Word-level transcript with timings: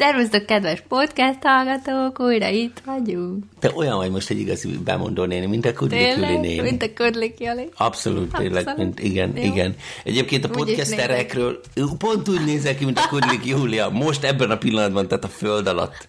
Szervusztok, 0.00 0.46
kedves 0.46 0.82
podcast 0.88 1.38
hallgatók, 1.42 2.20
újra 2.20 2.48
itt 2.48 2.82
vagyunk. 2.84 3.44
Te 3.58 3.70
olyan 3.74 3.96
vagy 3.96 4.10
most 4.10 4.30
egy 4.30 4.38
igazi 4.38 4.68
bemondó 4.84 5.24
néni, 5.24 5.46
mint 5.46 5.66
a 5.66 5.72
Kudliküli 5.72 6.36
néni. 6.36 6.60
mint 6.60 6.82
a 6.82 6.86
Kudliküli. 6.94 7.68
Abszolút, 7.76 8.32
tényleg, 8.36 8.76
mint, 8.76 9.00
igen, 9.00 9.36
Jó. 9.36 9.42
igen. 9.42 9.74
Egyébként 10.04 10.44
a 10.44 10.48
podcasterekről 10.48 11.60
pont 11.98 12.28
úgy 12.28 12.44
nézek 12.44 12.78
ki, 12.78 12.84
mint 12.84 12.98
a 12.98 13.08
Kudlik 13.08 13.46
Júlia. 13.46 13.88
Most 13.88 14.24
ebben 14.24 14.50
a 14.50 14.58
pillanatban, 14.58 15.08
tehát 15.08 15.24
a 15.24 15.28
föld 15.28 15.66
alatt. 15.66 16.08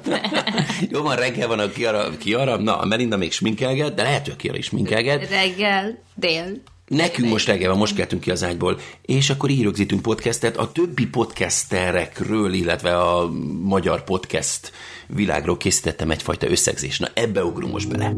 Jó 0.90 1.02
van, 1.02 1.16
reggel 1.16 1.48
van 1.48 1.58
a 1.58 1.68
Kiara, 1.68 2.16
Kiara, 2.18 2.56
na, 2.56 2.78
a 2.78 2.84
Melinda 2.84 3.16
még 3.16 3.32
sminkelget, 3.32 3.94
de 3.94 4.02
lehet, 4.02 4.22
hogy 4.22 4.32
a 4.32 4.36
Kiara 4.36 4.58
is 4.58 4.64
sminkelget. 4.64 5.30
Reggel, 5.30 5.98
dél. 6.14 6.46
Nekünk 6.88 7.28
most 7.28 7.46
reggel 7.46 7.74
most 7.74 7.94
keltünk 7.94 8.22
ki 8.22 8.30
az 8.30 8.44
ágyból, 8.44 8.78
és 9.02 9.30
akkor 9.30 9.50
így 9.50 9.62
rögzítünk 9.62 10.02
podcastet 10.02 10.56
a 10.56 10.72
többi 10.72 11.06
podcasterekről, 11.06 12.52
illetve 12.52 12.98
a 12.98 13.30
magyar 13.62 14.04
podcast 14.04 14.72
világról 15.06 15.56
készítettem 15.56 16.10
egyfajta 16.10 16.50
összegzést. 16.50 17.00
Na, 17.00 17.08
ebbe 17.14 17.44
ugrunk 17.44 17.72
most 17.72 17.88
bele. 17.88 18.14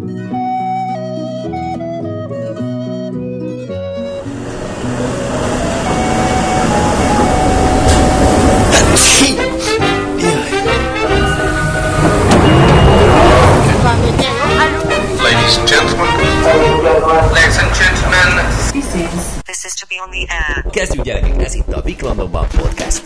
This 18.90 19.64
is 19.64 19.74
to 19.76 19.86
be 19.86 20.00
on 20.02 20.10
the 20.10 20.26
air. 20.28 20.64
Kezdjük 20.70 21.04
gyerekek, 21.04 21.42
ez 21.42 21.54
itt 21.54 21.72
a 21.72 21.80
Viklandokban 21.80 22.46
podcast. 22.48 23.04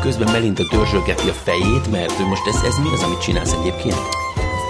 Közben 0.00 0.32
Melinda 0.32 0.62
dörzsölgeti 0.70 1.28
a 1.28 1.32
fejét, 1.32 1.90
mert 1.90 2.20
ő 2.20 2.24
most 2.24 2.46
ez, 2.46 2.62
ez 2.62 2.78
mi 2.78 2.88
az, 2.92 3.02
amit 3.02 3.20
csinálsz 3.20 3.52
egyébként? 3.52 3.96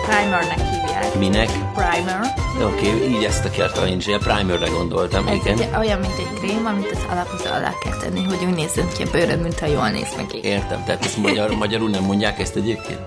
Primernek 0.07 0.59
hívják. 0.59 0.76
Minek? 1.19 1.51
Primer. 1.75 2.35
Oké, 2.63 2.95
okay, 2.95 3.09
így 3.09 3.25
ezt 3.25 3.45
akartam 3.45 3.87
én 3.87 3.97
is, 3.97 4.07
a 4.07 4.19
primerre 4.19 4.69
gondoltam, 4.69 5.27
Ez 5.29 5.35
igen. 5.35 5.61
egy, 5.61 5.69
olyan, 5.79 5.99
mint 5.99 6.19
egy 6.19 6.33
krém, 6.41 6.67
amit 6.67 6.91
az 6.91 7.07
alapozó 7.11 7.45
alá 7.45 7.73
kell 7.83 7.97
tenni, 7.97 8.23
hogy 8.23 8.45
úgy 8.45 8.55
nézzen 8.55 8.89
ki 8.97 9.03
a 9.03 9.11
bőröd, 9.11 9.41
mint 9.41 9.59
ha 9.59 9.67
jól 9.67 9.89
néz 9.89 10.09
ki. 10.29 10.41
Értem, 10.43 10.85
tehát 10.85 11.05
ezt 11.05 11.17
magyar, 11.17 11.51
magyarul 11.65 11.91
nem 11.91 12.03
mondják 12.03 12.39
ezt 12.39 12.57
egyébként? 12.57 13.01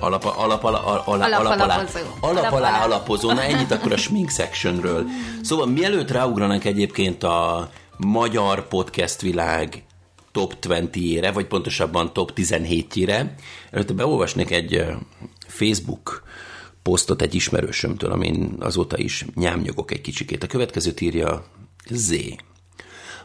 Alap, 0.00 0.24
alap, 0.24 0.64
alap, 0.64 0.64
alap, 0.64 1.06
alap, 1.06 1.06
Alap- 1.06 1.40
alap, 1.40 1.60
alá, 1.60 1.76
alap, 1.76 1.90
Alap 2.20 2.52
alá 2.52 2.84
alapozó. 2.84 3.32
Na 3.32 3.42
ennyit 3.42 3.70
akkor 3.76 3.92
a 3.92 3.96
smink 3.96 4.30
sectionről. 4.30 5.04
Szóval 5.42 5.66
mielőtt 5.66 6.10
ráugranánk 6.10 6.64
egyébként 6.64 7.22
a 7.22 7.70
magyar 7.96 8.68
podcast 8.68 9.20
világ 9.20 9.84
top 10.32 10.54
20-ére, 10.62 11.30
vagy 11.34 11.46
pontosabban 11.46 12.12
top 12.12 12.32
17-jére, 12.36 13.26
előtte 13.70 13.92
beolvasnék 13.92 14.50
egy 14.50 14.84
Facebook 15.46 16.22
posztot 16.82 17.22
egy 17.22 17.34
ismerősömtől, 17.34 18.12
amin 18.12 18.56
azóta 18.60 18.98
is 18.98 19.26
nyámnyogok 19.34 19.90
egy 19.90 20.00
kicsikét. 20.00 20.42
A 20.42 20.46
következőt 20.46 21.00
írja 21.00 21.44
Z. 21.90 22.14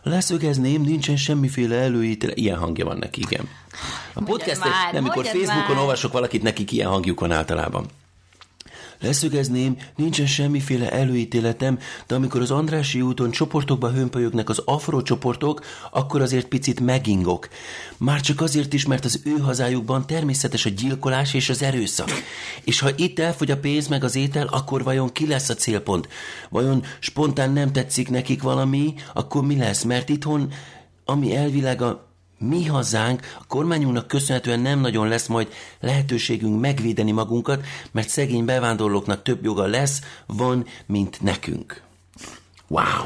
Leszögezném, 0.03 0.81
nincsen 0.81 1.17
semmiféle 1.17 1.75
előítéle. 1.75 2.33
Ilyen 2.35 2.57
hangja 2.57 2.85
van 2.85 2.97
neki, 2.97 3.21
igen. 3.21 3.49
A 4.13 4.23
podcast, 4.23 4.61
nem, 4.91 5.05
amikor 5.05 5.25
Facebookon 5.25 5.75
már. 5.75 5.77
olvasok 5.77 6.11
valakit, 6.11 6.41
nekik 6.41 6.71
ilyen 6.71 6.89
hangjuk 6.89 7.19
van 7.19 7.31
általában. 7.31 7.85
Leszögezném, 8.99 9.77
nincsen 9.95 10.25
semmiféle 10.25 10.91
előítéletem, 10.91 11.79
de 12.07 12.15
amikor 12.15 12.41
az 12.41 12.51
Andrási 12.51 13.01
úton 13.01 13.31
csoportokba 13.31 13.91
hömpölyögnek 13.91 14.49
az 14.49 14.61
afro 14.65 15.01
csoportok, 15.01 15.65
akkor 15.91 16.21
azért 16.21 16.47
picit 16.47 16.79
megingok. 16.79 17.49
Már 17.97 18.21
csak 18.21 18.41
azért 18.41 18.73
is, 18.73 18.85
mert 18.85 19.05
az 19.05 19.21
ő 19.23 19.37
hazájukban 19.37 20.07
természetes 20.07 20.65
a 20.65 20.69
gyilkolás 20.69 21.33
és 21.33 21.49
az 21.49 21.61
erőszak. 21.61 22.09
És 22.63 22.79
ha 22.79 22.89
itt 22.95 23.19
elfogy 23.19 23.51
a 23.51 23.59
pénz 23.59 23.87
meg 23.87 24.03
az 24.03 24.15
étel, 24.15 24.47
akkor 24.47 24.83
vajon 24.83 25.11
ki 25.11 25.27
lesz 25.27 25.49
a 25.49 25.55
célpont? 25.55 26.07
Vajon 26.49 26.83
spontán 26.99 27.51
nem 27.51 27.71
tetszik 27.71 28.09
nekik 28.09 28.41
valami, 28.41 28.93
akkor 29.13 29.45
mi 29.45 29.57
lesz? 29.57 29.83
Mert 29.83 30.09
itthon, 30.09 30.51
ami 31.05 31.35
elvileg 31.35 31.81
a 31.81 32.06
mi 32.37 32.65
hazánk, 32.65 33.21
a 33.39 33.47
kormányunknak 33.47 34.07
köszönhetően 34.07 34.59
nem 34.59 34.79
nagyon 34.79 35.07
lesz 35.07 35.27
majd 35.27 35.47
lehetőségünk 35.79 36.59
megvédeni 36.61 37.11
magunkat, 37.11 37.65
mert 37.91 38.09
szegény 38.09 38.45
bevándorlóknak 38.45 39.23
több 39.23 39.43
joga 39.43 39.65
lesz, 39.65 40.01
van, 40.25 40.65
mint 40.85 41.21
nekünk. 41.21 41.81
Wow! 42.67 43.05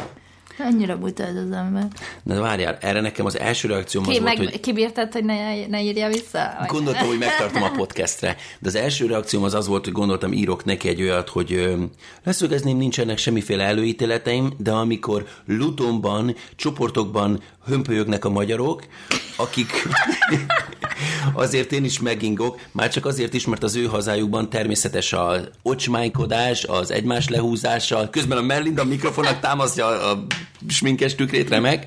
Annyira 0.60 0.98
buta 0.98 1.24
ez 1.24 1.36
az 1.36 1.52
ember. 1.52 1.88
Na 2.24 2.40
várjál, 2.40 2.78
erre 2.82 3.02
nekem 3.02 3.26
az 3.26 3.40
első 3.40 3.68
reakcióm 3.68 4.04
Ki, 4.04 4.18
az 4.18 4.24
meg, 4.24 4.38
volt, 4.38 4.50
hogy 4.50 4.60
kibírtad, 4.60 5.12
hogy 5.14 5.24
ne, 5.24 5.68
ne 5.68 5.82
írja 5.82 6.08
vissza? 6.08 6.56
Vagy- 6.60 6.68
gondoltam, 6.68 7.08
hogy 7.08 7.18
megtartom 7.18 7.64
a 7.64 7.72
podcastre, 7.82 8.36
de 8.60 8.68
az 8.68 8.76
első 8.76 9.06
reakcióm 9.06 9.44
az 9.44 9.54
az 9.54 9.68
volt, 9.68 9.84
hogy 9.84 9.94
gondoltam, 9.94 10.34
írok 10.34 10.66
neki 10.66 10.88
egy 10.88 11.02
olyat, 11.02 11.30
hogy 11.30 11.54
ö, 11.54 11.84
leszögezném, 12.24 12.78
nincsenek 12.78 13.18
semmiféle 13.18 13.64
előítéleteim, 13.64 14.54
de 14.58 14.72
amikor 14.72 15.28
Lutonban, 15.46 16.36
csoportokban 16.56 17.42
hömpölyögnek 17.66 18.26
a 18.26 18.30
magyarok, 18.30 18.84
akik 19.36 19.72
azért 21.34 21.72
én 21.72 21.84
is 21.84 22.00
megingok, 22.00 22.60
már 22.72 22.90
csak 22.90 23.06
azért 23.06 23.34
is, 23.34 23.46
mert 23.46 23.64
az 23.64 23.76
ő 23.76 23.86
hazájukban 23.86 24.50
természetes 24.50 25.14
a 25.14 25.40
ocsmánykodás, 25.62 26.64
az 26.64 26.92
egymás 26.92 27.30
lehúzása, 27.30 28.10
közben 28.10 28.38
a 28.38 28.42
Melinda 28.42 28.84
mikrofonnak 28.84 29.40
támasztja 29.40 29.86
a, 29.86 30.12
a 30.12 30.26
sminkes 30.68 31.16
tükrét, 31.16 31.50
remek. 31.50 31.86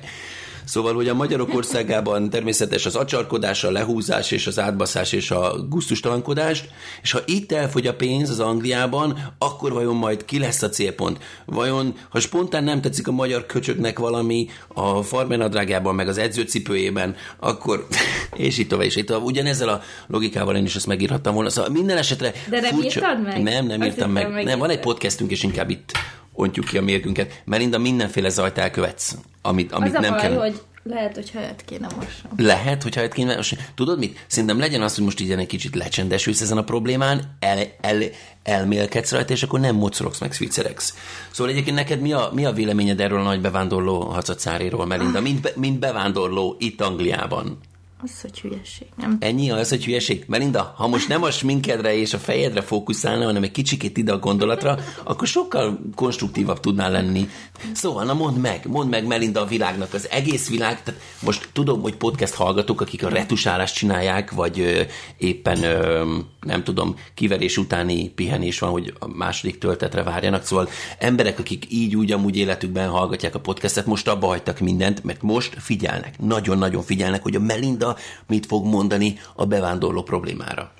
Szóval, 0.65 0.93
hogy 0.93 1.07
a 1.07 1.13
magyarok 1.13 1.53
országában 1.53 2.29
természetes 2.29 2.85
az 2.85 2.95
acsarkodás, 2.95 3.63
a 3.63 3.71
lehúzás 3.71 4.31
és 4.31 4.47
az 4.47 4.59
átbaszás 4.59 5.11
és 5.11 5.31
a 5.31 5.65
gusztustalankodás, 5.69 6.63
és 7.01 7.11
ha 7.11 7.19
itt 7.25 7.51
elfogy 7.51 7.87
a 7.87 7.95
pénz 7.95 8.29
az 8.29 8.39
Angliában, 8.39 9.33
akkor 9.37 9.73
vajon 9.73 9.95
majd 9.95 10.25
ki 10.25 10.39
lesz 10.39 10.61
a 10.61 10.69
célpont? 10.69 11.19
Vajon, 11.45 11.95
ha 12.09 12.19
spontán 12.19 12.63
nem 12.63 12.81
tetszik 12.81 13.07
a 13.07 13.11
magyar 13.11 13.45
köcsöknek 13.45 13.99
valami 13.99 14.47
a 14.67 15.01
farmenadrágában, 15.01 15.95
meg 15.95 16.07
az 16.07 16.17
edzőcipőjében, 16.17 17.15
akkor, 17.39 17.87
és 18.33 18.57
itt 18.57 18.69
tovább, 18.69 18.85
és 18.85 18.95
itt 18.95 19.05
tovább. 19.05 19.23
Ugyanezzel 19.23 19.69
a 19.69 19.81
logikával 20.07 20.55
én 20.55 20.65
is 20.65 20.75
ezt 20.75 20.87
megírhattam 20.87 21.33
volna. 21.33 21.49
Szóval 21.49 21.71
minden 21.71 21.97
esetre 21.97 22.31
De 22.49 22.59
nem 22.59 22.81
írtad 22.81 23.21
meg? 23.21 23.43
Nem, 23.43 23.65
nem 23.65 23.81
Azt 23.81 23.89
írtam 23.89 24.15
hittem, 24.15 24.31
meg. 24.31 24.43
Nem, 24.43 24.59
van 24.59 24.69
egy 24.69 24.79
podcastünk, 24.79 25.31
és 25.31 25.43
inkább 25.43 25.69
itt 25.69 25.91
ontjuk 26.35 26.65
ki 26.65 26.77
a 26.77 26.81
mérgünket. 26.81 27.41
Melinda 27.45 27.77
mindenféle 27.77 28.29
zajt 28.29 28.57
elkövetsz, 28.57 29.15
amit, 29.41 29.71
amit 29.71 29.89
Az 29.89 29.95
a 29.95 29.99
nem 29.99 30.11
baj, 30.11 30.21
kell. 30.21 30.37
hogy 30.37 30.61
lehet, 30.83 31.15
hogy 31.15 31.31
hajat 31.31 31.63
kéne 31.65 31.87
mosom. 31.95 32.31
Lehet, 32.37 32.83
hogyha 32.83 33.01
hát 33.01 33.13
kéne, 33.13 33.35
most, 33.35 33.71
tudod 33.75 33.99
mit? 33.99 34.25
Szerintem 34.27 34.59
legyen 34.59 34.81
az, 34.81 34.95
hogy 34.95 35.03
most 35.03 35.19
így 35.19 35.31
egy 35.31 35.47
kicsit 35.47 35.75
lecsendesülsz 35.75 36.41
ezen 36.41 36.57
a 36.57 36.63
problémán, 36.63 37.37
el, 37.39 37.59
el, 37.81 38.03
elmélkedsz 38.43 39.11
rajta, 39.11 39.33
és 39.33 39.43
akkor 39.43 39.59
nem 39.59 39.75
mocorogsz 39.75 40.19
meg 40.19 40.33
szviceregsz. 40.33 40.93
Szóval 41.31 41.51
egyébként 41.51 41.75
neked 41.75 42.01
mi 42.01 42.13
a, 42.13 42.29
mi 42.33 42.45
a 42.45 42.51
véleményed 42.51 42.99
erről 42.99 43.19
a 43.19 43.23
nagy 43.23 43.41
bevándorló 43.41 44.01
hacacáréról, 44.01 44.85
Melinda, 44.85 45.21
mint, 45.21 45.41
be, 45.41 45.51
mint 45.55 45.79
bevándorló 45.79 46.55
itt 46.59 46.81
Angliában? 46.81 47.59
Az, 48.03 48.21
hogy 48.21 48.39
hülyeség, 48.39 48.87
nem? 48.97 49.17
Ennyi 49.19 49.51
az, 49.51 49.69
hogy 49.69 49.85
hülyeség. 49.85 50.23
Melinda, 50.27 50.73
ha 50.77 50.87
most 50.87 51.07
nem 51.07 51.23
a 51.23 51.31
sminkedre 51.31 51.95
és 51.95 52.13
a 52.13 52.17
fejedre 52.17 52.61
fókuszálna, 52.61 53.25
hanem 53.25 53.43
egy 53.43 53.51
kicsikét 53.51 53.97
ide 53.97 54.11
a 54.11 54.19
gondolatra, 54.19 54.77
akkor 55.03 55.27
sokkal 55.27 55.79
konstruktívabb 55.95 56.59
tudnál 56.59 56.91
lenni. 56.91 57.29
Szóval, 57.73 58.05
na 58.05 58.13
mondd 58.13 58.37
meg, 58.37 58.67
mondd 58.67 58.89
meg 58.89 59.05
Melinda 59.07 59.41
a 59.41 59.45
világnak, 59.45 59.93
az 59.93 60.09
egész 60.09 60.49
világ, 60.49 60.83
tehát 60.83 61.01
most 61.21 61.49
tudom, 61.53 61.81
hogy 61.81 61.95
podcast 61.95 62.33
hallgatók, 62.33 62.81
akik 62.81 63.03
a 63.03 63.09
retusálást 63.09 63.75
csinálják, 63.75 64.31
vagy 64.31 64.59
ö, 64.59 64.81
éppen, 65.17 65.63
ö, 65.63 66.05
nem 66.41 66.63
tudom, 66.63 66.95
kiverés 67.13 67.57
utáni 67.57 68.09
pihenés 68.09 68.59
van, 68.59 68.69
hogy 68.69 68.93
a 68.99 69.07
második 69.07 69.57
töltetre 69.57 70.03
várjanak, 70.03 70.45
szóval 70.45 70.69
emberek, 70.99 71.39
akik 71.39 71.65
így 71.69 71.95
úgy 71.95 72.11
amúgy 72.11 72.37
életükben 72.37 72.89
hallgatják 72.89 73.35
a 73.35 73.39
podcastet, 73.39 73.85
most 73.85 74.07
abba 74.07 74.27
hagytak 74.27 74.59
mindent, 74.59 75.03
mert 75.03 75.21
most 75.21 75.55
figyelnek, 75.57 76.19
nagyon-nagyon 76.19 76.83
figyelnek, 76.83 77.23
hogy 77.23 77.35
a 77.35 77.39
Melinda 77.39 77.94
mit 78.27 78.45
fog 78.45 78.65
mondani 78.65 79.19
a 79.35 79.45
bevándorló 79.45 80.03
problémára. 80.03 80.71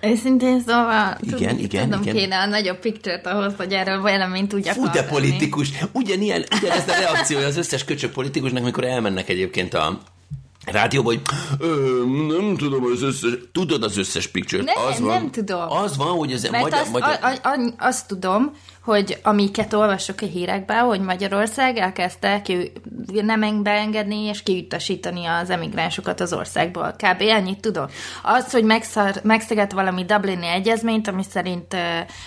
Őszintén 0.00 0.60
szóval 0.60 1.16
Igen, 1.20 1.38
tudom, 1.38 1.58
igen, 1.58 1.84
tudom 1.84 2.02
igen. 2.02 2.14
kéne 2.14 2.38
a 2.38 2.46
nagyobb 2.46 2.78
picture 2.78 3.20
ahhoz, 3.24 3.54
hogy 3.56 3.72
erről 3.72 4.02
véleményt 4.02 4.48
tudjak 4.48 4.74
Fú, 4.74 4.90
de 4.90 5.04
politikus! 5.04 5.70
Ugyanilyen, 5.92 6.44
ugyanez 6.60 6.88
a 6.88 6.92
reakciója 6.92 7.46
az 7.46 7.56
összes 7.56 7.84
köcsök 7.84 8.12
politikusnak, 8.12 8.62
amikor 8.62 8.84
elmennek 8.84 9.28
egyébként 9.28 9.74
a 9.74 10.00
rádióba, 10.70 11.08
hogy 11.08 11.20
ö, 11.58 12.02
nem 12.28 12.56
tudom 12.56 12.84
az 12.84 13.02
összes, 13.02 13.30
tudod 13.52 13.82
az 13.82 13.98
összes 13.98 14.26
picture 14.26 14.62
Nem, 14.62 14.74
az 14.88 15.00
van, 15.00 15.08
nem 15.08 15.30
tudom. 15.30 15.70
Az 15.70 15.96
van, 15.96 16.16
hogy 16.16 16.32
az 16.32 16.42
Mert 16.42 16.62
magyar, 16.62 16.80
azt, 16.80 16.92
magyar, 16.92 17.18
a, 17.20 17.26
a, 17.26 17.48
a, 17.48 17.74
azt 17.78 18.08
tudom, 18.08 18.52
hogy 18.88 19.18
amiket 19.22 19.72
olvasok 19.72 20.20
a 20.20 20.26
hírekben, 20.26 20.84
hogy 20.84 21.00
Magyarország 21.00 21.76
elkezdte 21.76 22.42
ki, 22.42 22.72
nem 23.12 23.62
beengedni 23.62 24.22
és 24.22 24.42
kiutasítani 24.42 25.24
az 25.24 25.50
emigránsokat 25.50 26.20
az 26.20 26.32
országból. 26.32 26.94
Kb. 26.96 27.20
ennyit 27.20 27.60
tudok. 27.60 27.90
Az, 28.22 28.52
hogy 28.52 28.64
megszar, 28.64 29.14
megszegett 29.22 29.72
valami 29.72 30.04
Dublini 30.04 30.46
egyezményt, 30.46 31.08
ami 31.08 31.22
szerint 31.30 31.76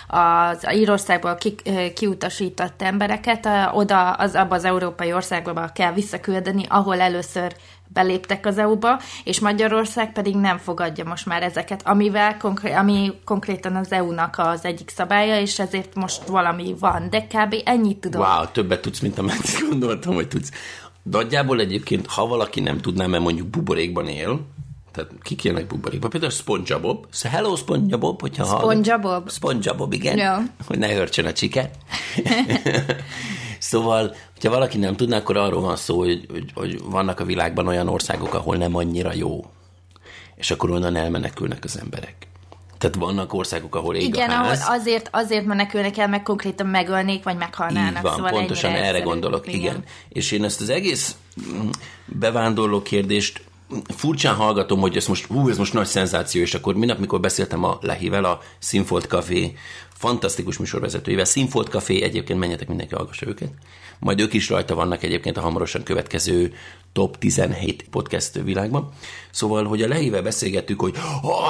az 0.08 0.66
Írországból 0.74 1.34
ki, 1.34 1.54
kiutasított 1.94 2.82
embereket 2.82 3.48
oda, 3.72 4.10
az 4.10 4.34
abba 4.34 4.54
az 4.54 4.64
európai 4.64 5.12
országba 5.12 5.70
kell 5.74 5.92
visszaküldeni, 5.92 6.64
ahol 6.68 7.00
először 7.00 7.54
beléptek 7.92 8.46
az 8.46 8.58
EU-ba, 8.58 9.00
és 9.24 9.40
Magyarország 9.40 10.12
pedig 10.12 10.36
nem 10.36 10.58
fogadja 10.58 11.04
most 11.04 11.26
már 11.26 11.42
ezeket, 11.42 11.86
amivel 11.86 12.36
konkré- 12.36 12.74
ami 12.74 13.12
konkrétan 13.24 13.76
az 13.76 13.92
EU-nak 13.92 14.34
az 14.38 14.64
egyik 14.64 14.90
szabálya, 14.90 15.40
és 15.40 15.58
ezért 15.58 15.94
most 15.94 16.26
valami 16.26 16.74
van, 16.78 17.10
de 17.10 17.26
kb. 17.26 17.54
ennyit 17.64 17.98
tudom. 17.98 18.20
Wow, 18.20 18.46
többet 18.52 18.80
tudsz, 18.80 19.00
mint 19.00 19.18
amit 19.18 19.58
gondoltam, 19.68 20.14
hogy 20.14 20.28
tudsz. 20.28 20.50
Nagyjából 21.02 21.60
egyébként, 21.60 22.06
ha 22.06 22.26
valaki 22.26 22.60
nem 22.60 22.78
tudná, 22.78 23.06
mert 23.06 23.22
mondjuk 23.22 23.46
buborékban 23.48 24.08
él, 24.08 24.40
tehát 24.92 25.10
kik 25.22 25.44
élnek 25.44 25.66
buborékban? 25.66 26.10
Például 26.10 26.32
SpongeBob. 26.32 27.06
So, 27.12 27.28
hello 27.28 27.56
SpongeBob, 27.56 28.20
hogyha 28.20 28.44
SpongeBob? 28.44 29.30
SpongeBob, 29.30 29.92
igen. 29.92 30.18
Ja. 30.18 30.42
Hogy 30.66 30.78
ne 30.78 30.94
hörcsön 30.94 31.26
a 31.26 31.32
csike. 31.32 31.70
szóval, 33.62 34.14
hogyha 34.32 34.50
valaki 34.50 34.78
nem 34.78 34.96
tudná, 34.96 35.16
akkor 35.16 35.36
arról 35.36 35.60
van 35.60 35.76
szó, 35.76 35.98
hogy, 35.98 36.26
hogy, 36.30 36.50
hogy 36.54 36.80
vannak 36.84 37.20
a 37.20 37.24
világban 37.24 37.66
olyan 37.66 37.88
országok, 37.88 38.34
ahol 38.34 38.56
nem 38.56 38.74
annyira 38.74 39.12
jó. 39.14 39.44
És 40.34 40.50
akkor 40.50 40.70
onnan 40.70 40.96
elmenekülnek 40.96 41.64
az 41.64 41.78
emberek. 41.78 42.14
Tehát 42.78 42.96
vannak 42.96 43.32
országok, 43.32 43.74
ahol 43.74 43.96
ég 43.96 44.02
Igen, 44.02 44.30
a 44.30 44.32
ház. 44.32 44.60
ahol 44.60 44.78
azért, 44.78 45.08
azért 45.12 45.44
menekülnek 45.44 45.98
el, 45.98 46.08
meg 46.08 46.22
konkrétan 46.22 46.66
megölnék, 46.66 47.22
vagy 47.24 47.36
meghalnának. 47.36 47.96
Így 47.96 48.02
van, 48.02 48.14
szóval 48.14 48.30
pontosan 48.30 48.74
erre 48.74 49.00
gondolok, 49.00 49.46
igen. 49.46 49.60
igen. 49.60 49.84
És 50.08 50.30
én 50.30 50.44
ezt 50.44 50.60
az 50.60 50.68
egész 50.68 51.16
mm, 51.52 51.68
bevándorló 52.06 52.82
kérdést 52.82 53.42
furcsán 53.96 54.34
hallgatom, 54.34 54.80
hogy 54.80 54.96
ez 54.96 55.06
most, 55.06 55.26
hú, 55.26 55.48
ez 55.48 55.58
most 55.58 55.72
nagy 55.72 55.86
szenzáció, 55.86 56.40
és 56.40 56.54
akkor 56.54 56.74
minap, 56.74 56.98
mikor 56.98 57.20
beszéltem 57.20 57.64
a 57.64 57.78
Lehivel, 57.80 58.24
a 58.24 58.40
Sinfold 58.58 59.04
Café 59.04 59.54
fantasztikus 59.94 60.58
műsorvezetőivel, 60.58 61.24
Sinfold 61.24 61.68
Café, 61.68 62.02
egyébként 62.02 62.38
menjetek 62.38 62.68
mindenki, 62.68 62.94
hallgassa 62.94 63.26
őket. 63.26 63.50
Majd 63.98 64.20
ők 64.20 64.32
is 64.32 64.48
rajta 64.48 64.74
vannak 64.74 65.02
egyébként 65.02 65.36
a 65.36 65.40
hamarosan 65.40 65.82
következő 65.82 66.54
top 66.92 67.18
17 67.18 67.86
podcast 67.90 68.40
világban. 68.44 68.88
Szóval, 69.30 69.64
hogy 69.64 69.82
a 69.82 69.88
Lehivel 69.88 70.22
beszélgettük, 70.22 70.80
hogy 70.80 70.94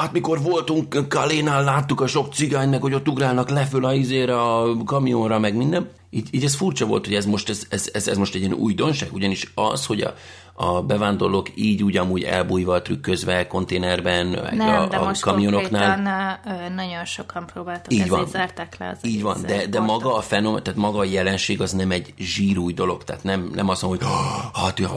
hát 0.01 0.13
mikor 0.13 0.43
voltunk 0.43 1.09
Kalénál, 1.09 1.65
láttuk 1.65 2.01
a 2.01 2.07
sok 2.07 2.35
cigány, 2.35 2.69
meg 2.69 2.81
hogy 2.81 2.95
ott 2.95 3.09
ugrálnak 3.09 3.51
leföl 3.51 3.85
a 3.85 3.95
izére, 3.95 4.41
a 4.41 4.77
kamionra, 4.85 5.39
meg 5.39 5.57
minden. 5.57 5.89
Így, 6.11 6.29
így 6.31 6.45
ez 6.45 6.55
furcsa 6.55 6.87
volt, 6.87 7.07
hogy 7.07 7.15
ez 7.15 7.27
most, 7.27 7.49
ez, 7.49 7.67
ez, 7.69 7.89
ez, 7.93 8.09
ez 8.09 8.17
most 8.17 8.35
egy 8.35 8.41
ilyen 8.41 8.53
újdonság, 8.53 9.13
ugyanis 9.13 9.53
az, 9.55 9.87
hogy 9.87 10.01
a, 10.01 10.15
a 10.55 10.83
bevándorlók 10.83 11.49
így 11.55 11.83
úgy 11.83 11.97
amúgy 11.97 12.23
elbújva, 12.23 12.83
trükközve 12.83 13.47
konténerben, 13.47 14.27
meg 14.27 14.55
Nem, 14.57 14.81
a, 14.83 14.87
de 14.87 14.97
a 14.97 15.05
most 15.05 15.21
kamionoknál. 15.21 16.41
nagyon 16.75 17.05
sokan 17.05 17.47
próbáltak, 17.47 17.93
Így 17.93 17.99
ezért 17.99 18.15
van. 18.15 18.27
zárták 18.27 18.77
le 18.79 18.89
az 18.89 18.99
Így 19.11 19.23
van, 19.23 19.43
de, 19.47 19.67
de 19.67 19.81
maga 19.81 20.17
a 20.17 20.21
fenomen, 20.21 20.63
tehát 20.63 20.79
maga 20.79 20.99
a 20.99 21.05
jelenség 21.05 21.61
az 21.61 21.73
nem 21.73 21.91
egy 21.91 22.15
zsírúj 22.19 22.73
dolog, 22.73 23.05
tehát 23.05 23.23
nem, 23.25 23.51
nem 23.55 23.69
azt 23.69 23.83
mondom, 23.83 24.01
hogy 24.09 24.17
"Ah, 24.55 24.63
hát 24.63 24.79
ja, 24.79 24.91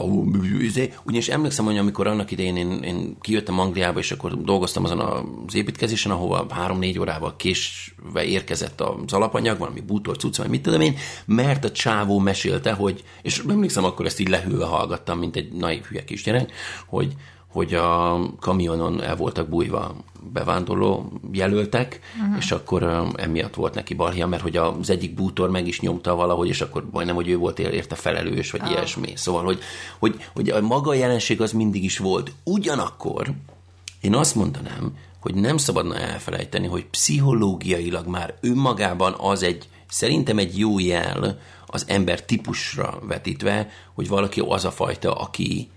izé. 0.60 0.92
ugyanis 1.04 1.28
emlékszem, 1.28 1.64
hogy 1.64 1.78
amikor 1.78 2.06
annak 2.06 2.30
idején 2.30 2.56
én, 2.56 2.70
én 2.82 3.16
kijöttem 3.20 3.58
Angliába, 3.58 3.98
és 3.98 4.12
akkor 4.12 4.42
dolgoztam 4.42 4.84
azon 4.84 5.00
az 5.46 5.54
építkezésen, 5.54 6.12
ahova 6.12 6.46
három-négy 6.50 6.98
órával 6.98 7.36
késve 7.36 8.24
érkezett 8.24 8.80
az 8.80 9.12
alapanyag, 9.12 9.58
valami 9.58 9.80
bútor, 9.80 10.16
cucc, 10.16 10.36
vagy 10.36 10.48
mit 10.48 10.62
tudom 10.62 10.80
én, 10.80 10.96
mert 11.24 11.64
a 11.64 11.70
csávó 11.70 12.18
mesélte, 12.18 12.72
hogy, 12.72 13.04
és 13.22 13.42
emlékszem, 13.48 13.84
akkor 13.84 14.06
ezt 14.06 14.20
így 14.20 14.28
lehűlve 14.28 14.64
hallgattam, 14.64 15.18
mint 15.18 15.36
egy 15.36 15.45
naív 15.52 15.84
hülye 15.84 16.04
kisgyerek, 16.04 16.52
hogy, 16.86 17.14
hogy 17.46 17.74
a 17.74 18.20
kamionon 18.40 19.02
el 19.02 19.16
voltak 19.16 19.48
bújva 19.48 19.94
bevándorló 20.32 21.12
jelöltek, 21.32 22.00
uh-huh. 22.20 22.36
és 22.38 22.50
akkor 22.50 22.82
um, 22.82 23.12
emiatt 23.16 23.54
volt 23.54 23.74
neki 23.74 23.94
balhia, 23.94 24.26
mert 24.26 24.42
hogy 24.42 24.56
az 24.56 24.90
egyik 24.90 25.14
bútor 25.14 25.50
meg 25.50 25.66
is 25.66 25.80
nyomta 25.80 26.14
valahogy, 26.14 26.48
és 26.48 26.60
akkor 26.60 26.88
majdnem, 26.90 27.14
hogy 27.14 27.28
ő 27.28 27.36
volt 27.36 27.58
érte 27.58 27.94
felelős, 27.94 28.50
vagy 28.50 28.60
oh. 28.64 28.70
ilyesmi. 28.70 29.12
Szóval, 29.16 29.44
hogy, 29.44 29.58
hogy, 29.98 30.28
hogy 30.34 30.50
a 30.50 30.60
maga 30.60 30.90
a 30.90 30.94
jelenség 30.94 31.40
az 31.40 31.52
mindig 31.52 31.84
is 31.84 31.98
volt. 31.98 32.32
Ugyanakkor 32.44 33.30
én 34.00 34.14
azt 34.14 34.34
mondanám, 34.34 34.96
hogy 35.20 35.34
nem 35.34 35.56
szabadna 35.56 35.96
elfelejteni, 35.98 36.66
hogy 36.66 36.86
pszichológiailag 36.86 38.06
már 38.06 38.34
önmagában 38.40 39.14
az 39.18 39.42
egy, 39.42 39.68
szerintem 39.88 40.38
egy 40.38 40.58
jó 40.58 40.78
jel 40.78 41.38
az 41.66 41.84
ember 41.88 42.22
típusra 42.22 42.98
vetítve, 43.02 43.68
hogy 43.94 44.08
valaki 44.08 44.42
az 44.48 44.64
a 44.64 44.70
fajta, 44.70 45.14
aki, 45.14 45.70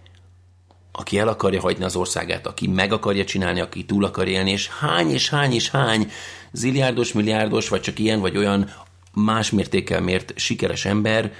aki 0.91 1.17
el 1.17 1.27
akarja 1.27 1.61
hagyni 1.61 1.83
az 1.83 1.95
országát, 1.95 2.47
aki 2.47 2.67
meg 2.67 2.93
akarja 2.93 3.25
csinálni, 3.25 3.59
aki 3.59 3.85
túl 3.85 4.05
akar 4.05 4.27
élni, 4.27 4.51
és 4.51 4.67
hány 4.67 5.09
és 5.09 5.29
hány 5.29 5.53
és 5.53 5.69
hány 5.69 6.11
ziliárdos, 6.51 7.13
milliárdos, 7.13 7.69
vagy 7.69 7.81
csak 7.81 7.99
ilyen, 7.99 8.19
vagy 8.19 8.37
olyan 8.37 8.69
más 9.13 9.51
mértékkel 9.51 10.01
mért 10.01 10.33
sikeres 10.35 10.85
ember 10.85 11.33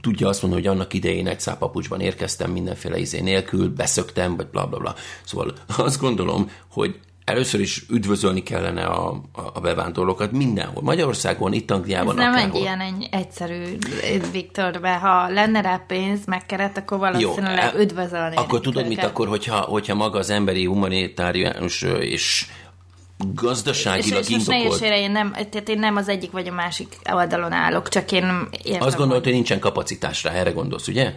tudja 0.00 0.28
azt 0.28 0.42
mondani, 0.42 0.62
hogy 0.62 0.72
annak 0.72 0.94
idején 0.94 1.26
egy 1.26 1.40
szápapucsban 1.40 2.00
érkeztem 2.00 2.50
mindenféle 2.50 2.98
izé 2.98 3.20
nélkül, 3.20 3.68
beszöktem, 3.68 4.36
vagy 4.36 4.46
bla 4.46 4.66
bla 4.66 4.78
bla. 4.78 4.94
Szóval 5.24 5.52
azt 5.76 6.00
gondolom, 6.00 6.50
hogy 6.70 6.98
először 7.28 7.60
is 7.60 7.84
üdvözölni 7.90 8.42
kellene 8.42 8.84
a, 8.84 9.20
a, 9.54 9.60
bevándorlókat 9.60 10.32
mindenhol. 10.32 10.82
Magyarországon, 10.82 11.52
itt 11.52 11.70
Angliában, 11.70 12.18
Ez 12.18 12.24
nem 12.24 12.32
akárhol. 12.32 12.56
egy 12.56 12.60
ilyen 12.62 12.80
egy, 12.80 13.08
egyszerű, 13.10 13.62
Viktor, 14.32 14.80
be, 14.80 14.92
ha 14.94 15.28
lenne 15.28 15.60
rá 15.60 15.84
pénz, 15.86 16.20
meg 16.26 16.46
keret, 16.46 16.78
akkor 16.78 16.98
valószínűleg 16.98 17.58
el- 17.58 17.80
üdvözölni. 17.80 18.36
Akkor 18.36 18.60
tudod, 18.60 18.88
mit 18.88 19.04
akkor, 19.04 19.28
hogyha, 19.28 19.56
hogyha 19.60 19.94
maga 19.94 20.18
az 20.18 20.30
emberi 20.30 20.64
humanitárius 20.64 21.82
ö, 21.82 21.96
és 21.96 22.46
és, 23.18 23.34
gazdaságilag 23.34 24.20
és 24.22 24.28
most 24.28 24.46
ne 24.46 24.56
indokolt. 24.56 24.82
én 24.82 25.10
nem, 25.10 25.32
tehát 25.32 25.68
én 25.68 25.78
nem 25.78 25.96
az 25.96 26.08
egyik 26.08 26.30
vagy 26.30 26.48
a 26.48 26.52
másik 26.52 26.96
oldalon 27.12 27.52
állok, 27.52 27.88
csak 27.88 28.12
én 28.12 28.48
értem. 28.64 28.86
Azt 28.86 28.96
gondolod, 28.96 29.24
hogy 29.24 29.32
nincsen 29.32 29.58
kapacitás 29.58 30.22
rá, 30.22 30.32
erre 30.32 30.50
gondolsz, 30.50 30.88
ugye? 30.88 31.14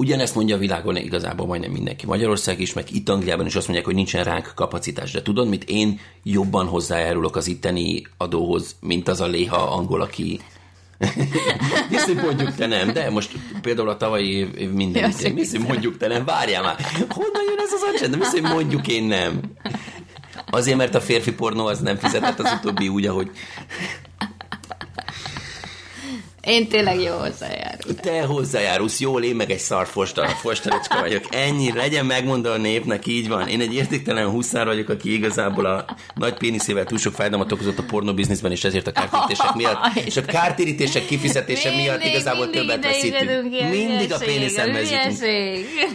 Ugyanezt 0.00 0.34
mondja 0.34 0.56
a 0.56 0.58
világon 0.58 0.96
igazából 0.96 1.46
majdnem 1.46 1.70
mindenki. 1.70 2.06
Magyarország 2.06 2.60
is, 2.60 2.72
meg 2.72 2.84
itt 2.90 3.08
Angliában 3.08 3.46
is 3.46 3.54
azt 3.54 3.66
mondják, 3.66 3.86
hogy 3.86 3.96
nincsen 3.96 4.24
ránk 4.24 4.52
kapacitás. 4.54 5.10
De 5.10 5.22
tudod, 5.22 5.48
mit 5.48 5.64
én 5.64 6.00
jobban 6.22 6.66
hozzájárulok 6.66 7.36
az 7.36 7.46
itteni 7.46 8.06
adóhoz, 8.16 8.76
mint 8.80 9.08
az 9.08 9.20
a 9.20 9.26
léha 9.26 9.56
angol, 9.56 10.00
aki 10.00 10.40
Viszont 11.90 12.22
mondjuk 12.22 12.54
te 12.54 12.66
nem, 12.66 12.92
de 12.92 13.10
most 13.10 13.32
például 13.62 13.88
a 13.88 13.96
tavalyi 13.96 14.30
év, 14.30 14.48
év 14.58 14.70
minden 14.70 15.12
Ja, 15.20 15.34
Viszont 15.34 15.68
mondjuk 15.68 15.96
te 15.96 16.06
nem, 16.06 16.24
várjál 16.24 16.62
már. 16.62 16.76
Honnan 17.08 17.42
jön 17.48 17.58
ez 17.58 17.72
az 17.72 17.82
acsend? 17.94 18.16
De 18.16 18.18
viszont 18.18 18.54
mondjuk 18.54 18.88
én 18.88 19.04
nem. 19.04 19.40
Azért, 20.50 20.76
mert 20.76 20.94
a 20.94 21.00
férfi 21.00 21.32
pornó 21.32 21.66
az 21.66 21.80
nem 21.80 21.96
fizetett 21.96 22.38
az 22.38 22.52
utóbbi 22.52 22.88
úgy, 22.88 23.06
ahogy 23.06 23.30
Én 26.48 26.68
tényleg 26.68 27.00
jó 27.00 27.16
hozzájárulok. 27.16 28.00
te 28.00 28.22
hozzájárulsz, 28.22 29.00
jól, 29.00 29.22
én 29.22 29.36
meg 29.36 29.50
egy 29.50 29.58
szar 29.58 29.86
fostal, 29.86 30.28
fostalicska 30.28 31.00
vagyok. 31.00 31.24
Ennyi, 31.30 31.72
legyen 31.72 32.06
megmondva 32.06 32.50
a 32.50 32.56
népnek, 32.56 33.06
így 33.06 33.28
van. 33.28 33.48
Én 33.48 33.60
egy 33.60 33.74
értéktelen 33.74 34.28
huszár 34.28 34.66
vagyok, 34.66 34.88
aki 34.88 35.12
igazából 35.12 35.64
a 35.66 35.84
nagy 36.14 36.34
péniszével 36.34 36.84
túl 36.84 36.98
sok 36.98 37.14
fájdalmat 37.14 37.52
okozott 37.52 37.78
a 37.78 37.82
pornobizniszben, 37.82 38.50
és 38.50 38.64
ezért 38.64 38.86
a 38.86 38.92
kártérítések 38.92 39.54
miatt, 39.60 39.96
és 40.04 40.16
a 40.16 40.22
kártérítések 40.22 41.06
kifizetése 41.06 41.70
miatt 41.70 42.04
igazából 42.04 42.46
mindig 42.46 42.60
többet 42.60 42.84
veszítünk. 42.84 43.70
Mindig 43.70 44.12
a 44.12 44.18
péniszen. 44.18 44.70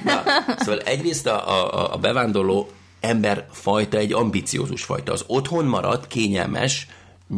Na, 0.03 0.23
szóval 0.57 0.79
egyrészt 0.79 1.27
a, 1.27 1.49
a, 1.49 1.93
a 1.93 1.97
bevándorló 1.97 2.69
ember 2.99 3.45
fajta 3.51 3.97
egy 3.97 4.13
ambiciózus 4.13 4.83
fajta. 4.83 5.11
Az 5.11 5.23
otthon 5.27 5.65
maradt, 5.65 6.07
kényelmes, 6.07 6.87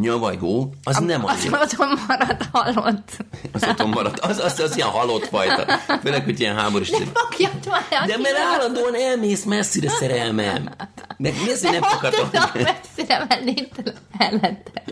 nyavajgó, 0.01 0.73
az 0.83 0.97
nem 0.97 1.25
Az 1.25 1.31
annyira. 1.39 1.61
otthon 1.61 1.99
maradt 2.07 2.45
halott. 2.51 3.09
Az 3.51 3.63
otthon 3.63 3.89
maradt. 3.89 4.19
Az, 4.19 4.39
az, 4.39 4.59
az 4.59 4.75
ilyen 4.75 4.87
halott 4.87 5.27
fajta. 5.27 5.77
Főleg, 6.01 6.23
hogy 6.23 6.39
ilyen 6.39 6.55
háborús. 6.55 6.89
Már, 6.91 8.07
De 8.07 8.17
mert 8.17 8.37
állandóan 8.37 8.95
elmész 8.95 9.43
messzire 9.43 9.89
szerelmem. 9.89 10.69
Meg 11.17 11.33
mi 11.45 11.51
az, 11.51 11.61
hogy 11.63 11.71
nem 11.71 11.81
fogadom? 11.89 12.29
Nem 12.31 12.49
messzire 12.53 13.25
menni 13.29 13.53
tőle 13.53 13.93
mellettem. 14.17 14.83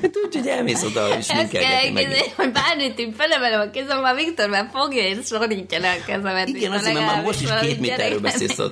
Tudj, 0.00 0.38
hogy 0.38 0.46
elmész 0.46 0.82
oda, 0.82 1.08
és 1.18 1.28
Ezt 1.28 1.50
kell 1.50 1.90
meg. 1.92 2.32
hogy 2.36 2.52
bármit 2.52 3.00
így 3.00 3.14
felemelem 3.16 3.60
a 3.60 3.70
kezem, 3.70 4.00
már 4.00 4.14
Viktor 4.14 4.48
már 4.48 4.68
fogja, 4.72 5.02
és 5.08 5.26
sorítja 5.26 5.78
le 5.78 5.90
a 5.90 6.04
kezemet. 6.06 6.48
Igen, 6.48 6.72
azért, 6.72 6.94
mert 6.94 7.06
már 7.06 7.22
most 7.22 7.40
is 7.40 7.48
két 7.60 7.80
méterről 7.80 8.20
beszélsz 8.20 8.58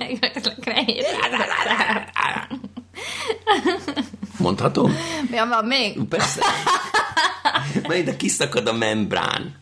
Mondhatom? 4.65 4.95
Mi 5.29 5.37
van 5.49 5.65
még? 5.65 6.03
Persze. 6.09 6.41
Mert 7.87 7.99
ide 7.99 8.15
kiszakad 8.15 8.67
a 8.67 8.73
membrán. 8.73 9.55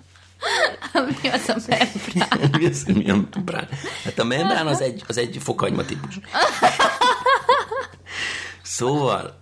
Mi 1.21 1.29
az 1.29 1.49
a 1.49 1.55
membrán? 1.67 2.49
Mi 2.57 2.65
az, 2.65 2.83
mi 2.83 3.09
a 3.09 3.15
membrán? 3.31 3.67
Hát 4.03 4.19
a 4.19 4.23
membrán 4.23 4.67
az 4.67 4.81
egy, 4.81 5.03
az 5.07 5.17
egy 5.17 5.37
fokhagyma 5.41 5.85
típus. 5.85 6.19
Szóval, 8.61 9.39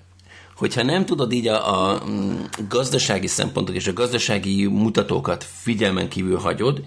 hogyha 0.55 0.83
nem 0.83 1.05
tudod 1.05 1.31
így 1.31 1.47
a, 1.47 1.91
a 1.91 2.03
mm, 2.05 2.41
gazdasági 2.67 3.27
szempontok 3.27 3.75
és 3.75 3.87
a 3.87 3.93
gazdasági 3.93 4.67
mutatókat 4.67 5.47
figyelmen 5.61 6.09
kívül 6.09 6.37
hagyod, 6.37 6.83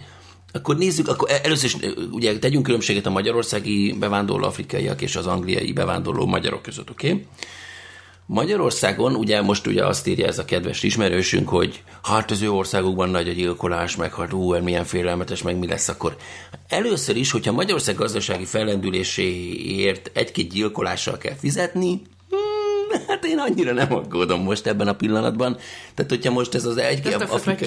akkor 0.52 0.76
nézzük, 0.76 1.08
akkor 1.08 1.30
e- 1.30 1.40
először 1.42 1.64
is 1.64 1.76
ugye 2.10 2.38
tegyünk 2.38 2.64
különbséget 2.64 3.06
a 3.06 3.10
magyarországi 3.10 3.92
bevándorló 3.98 4.46
afrikaiak 4.46 5.00
és 5.00 5.16
az 5.16 5.26
angliai 5.26 5.72
bevándorló 5.72 6.26
magyarok 6.26 6.62
között, 6.62 6.90
oké? 6.90 7.10
Okay? 7.10 7.26
Magyarországon 8.26 9.14
ugye 9.14 9.42
most 9.42 9.66
ugye 9.66 9.86
azt 9.86 10.06
írja 10.06 10.26
ez 10.26 10.38
a 10.38 10.44
kedves 10.44 10.82
ismerősünk, 10.82 11.48
hogy 11.48 11.82
hát 12.02 12.30
az 12.30 12.42
ő 12.42 12.50
országukban 12.50 13.08
nagy 13.08 13.28
a 13.28 13.32
gyilkolás, 13.32 13.96
meg 13.96 14.14
hát 14.14 14.32
ú, 14.32 14.58
milyen 14.58 14.84
félelmetes, 14.84 15.42
meg 15.42 15.58
mi 15.58 15.66
lesz 15.66 15.88
akkor. 15.88 16.16
Először 16.68 17.16
is, 17.16 17.30
hogyha 17.30 17.52
Magyarország 17.52 17.94
gazdasági 17.94 18.44
fellendüléséért 18.44 20.10
egy-két 20.14 20.48
gyilkolással 20.48 21.18
kell 21.18 21.34
fizetni, 21.34 22.02
Hát 23.08 23.24
én 23.24 23.38
annyira 23.38 23.72
nem 23.72 23.94
aggódom 23.94 24.42
most 24.42 24.66
ebben 24.66 24.88
a 24.88 24.92
pillanatban. 24.92 25.56
Tehát, 25.94 26.10
hogyha 26.10 26.32
most 26.32 26.54
ez 26.54 26.64
az 26.64 26.76
egy... 26.76 27.06
Ezt 27.06 27.20
a 27.20 27.34
Afrika... 27.34 27.64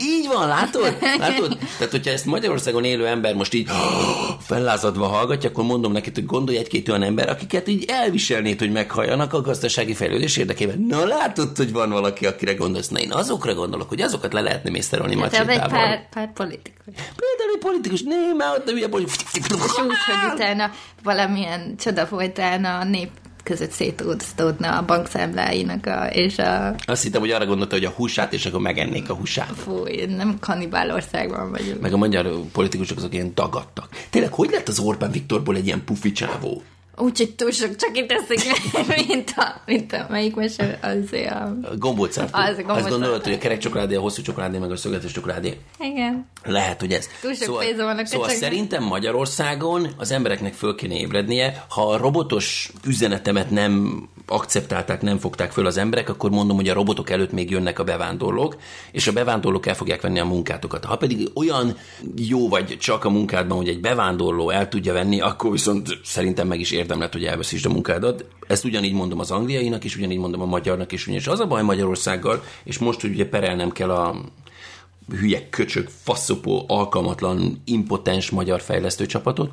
Így 0.00 0.28
van, 0.32 0.48
látod? 0.48 0.96
látod? 1.18 1.58
Tehát, 1.78 1.90
hogyha 1.90 2.10
ezt 2.10 2.26
Magyarországon 2.26 2.84
élő 2.84 3.06
ember 3.06 3.34
most 3.34 3.54
így 3.54 3.68
fellázadva 4.48 5.06
hallgatja, 5.06 5.50
akkor 5.50 5.64
mondom 5.64 5.92
neki, 5.92 6.10
hogy 6.14 6.26
gondolj 6.26 6.58
egy-két 6.58 6.88
olyan 6.88 7.02
ember, 7.02 7.28
akiket 7.28 7.68
így 7.68 7.84
elviselnéd, 7.88 8.58
hogy 8.58 8.72
meghalljanak 8.72 9.32
a 9.32 9.40
gazdasági 9.40 9.94
fejlődés 9.94 10.36
érdekében. 10.36 10.84
Na, 10.88 11.06
látod, 11.06 11.56
hogy 11.56 11.72
van 11.72 11.90
valaki, 11.90 12.26
akire 12.26 12.54
gondolsz. 12.54 12.88
Na, 12.88 12.98
én 12.98 13.12
azokra 13.12 13.54
gondolok, 13.54 13.88
hogy 13.88 14.00
azokat 14.00 14.32
le 14.32 14.40
lehetne 14.40 14.70
mészterolni 14.70 15.20
hát, 15.20 15.48
egy 15.48 15.58
pár, 15.58 16.08
pár 16.08 16.32
politikus. 16.32 16.94
Például 16.94 17.50
egy 17.54 17.60
politikus, 17.60 18.02
nem, 18.02 18.36
már 18.36 18.56
ott 18.56 18.70
ugye 18.70 18.88
politikus. 18.88 19.34
És 19.34 19.48
úgy, 19.50 19.96
hogy 20.06 20.32
utána 20.34 20.70
valamilyen 21.02 21.76
csoda 21.76 22.06
folytán 22.06 22.64
a 22.64 22.84
nép 22.84 23.10
között 23.44 23.70
szétosztódna 23.70 24.78
a 24.78 24.84
bankszámláinak 24.84 25.86
a, 25.86 26.06
és 26.06 26.38
a... 26.38 26.74
Azt 26.84 27.02
hittem, 27.02 27.20
hogy 27.20 27.30
arra 27.30 27.46
gondolta, 27.46 27.74
hogy 27.74 27.84
a 27.84 27.90
húsát, 27.90 28.32
és 28.32 28.46
akkor 28.46 28.60
megennék 28.60 29.10
a 29.10 29.14
húsát. 29.14 29.52
Fúj, 29.56 30.04
nem 30.16 30.36
kanibál 30.40 30.90
országban 30.90 31.50
vagyunk. 31.50 31.80
Meg 31.80 31.92
a 31.92 31.96
magyar 31.96 32.30
politikusok 32.52 32.96
azok 32.96 33.14
ilyen 33.14 33.32
dagadtak. 33.34 33.88
Tényleg, 34.10 34.32
hogy 34.32 34.50
lett 34.50 34.68
az 34.68 34.78
Orbán 34.78 35.10
Viktorból 35.10 35.56
egy 35.56 35.66
ilyen 35.66 35.84
pufi 35.84 36.12
csávó? 36.12 36.62
Úgyhogy 36.96 37.34
túl 37.34 37.50
sok 37.50 37.76
csak 37.76 37.96
itt 37.96 38.12
eszik, 38.12 38.40
mint 39.06 39.32
a, 39.36 39.60
mint 39.66 39.92
a 39.92 40.06
melyik 40.10 40.34
mese, 40.34 40.78
az 40.82 41.12
a... 41.12 41.42
a 41.44 41.76
gombócát. 41.76 42.28
Az, 42.32 42.62
a 42.66 42.72
Azt 42.72 42.88
gondolod, 42.88 43.24
hogy 43.24 43.32
a 43.32 43.38
kerek 43.38 43.58
csokoládé, 43.58 43.94
a 43.94 44.00
hosszú 44.00 44.22
csokoládé, 44.22 44.58
meg 44.58 44.70
a 44.70 44.76
szögletes 44.76 45.12
csokoládé. 45.12 45.58
Igen. 45.78 46.26
Lehet, 46.44 46.80
hogy 46.80 46.92
ez. 46.92 47.08
Túl 47.20 47.34
sok 47.34 47.44
szóval, 47.44 47.74
van 47.76 47.98
a 47.98 48.06
Szóval 48.06 48.28
szerintem 48.28 48.82
Magyarországon 48.82 49.88
az 49.96 50.10
embereknek 50.10 50.54
föl 50.54 50.74
kéne 50.74 50.94
ébrednie, 50.94 51.64
ha 51.68 51.90
a 51.90 51.96
robotos 51.96 52.72
üzenetemet 52.86 53.50
nem 53.50 54.02
akceptálták, 54.26 55.02
nem 55.02 55.18
fogták 55.18 55.52
föl 55.52 55.66
az 55.66 55.76
emberek, 55.76 56.08
akkor 56.08 56.30
mondom, 56.30 56.56
hogy 56.56 56.68
a 56.68 56.74
robotok 56.74 57.10
előtt 57.10 57.32
még 57.32 57.50
jönnek 57.50 57.78
a 57.78 57.84
bevándorlók, 57.84 58.56
és 58.92 59.06
a 59.06 59.12
bevándorlók 59.12 59.66
el 59.66 59.74
fogják 59.74 60.00
venni 60.00 60.18
a 60.18 60.24
munkátokat. 60.24 60.84
Ha 60.84 60.96
pedig 60.96 61.30
olyan 61.34 61.76
jó 62.16 62.48
vagy 62.48 62.76
csak 62.78 63.04
a 63.04 63.10
munkádban, 63.10 63.56
hogy 63.56 63.68
egy 63.68 63.80
bevándorló 63.80 64.50
el 64.50 64.68
tudja 64.68 64.92
venni, 64.92 65.20
akkor 65.20 65.50
viszont 65.50 65.98
szerintem 66.04 66.46
meg 66.46 66.60
is 66.60 66.70
érdemlet, 66.70 67.12
hogy 67.12 67.24
elveszítsd 67.24 67.66
a 67.66 67.72
munkádat. 67.72 68.24
Ezt 68.46 68.64
ugyanígy 68.64 68.94
mondom 68.94 69.18
az 69.18 69.30
angliainak, 69.30 69.84
és 69.84 69.96
ugyanígy 69.96 70.18
mondom 70.18 70.40
a 70.40 70.46
magyarnak 70.46 70.92
is. 70.92 71.06
És 71.06 71.26
az 71.26 71.40
a 71.40 71.46
baj 71.46 71.62
Magyarországgal, 71.62 72.42
és 72.64 72.78
most, 72.78 73.00
hogy 73.00 73.10
ugye 73.10 73.28
perelnem 73.28 73.70
kell 73.70 73.90
a 73.90 74.16
hülye 75.08 75.48
köcsög, 75.48 75.88
faszopó, 76.02 76.64
alkalmatlan, 76.68 77.62
impotens 77.64 78.30
magyar 78.30 78.60
fejlesztő 78.60 79.06
csapatot. 79.06 79.52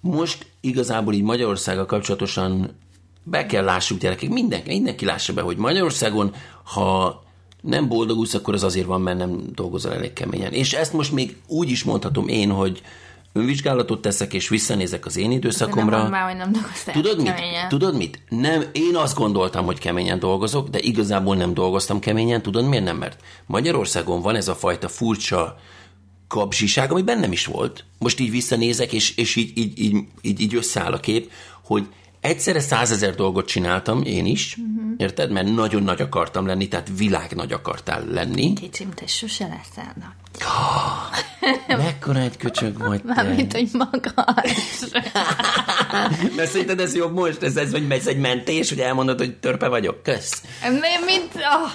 Most 0.00 0.46
igazából 0.60 1.14
így 1.14 1.22
Magyarországgal 1.22 1.86
kapcsolatosan 1.86 2.76
be 3.24 3.46
kell 3.46 3.64
lássuk 3.64 3.98
gyerekek, 3.98 4.30
mindenki, 4.30 4.68
mindenki 4.68 5.04
lássa 5.04 5.32
be, 5.32 5.40
hogy 5.42 5.56
Magyarországon, 5.56 6.34
ha 6.62 7.22
nem 7.60 7.88
boldogulsz, 7.88 8.34
akkor 8.34 8.54
az 8.54 8.64
azért 8.64 8.86
van, 8.86 9.00
mert 9.00 9.18
nem 9.18 9.40
dolgozol 9.54 9.92
elég 9.92 10.12
keményen. 10.12 10.52
És 10.52 10.72
ezt 10.72 10.92
most 10.92 11.12
még 11.12 11.36
úgy 11.46 11.70
is 11.70 11.84
mondhatom 11.84 12.28
én, 12.28 12.50
hogy 12.50 12.82
önvizsgálatot 13.32 14.00
teszek, 14.00 14.32
és 14.32 14.48
visszanézek 14.48 15.06
az 15.06 15.16
én 15.16 15.30
időszakomra. 15.30 16.02
Nem 16.02 16.10
már, 16.10 16.28
hogy 16.28 16.36
nem 16.36 16.66
Tudod 16.92 17.16
mit? 17.16 17.34
Keményen. 17.34 17.68
Tudod 17.68 17.96
mit? 17.96 18.20
Nem, 18.28 18.64
én 18.72 18.96
azt 18.96 19.16
gondoltam, 19.16 19.64
hogy 19.64 19.78
keményen 19.78 20.18
dolgozok, 20.18 20.68
de 20.68 20.78
igazából 20.80 21.36
nem 21.36 21.54
dolgoztam 21.54 21.98
keményen. 21.98 22.42
Tudod 22.42 22.64
miért 22.68 22.84
nem? 22.84 22.96
Mert 22.96 23.20
Magyarországon 23.46 24.20
van 24.20 24.34
ez 24.34 24.48
a 24.48 24.54
fajta 24.54 24.88
furcsa 24.88 25.56
kapzsiság, 26.28 26.90
ami 26.92 27.02
bennem 27.02 27.32
is 27.32 27.46
volt. 27.46 27.84
Most 27.98 28.20
így 28.20 28.30
visszanézek, 28.30 28.92
és, 28.92 29.16
és 29.16 29.36
így, 29.36 29.58
így, 29.58 29.78
így, 29.78 29.96
így, 30.22 30.40
így 30.40 30.54
összeáll 30.54 30.92
a 30.92 31.00
kép, 31.00 31.30
hogy 31.64 31.86
egyszerre 32.24 32.60
százezer 32.60 33.14
dolgot 33.14 33.46
csináltam 33.46 34.02
én 34.02 34.26
is, 34.26 34.56
uh-huh. 34.56 34.92
érted? 34.96 35.30
Mert 35.30 35.54
nagyon 35.54 35.82
nagy 35.82 36.00
akartam 36.00 36.46
lenni, 36.46 36.68
tehát 36.68 36.88
világ 36.96 37.32
nagy 37.34 37.52
akartál 37.52 38.04
lenni. 38.04 38.52
Kicsim, 38.52 38.90
te 38.90 39.06
sose 39.06 39.44
leszel 39.44 39.94
nagy. 40.00 40.42
Oh, 41.68 41.76
mekkora 41.76 42.18
egy 42.18 42.36
köcsög 42.36 42.78
vagy 42.78 43.02
te. 43.02 43.12
Mármint, 43.14 43.52
hogy 43.52 43.68
magas. 43.72 44.80
Mert 46.36 46.50
szerinted 46.50 46.80
ez 46.80 46.94
jobb 46.94 47.14
most? 47.14 47.42
Ez, 47.42 47.56
ez, 47.56 47.70
hogy 47.70 47.90
ez 47.90 48.06
egy 48.06 48.18
mentés, 48.18 48.68
hogy 48.68 48.80
elmondod, 48.80 49.18
hogy 49.18 49.36
törpe 49.36 49.68
vagyok? 49.68 50.02
Kösz. 50.02 50.42
Mint, 51.06 51.34
oh, 51.34 51.70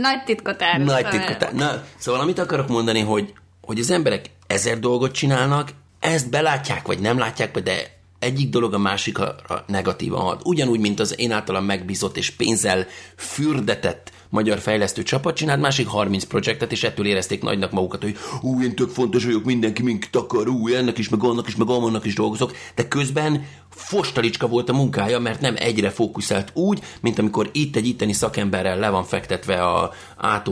nagy 0.00 0.22
titkot 0.24 0.62
árustam. 0.62 1.02
Nagy 1.02 1.08
titkot 1.08 1.52
Na, 1.52 1.82
szóval 1.98 2.20
amit 2.20 2.38
akarok 2.38 2.68
mondani, 2.68 3.00
hogy, 3.00 3.32
hogy 3.60 3.78
az 3.78 3.90
emberek 3.90 4.30
ezer 4.46 4.78
dolgot 4.78 5.12
csinálnak, 5.12 5.70
ezt 6.00 6.30
belátják, 6.30 6.86
vagy 6.86 6.98
nem 6.98 7.18
látják, 7.18 7.58
de 7.58 7.97
egyik 8.18 8.50
dolog 8.50 8.74
a 8.74 8.78
másikra 8.78 9.34
negatívan 9.66 10.20
hat. 10.20 10.40
Ugyanúgy, 10.44 10.80
mint 10.80 11.00
az 11.00 11.18
én 11.18 11.32
általam 11.32 11.64
megbízott 11.64 12.16
és 12.16 12.30
pénzzel 12.30 12.86
fürdetett 13.16 14.12
magyar 14.28 14.58
fejlesztő 14.58 15.02
csapat 15.02 15.36
csinált 15.36 15.60
másik 15.60 15.86
30 15.86 16.24
projektet, 16.24 16.72
és 16.72 16.82
ettől 16.82 17.06
érezték 17.06 17.42
nagynak 17.42 17.72
magukat, 17.72 18.02
hogy 18.02 18.16
ú, 18.40 18.62
én 18.62 18.74
tök 18.74 18.90
fontos 18.90 19.24
vagyok, 19.24 19.44
mindenki 19.44 19.82
minket 19.82 20.16
akar, 20.16 20.48
ú, 20.48 20.68
ennek 20.68 20.98
is, 20.98 21.08
meg 21.08 21.24
annak 21.24 21.48
is, 21.48 21.56
meg 21.56 21.68
annak 21.68 22.04
is 22.04 22.14
dolgozok, 22.14 22.52
de 22.74 22.88
közben 22.88 23.46
fostalicska 23.70 24.46
volt 24.46 24.68
a 24.68 24.72
munkája, 24.72 25.18
mert 25.18 25.40
nem 25.40 25.54
egyre 25.58 25.90
fókuszált 25.90 26.50
úgy, 26.54 26.82
mint 27.00 27.18
amikor 27.18 27.50
itt 27.52 27.76
egy 27.76 27.86
itteni 27.86 28.12
szakemberrel 28.12 28.78
le 28.78 28.88
van 28.88 29.04
fektetve 29.04 29.64
a 29.64 29.92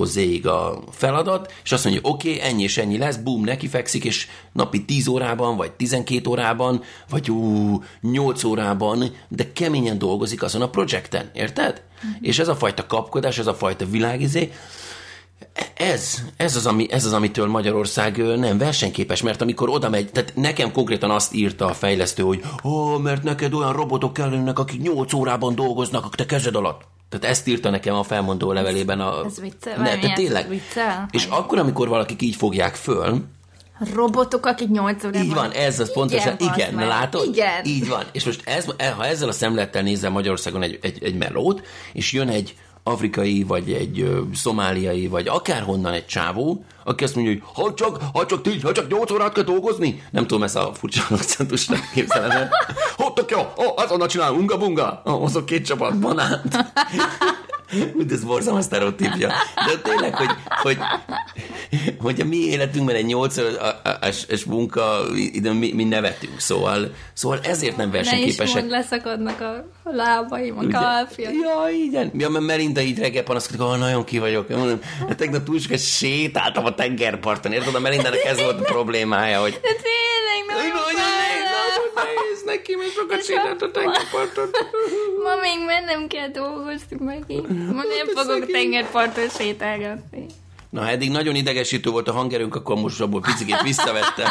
Z-ig 0.02 0.46
a 0.46 0.82
feladat, 0.90 1.52
és 1.64 1.73
azt 1.73 1.85
mondja, 1.85 2.02
oké, 2.04 2.35
okay, 2.35 2.49
ennyi 2.49 2.62
és 2.62 2.78
ennyi 2.78 2.99
lesz, 2.99 3.16
bum, 3.16 3.44
neki 3.44 3.68
fekszik, 3.68 4.04
és 4.04 4.26
napi 4.52 4.85
10 4.85 5.06
órában, 5.06 5.56
vagy 5.56 5.73
12 5.73 6.30
órában, 6.30 6.82
vagy 7.08 7.30
ú, 7.30 7.82
8 8.00 8.44
órában, 8.44 9.14
de 9.28 9.52
keményen 9.52 9.99
dolgozik 9.99 10.42
azon 10.42 10.62
a 10.62 10.70
projekten, 10.70 11.30
érted? 11.35 11.82
Mm-hmm. 12.06 12.16
És 12.20 12.38
ez 12.38 12.49
a 12.49 12.56
fajta 12.56 12.87
kapkodás, 12.87 13.38
ez 13.38 13.46
a 13.46 13.54
fajta 13.54 13.87
világizé, 13.87 14.52
ez, 15.76 16.23
ez, 16.37 16.57
az, 16.57 16.66
ami, 16.66 16.87
ez 16.90 17.05
az, 17.05 17.12
amitől 17.12 17.47
Magyarország 17.47 18.38
nem 18.38 18.59
versenyképes, 18.59 19.23
mert 19.23 19.40
amikor 19.43 19.69
oda 19.69 19.88
megy, 19.88 20.11
tehát 20.11 20.33
nekem 20.35 20.73
konkrétan 20.73 21.11
azt 21.11 21.35
írta 21.35 21.66
a 21.66 21.75
fejlesztő, 21.75 22.23
hogy 22.23 22.43
ó, 22.64 22.71
oh, 22.71 23.00
mert 23.00 23.23
neked 23.23 23.55
olyan 23.55 23.73
robotok 23.73 24.12
kellenek, 24.12 24.59
akik 24.59 24.83
8 24.83 25.12
órában 25.12 25.55
dolgoznak 25.55 26.05
a 26.05 26.09
te 26.09 26.26
kezed 26.26 26.55
alatt. 26.55 26.81
Tehát 27.09 27.26
ezt 27.26 27.47
írta 27.47 27.71
nekem 27.71 27.95
a 27.95 28.02
felmondó 28.02 28.52
levelében. 28.52 29.00
A... 29.00 29.25
Ez 29.25 29.40
vicce? 29.40 29.76
Ne, 29.76 29.99
tehát 29.99 30.14
tényleg. 30.14 30.49
Vicce? 30.49 31.07
És 31.11 31.26
akkor, 31.31 31.59
amikor 31.59 31.88
valakik 31.88 32.23
így 32.23 32.37
fogják 32.37 32.75
föl, 32.75 33.23
Robotok, 33.95 34.47
akik 34.47 34.69
8 34.69 35.05
órában... 35.05 35.23
Így 35.23 35.35
van, 35.35 35.50
ez 35.50 35.81
az 35.81 35.93
pontosan, 35.93 36.37
igen, 36.38 36.75
na 36.75 36.87
látod? 36.87 37.26
Igen. 37.26 37.64
Így 37.64 37.88
van. 37.88 38.05
És 38.12 38.25
most 38.25 38.49
ez, 38.49 38.64
ha 38.97 39.07
ezzel 39.07 39.28
a 39.28 39.33
szemlettel 39.33 39.83
nézem 39.83 40.12
Magyarországon 40.12 40.62
egy, 40.62 40.78
egy, 40.83 41.05
egy 41.05 41.16
melót, 41.16 41.66
és 41.93 42.12
jön 42.12 42.28
egy 42.28 42.55
afrikai, 42.87 43.43
vagy 43.43 43.73
egy 43.73 44.00
ö, 44.00 44.21
szomáliai, 44.33 45.07
vagy 45.07 45.28
akárhonnan 45.28 45.93
egy 45.93 46.07
csávó, 46.07 46.64
aki 46.87 47.05
azt 47.05 47.14
mondja, 47.14 47.33
hogy 47.33 47.43
ha 47.55 47.75
csak, 47.75 47.99
ha 48.12 48.26
csak, 48.26 48.43
tíz, 48.43 48.62
ha 48.62 48.73
csak 48.73 48.88
8 48.88 49.11
órát 49.11 49.33
kell 49.33 49.45
dolgozni. 49.45 50.02
Nem 50.11 50.26
tudom, 50.26 50.43
ez 50.43 50.55
a 50.55 50.75
furcsa 50.75 51.05
akcentus 51.11 51.66
nem 51.66 51.81
képzelem 51.95 52.31
el. 52.31 52.50
Hogy 52.97 53.25
jó, 53.28 53.38
oh, 53.55 53.83
azonnal 53.83 54.09
csinálunk, 54.09 54.40
unga 54.40 54.59
bunga, 54.59 55.02
oh, 55.05 55.19
hozok 55.19 55.47
két 55.47 55.66
csapat 55.66 55.99
banánt. 55.99 56.57
Úgy, 57.95 58.12
ez 58.12 58.25
borzalmas 58.25 58.64
sztereotípja. 58.64 59.28
De 59.66 59.78
tényleg, 59.83 60.14
hogy, 60.14 60.31
hogy, 60.49 60.78
hogy 61.99 62.21
a 62.21 62.25
mi 62.25 62.37
életünkben 62.37 62.95
egy 62.95 63.07
nyolc 63.07 63.40
es 64.28 64.45
munka, 64.45 65.00
ide 65.33 65.52
mi, 65.52 65.73
mi 65.73 65.85
nevetünk, 65.85 66.40
szóval, 66.40 66.95
szóval 67.12 67.38
ezért 67.43 67.76
nem 67.76 67.90
versenyképesek. 67.90 68.38
Ne 68.38 68.45
is 68.45 68.55
mond, 68.55 68.71
leszakadnak 68.71 69.40
a 69.40 69.64
lábaim, 69.85 70.59
a 70.59 70.78
kalfja. 70.78 71.31
Ja, 71.31 71.69
igen. 71.85 72.11
Ja, 72.14 72.28
mert 72.28 72.45
Melinda 72.45 72.81
így 72.81 72.99
reggel 72.99 73.23
panaszkodik, 73.23 73.61
hogy 73.61 73.78
nagyon 73.78 74.05
ki 74.05 74.19
vagyok. 74.19 74.49
Mondom, 74.49 74.81
hát 75.09 75.16
tegnap 75.16 75.45
túl 75.45 75.59
sokat 75.59 75.78
sétáltam 75.78 76.64
a 76.64 76.75
tengerparton, 76.76 77.52
érted? 77.52 77.75
A 77.75 77.80
Melindának 77.80 78.25
ez 78.25 78.40
volt 78.40 78.61
a 78.61 78.62
problémája, 78.62 79.40
hogy... 79.40 79.52
De 79.52 79.59
tényleg, 79.61 80.40
nem 80.47 80.85
nehéz 81.95 82.42
neki, 82.45 82.75
mert 82.75 82.92
sokat 82.92 83.25
sétált 83.25 83.62
a 83.62 83.71
tengerparton. 83.71 84.50
Ma 85.25 85.35
még 85.40 85.64
mennem 85.66 86.06
kell 86.06 86.28
dolgozni 86.28 86.97
megint. 86.99 87.49
Ma 87.49 87.83
nem 87.83 88.25
fogok 88.25 88.50
tengerparton 88.50 89.28
sétálgatni. 89.28 90.26
Na, 90.71 90.88
eddig 90.88 91.11
nagyon 91.11 91.35
idegesítő 91.35 91.90
volt 91.90 92.09
a 92.09 92.12
hangerőnk, 92.12 92.54
akkor 92.54 92.76
most 92.76 93.00
abból 93.00 93.21
picit 93.21 93.62
visszavettem. 93.62 94.30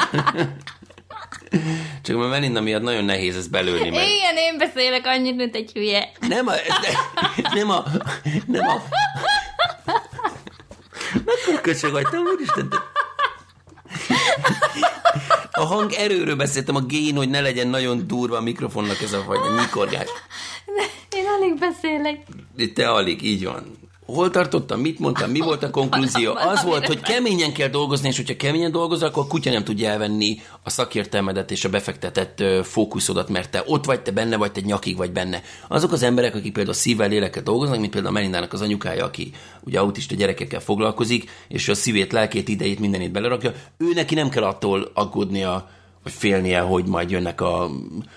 Csak 2.03 2.17
már 2.17 2.29
Melinda 2.29 2.61
miatt 2.61 2.81
nagyon 2.81 3.03
nehéz 3.03 3.35
ezt 3.35 3.51
belőni 3.51 3.89
meg. 3.89 4.07
Igen, 4.07 4.37
én 4.37 4.57
beszélek 4.57 5.05
annyit, 5.05 5.35
mint 5.35 5.55
egy 5.55 5.71
hülye. 5.73 6.11
Nem 6.27 6.47
a... 6.47 6.51
Ne, 6.51 7.53
nem 7.53 7.69
a... 7.69 7.83
Nem 8.45 8.67
a... 8.67 8.81
Mekkora 11.25 11.61
köcsög 11.61 11.91
vagytam, 11.91 12.23
úristen, 12.25 12.69
te... 12.69 12.77
A 15.51 15.65
hang 15.65 15.91
erőről 15.91 16.35
beszéltem, 16.35 16.75
a 16.75 16.81
gén, 16.81 17.15
hogy 17.15 17.29
ne 17.29 17.41
legyen 17.41 17.67
nagyon 17.67 18.07
durva 18.07 18.37
a 18.37 18.41
mikrofonnak 18.41 19.01
ez 19.01 19.13
a 19.13 19.21
fajta 19.21 19.55
nyikorgás. 19.59 20.09
Én 21.09 21.25
alig 21.37 21.59
beszélek. 21.59 22.17
Te 22.73 22.89
alig, 22.89 23.23
így 23.23 23.45
van. 23.45 23.84
Hol 24.05 24.29
tartottam, 24.29 24.79
mit 24.79 24.99
mondtam, 24.99 25.31
mi 25.31 25.39
volt 25.39 25.63
a 25.63 25.69
konklúzió? 25.69 26.33
Az 26.53 26.63
volt, 26.63 26.85
hogy 26.85 26.99
keményen 26.99 27.53
kell 27.53 27.67
dolgozni, 27.67 28.07
és 28.07 28.15
hogyha 28.17 28.35
keményen 28.35 28.71
dolgozol, 28.71 29.07
akkor 29.07 29.23
a 29.23 29.27
kutya 29.27 29.51
nem 29.51 29.63
tudja 29.63 29.89
elvenni 29.89 30.41
a 30.63 30.69
szakértelmedet 30.69 31.51
és 31.51 31.65
a 31.65 31.69
befektetett 31.69 32.43
fókuszodat, 32.63 33.29
mert 33.29 33.49
te 33.49 33.63
ott 33.65 33.85
vagy, 33.85 34.01
te 34.01 34.11
benne 34.11 34.37
vagy, 34.37 34.51
te 34.51 34.61
nyakig 34.61 34.97
vagy 34.97 35.11
benne. 35.11 35.41
Azok 35.67 35.91
az 35.91 36.03
emberek, 36.03 36.35
akik 36.35 36.53
például 36.53 36.75
szívvel, 36.75 37.07
lélekkel 37.07 37.43
dolgoznak, 37.43 37.79
mint 37.79 37.91
például 37.91 38.13
Melindának 38.13 38.53
az 38.53 38.61
anyukája, 38.61 39.05
aki 39.05 39.31
ugye 39.63 39.79
autista 39.79 40.15
gyerekekkel 40.15 40.59
foglalkozik, 40.59 41.29
és 41.47 41.67
a 41.67 41.75
szívét, 41.75 42.11
lelkét, 42.11 42.47
idejét, 42.47 42.79
mindenét 42.79 43.11
belerakja, 43.11 43.53
ő 43.77 43.93
neki 43.93 44.15
nem 44.15 44.29
kell 44.29 44.43
attól 44.43 44.91
aggódnia, 44.93 45.69
félnie, 46.05 46.59
hogy 46.59 46.85
majd 46.85 47.09
jönnek 47.09 47.41
a 47.41 47.69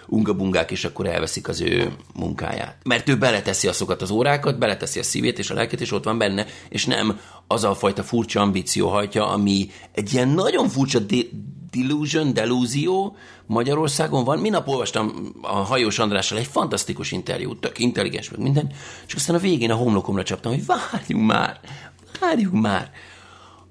ungabungák, 0.07 0.71
és 0.71 0.85
akkor 0.85 1.07
elveszik 1.07 1.49
az 1.49 1.61
ő 1.61 1.93
munkáját. 2.15 2.77
Mert 2.85 3.09
ő 3.09 3.17
beleteszi 3.17 3.69
azokat 3.69 4.03
az 4.03 4.11
órákat, 4.11 4.59
beleteszi 4.59 4.99
a 4.99 5.03
szívét 5.03 5.39
és 5.39 5.51
a 5.51 5.55
lelket, 5.55 5.81
és 5.81 5.93
ott 5.93 6.05
van 6.05 6.19
benne, 6.19 6.47
és 6.69 6.87
nem 6.87 7.21
az 7.47 7.65
a 7.65 7.75
fajta 7.75 8.03
furcsa 8.03 8.41
ambíció 8.41 8.89
hajtja, 8.89 9.29
ami 9.29 9.71
egy 9.93 10.13
ilyen 10.13 10.29
nagyon 10.29 10.69
furcsa 10.69 10.99
de- 10.99 11.27
delusion, 11.71 12.35
delúzió 12.35 13.17
Magyarországon 13.47 14.25
van. 14.25 14.39
Minap 14.39 14.69
olvastam 14.69 15.33
a 15.43 15.57
Hajós 15.57 15.99
Andrással 15.99 16.39
egy 16.39 16.47
fantasztikus 16.47 17.13
interjút, 17.13 17.61
tök 17.61 17.79
intelligens, 17.79 18.31
meg 18.31 18.41
minden, 18.41 18.73
és 19.07 19.15
aztán 19.15 19.37
a 19.37 19.39
végén 19.39 19.71
a 19.71 19.75
homlokomra 19.75 20.23
csaptam, 20.23 20.53
hogy 20.53 20.67
várjunk 20.67 21.27
már, 21.27 21.61
várjunk 22.21 22.61
már. 22.63 22.91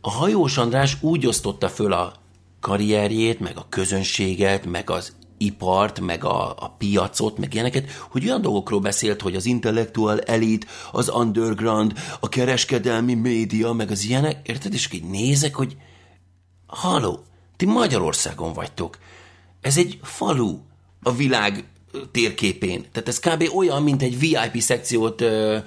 A 0.01 0.11
Hajós 0.11 0.57
András 0.57 0.97
úgy 1.01 1.27
osztotta 1.27 1.69
föl 1.69 1.93
a 1.93 2.13
karrierjét, 2.59 3.39
meg 3.39 3.57
a 3.57 3.65
közönséget, 3.69 4.65
meg 4.65 4.89
az 4.89 5.15
ipart, 5.37 5.99
meg 5.99 6.23
a, 6.23 6.49
a 6.49 6.75
piacot, 6.77 7.37
meg 7.37 7.53
ilyeneket, 7.53 7.89
hogy 8.09 8.25
olyan 8.25 8.41
dolgokról 8.41 8.79
beszélt, 8.79 9.21
hogy 9.21 9.35
az 9.35 9.45
intellektuál 9.45 10.19
elit, 10.21 10.65
az 10.91 11.09
underground, 11.09 11.93
a 12.19 12.29
kereskedelmi 12.29 13.13
média, 13.13 13.71
meg 13.71 13.91
az 13.91 14.03
ilyenek, 14.03 14.47
érted? 14.47 14.73
És 14.73 14.89
így 14.91 15.03
nézek, 15.03 15.55
hogy 15.55 15.77
haló, 16.67 17.23
ti 17.55 17.65
Magyarországon 17.65 18.53
vagytok. 18.53 18.97
Ez 19.61 19.77
egy 19.77 19.99
falu 20.01 20.59
a 21.01 21.13
világ 21.13 21.65
térképén. 22.11 22.85
Tehát 22.91 23.07
ez 23.07 23.19
kb. 23.19 23.55
olyan, 23.55 23.83
mint 23.83 24.01
egy 24.01 24.19
VIP 24.19 24.61
szekciót 24.61 25.21
ö, 25.21 25.57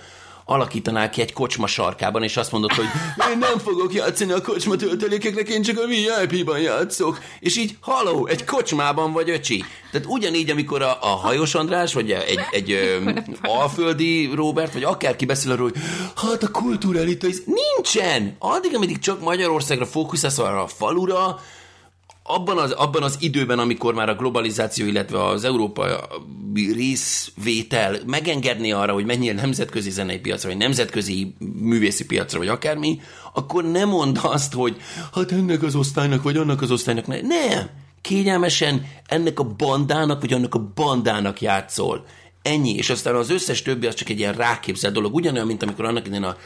alakítanál 0.50 1.10
ki 1.10 1.20
egy 1.20 1.32
kocsma 1.32 1.66
sarkában, 1.66 2.22
és 2.22 2.36
azt 2.36 2.52
mondod, 2.52 2.72
hogy 2.72 2.84
én 3.32 3.38
nem 3.38 3.58
fogok 3.58 3.94
játszani 3.94 4.32
a 4.32 4.40
kocsma 4.40 4.76
töltelékeknek, 4.76 5.48
én 5.48 5.62
csak 5.62 5.78
a 5.78 5.86
VIP-ban 5.86 6.60
játszok. 6.60 7.18
És 7.40 7.56
így, 7.56 7.76
haló, 7.80 8.26
egy 8.26 8.44
kocsmában 8.44 9.12
vagy 9.12 9.30
öcsi. 9.30 9.64
Tehát 9.90 10.06
ugyanígy, 10.10 10.50
amikor 10.50 10.82
a, 10.82 10.98
a 11.00 11.06
hajós 11.06 11.54
András, 11.54 11.94
vagy 11.94 12.10
egy, 12.10 12.40
egy 12.50 12.70
ö, 12.70 13.10
alföldi 13.42 14.30
Robert, 14.34 14.72
vagy 14.72 14.82
akárki 14.82 15.24
beszél 15.24 15.52
arról, 15.52 15.70
hogy 15.70 15.82
hát 16.16 16.42
a 16.42 16.50
kultúrelita, 16.50 17.26
ez 17.26 17.38
nincsen. 17.44 18.36
Addig, 18.38 18.74
ameddig 18.74 18.98
csak 18.98 19.20
Magyarországra 19.20 19.86
fókuszálsz 19.86 20.38
arra 20.38 20.62
a 20.62 20.66
falura, 20.66 21.40
abban 22.34 22.58
az, 22.58 22.70
abban 22.70 23.02
az 23.02 23.16
időben, 23.20 23.58
amikor 23.58 23.94
már 23.94 24.08
a 24.08 24.14
globalizáció, 24.14 24.86
illetve 24.86 25.24
az 25.24 25.44
Európa 25.44 26.08
részvétel 26.54 27.98
megengedné 28.06 28.70
arra, 28.70 28.92
hogy 28.92 29.04
menjél 29.04 29.34
nemzetközi 29.34 29.90
zenei 29.90 30.18
piacra, 30.18 30.48
vagy 30.48 30.58
nemzetközi 30.58 31.34
művészi 31.60 32.06
piacra, 32.06 32.38
vagy 32.38 32.48
akármi, 32.48 33.00
akkor 33.32 33.64
nem 33.64 33.88
mondd 33.88 34.18
azt, 34.18 34.52
hogy 34.52 34.76
hát 35.12 35.32
ennek 35.32 35.62
az 35.62 35.74
osztálynak, 35.74 36.22
vagy 36.22 36.36
annak 36.36 36.62
az 36.62 36.70
osztálynak 36.70 37.06
ne. 37.06 37.20
Nem! 37.20 37.68
Kényelmesen 38.00 38.86
ennek 39.06 39.40
a 39.40 39.44
bandának, 39.44 40.20
vagy 40.20 40.32
annak 40.32 40.54
a 40.54 40.70
bandának 40.74 41.40
játszol. 41.40 42.04
Ennyi, 42.42 42.74
és 42.74 42.90
aztán 42.90 43.14
az 43.14 43.30
összes 43.30 43.62
többi 43.62 43.86
az 43.86 43.94
csak 43.94 44.08
egy 44.08 44.18
ilyen 44.18 44.34
ráképzelt 44.34 44.94
dolog. 44.94 45.14
Ugyanolyan, 45.14 45.46
mint 45.46 45.62
amikor 45.62 45.84
annak 45.84 46.06
idején 46.06 46.24
a 46.24 46.36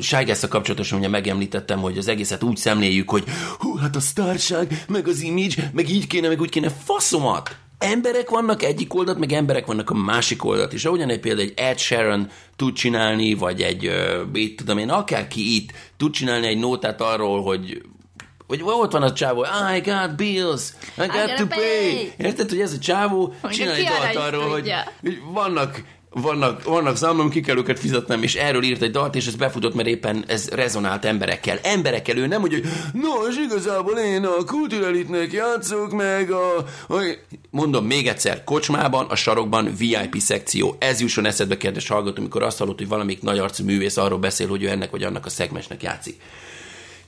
Ságásszal 0.00 0.48
kapcsolatosan 0.48 0.98
ugye 0.98 1.08
megemlítettem, 1.08 1.80
hogy 1.80 1.98
az 1.98 2.08
egészet 2.08 2.42
úgy 2.42 2.56
szemléljük, 2.56 3.10
hogy 3.10 3.24
hú, 3.58 3.76
hát 3.76 3.96
a 3.96 4.00
sztárság, 4.00 4.84
meg 4.88 5.08
az 5.08 5.20
image, 5.20 5.70
meg 5.72 5.90
így 5.90 6.06
kéne, 6.06 6.28
meg 6.28 6.40
úgy 6.40 6.50
kéne, 6.50 6.70
faszomat! 6.70 7.56
Emberek 7.78 8.30
vannak 8.30 8.62
egyik 8.62 8.94
oldalt, 8.94 9.18
meg 9.18 9.32
emberek 9.32 9.66
vannak 9.66 9.90
a 9.90 9.94
másik 9.94 10.44
oldalt, 10.44 10.72
és 10.72 10.84
ahogyan 10.84 11.08
egy 11.08 11.20
például 11.20 11.48
egy 11.48 11.54
Ed 11.56 11.78
Sheeran 11.78 12.28
tud 12.56 12.74
csinálni, 12.74 13.34
vagy 13.34 13.62
egy, 13.62 13.90
mit 14.32 14.56
tudom 14.56 14.78
én, 14.78 14.90
akárki 14.90 15.54
itt 15.54 15.70
tud 15.96 16.12
csinálni 16.12 16.46
egy 16.46 16.58
nótát 16.58 17.00
arról, 17.00 17.42
hogy 17.42 17.82
vagy 18.46 18.62
ott 18.64 18.92
van 18.92 19.02
a 19.02 19.12
csávó, 19.12 19.46
I 19.76 19.80
got 19.80 20.16
bills, 20.16 20.62
I 20.96 21.06
got 21.06 21.12
gotta 21.12 21.34
to 21.36 21.46
pay. 21.46 21.58
pay. 21.58 22.12
Érted, 22.16 22.48
hogy 22.48 22.60
ez 22.60 22.72
a 22.72 22.78
csávó 22.78 23.34
csinál 23.50 23.74
egy 23.74 23.84
dalt 23.84 24.16
arról, 24.16 24.48
hogy, 24.50 24.72
hogy 25.00 25.20
vannak 25.32 25.82
vannak, 26.12 26.64
vannak 26.64 26.96
számom, 26.96 27.30
ki 27.30 27.40
kell 27.40 27.56
őket 27.56 27.78
fizetnem, 27.78 28.22
és 28.22 28.34
erről 28.34 28.62
írt 28.62 28.82
egy 28.82 28.90
dalt, 28.90 29.14
és 29.14 29.26
ez 29.26 29.34
befutott, 29.34 29.74
mert 29.74 29.88
éppen 29.88 30.24
ez 30.26 30.48
rezonált 30.48 31.04
emberekkel. 31.04 31.58
Emberekkel 31.62 32.16
ő 32.16 32.26
nem, 32.26 32.40
hogy, 32.40 32.52
hogy 32.52 32.64
nos, 32.92 33.36
igazából 33.36 33.98
én 33.98 34.24
a 34.24 34.44
kulturelitnek 34.44 35.32
játszok, 35.32 35.92
meg 35.92 36.30
a, 36.30 36.56
a... 36.88 37.16
Mondom 37.50 37.86
még 37.86 38.06
egyszer, 38.06 38.44
kocsmában, 38.44 39.06
a 39.06 39.14
sarokban 39.14 39.74
VIP 39.78 40.16
szekció. 40.18 40.76
Ez 40.78 41.00
jusson 41.00 41.26
eszedbe, 41.26 41.56
kedves 41.56 41.88
hallgató, 41.88 42.20
amikor 42.20 42.42
azt 42.42 42.58
hallott, 42.58 42.78
hogy 42.78 42.88
valamelyik 42.88 43.22
nagy 43.22 43.38
arcú 43.38 43.64
művész 43.64 43.96
arról 43.96 44.18
beszél, 44.18 44.48
hogy 44.48 44.62
ő 44.62 44.68
ennek 44.68 44.90
vagy 44.90 45.02
annak 45.02 45.26
a 45.26 45.30
szegmensnek 45.30 45.82
játszik. 45.82 46.20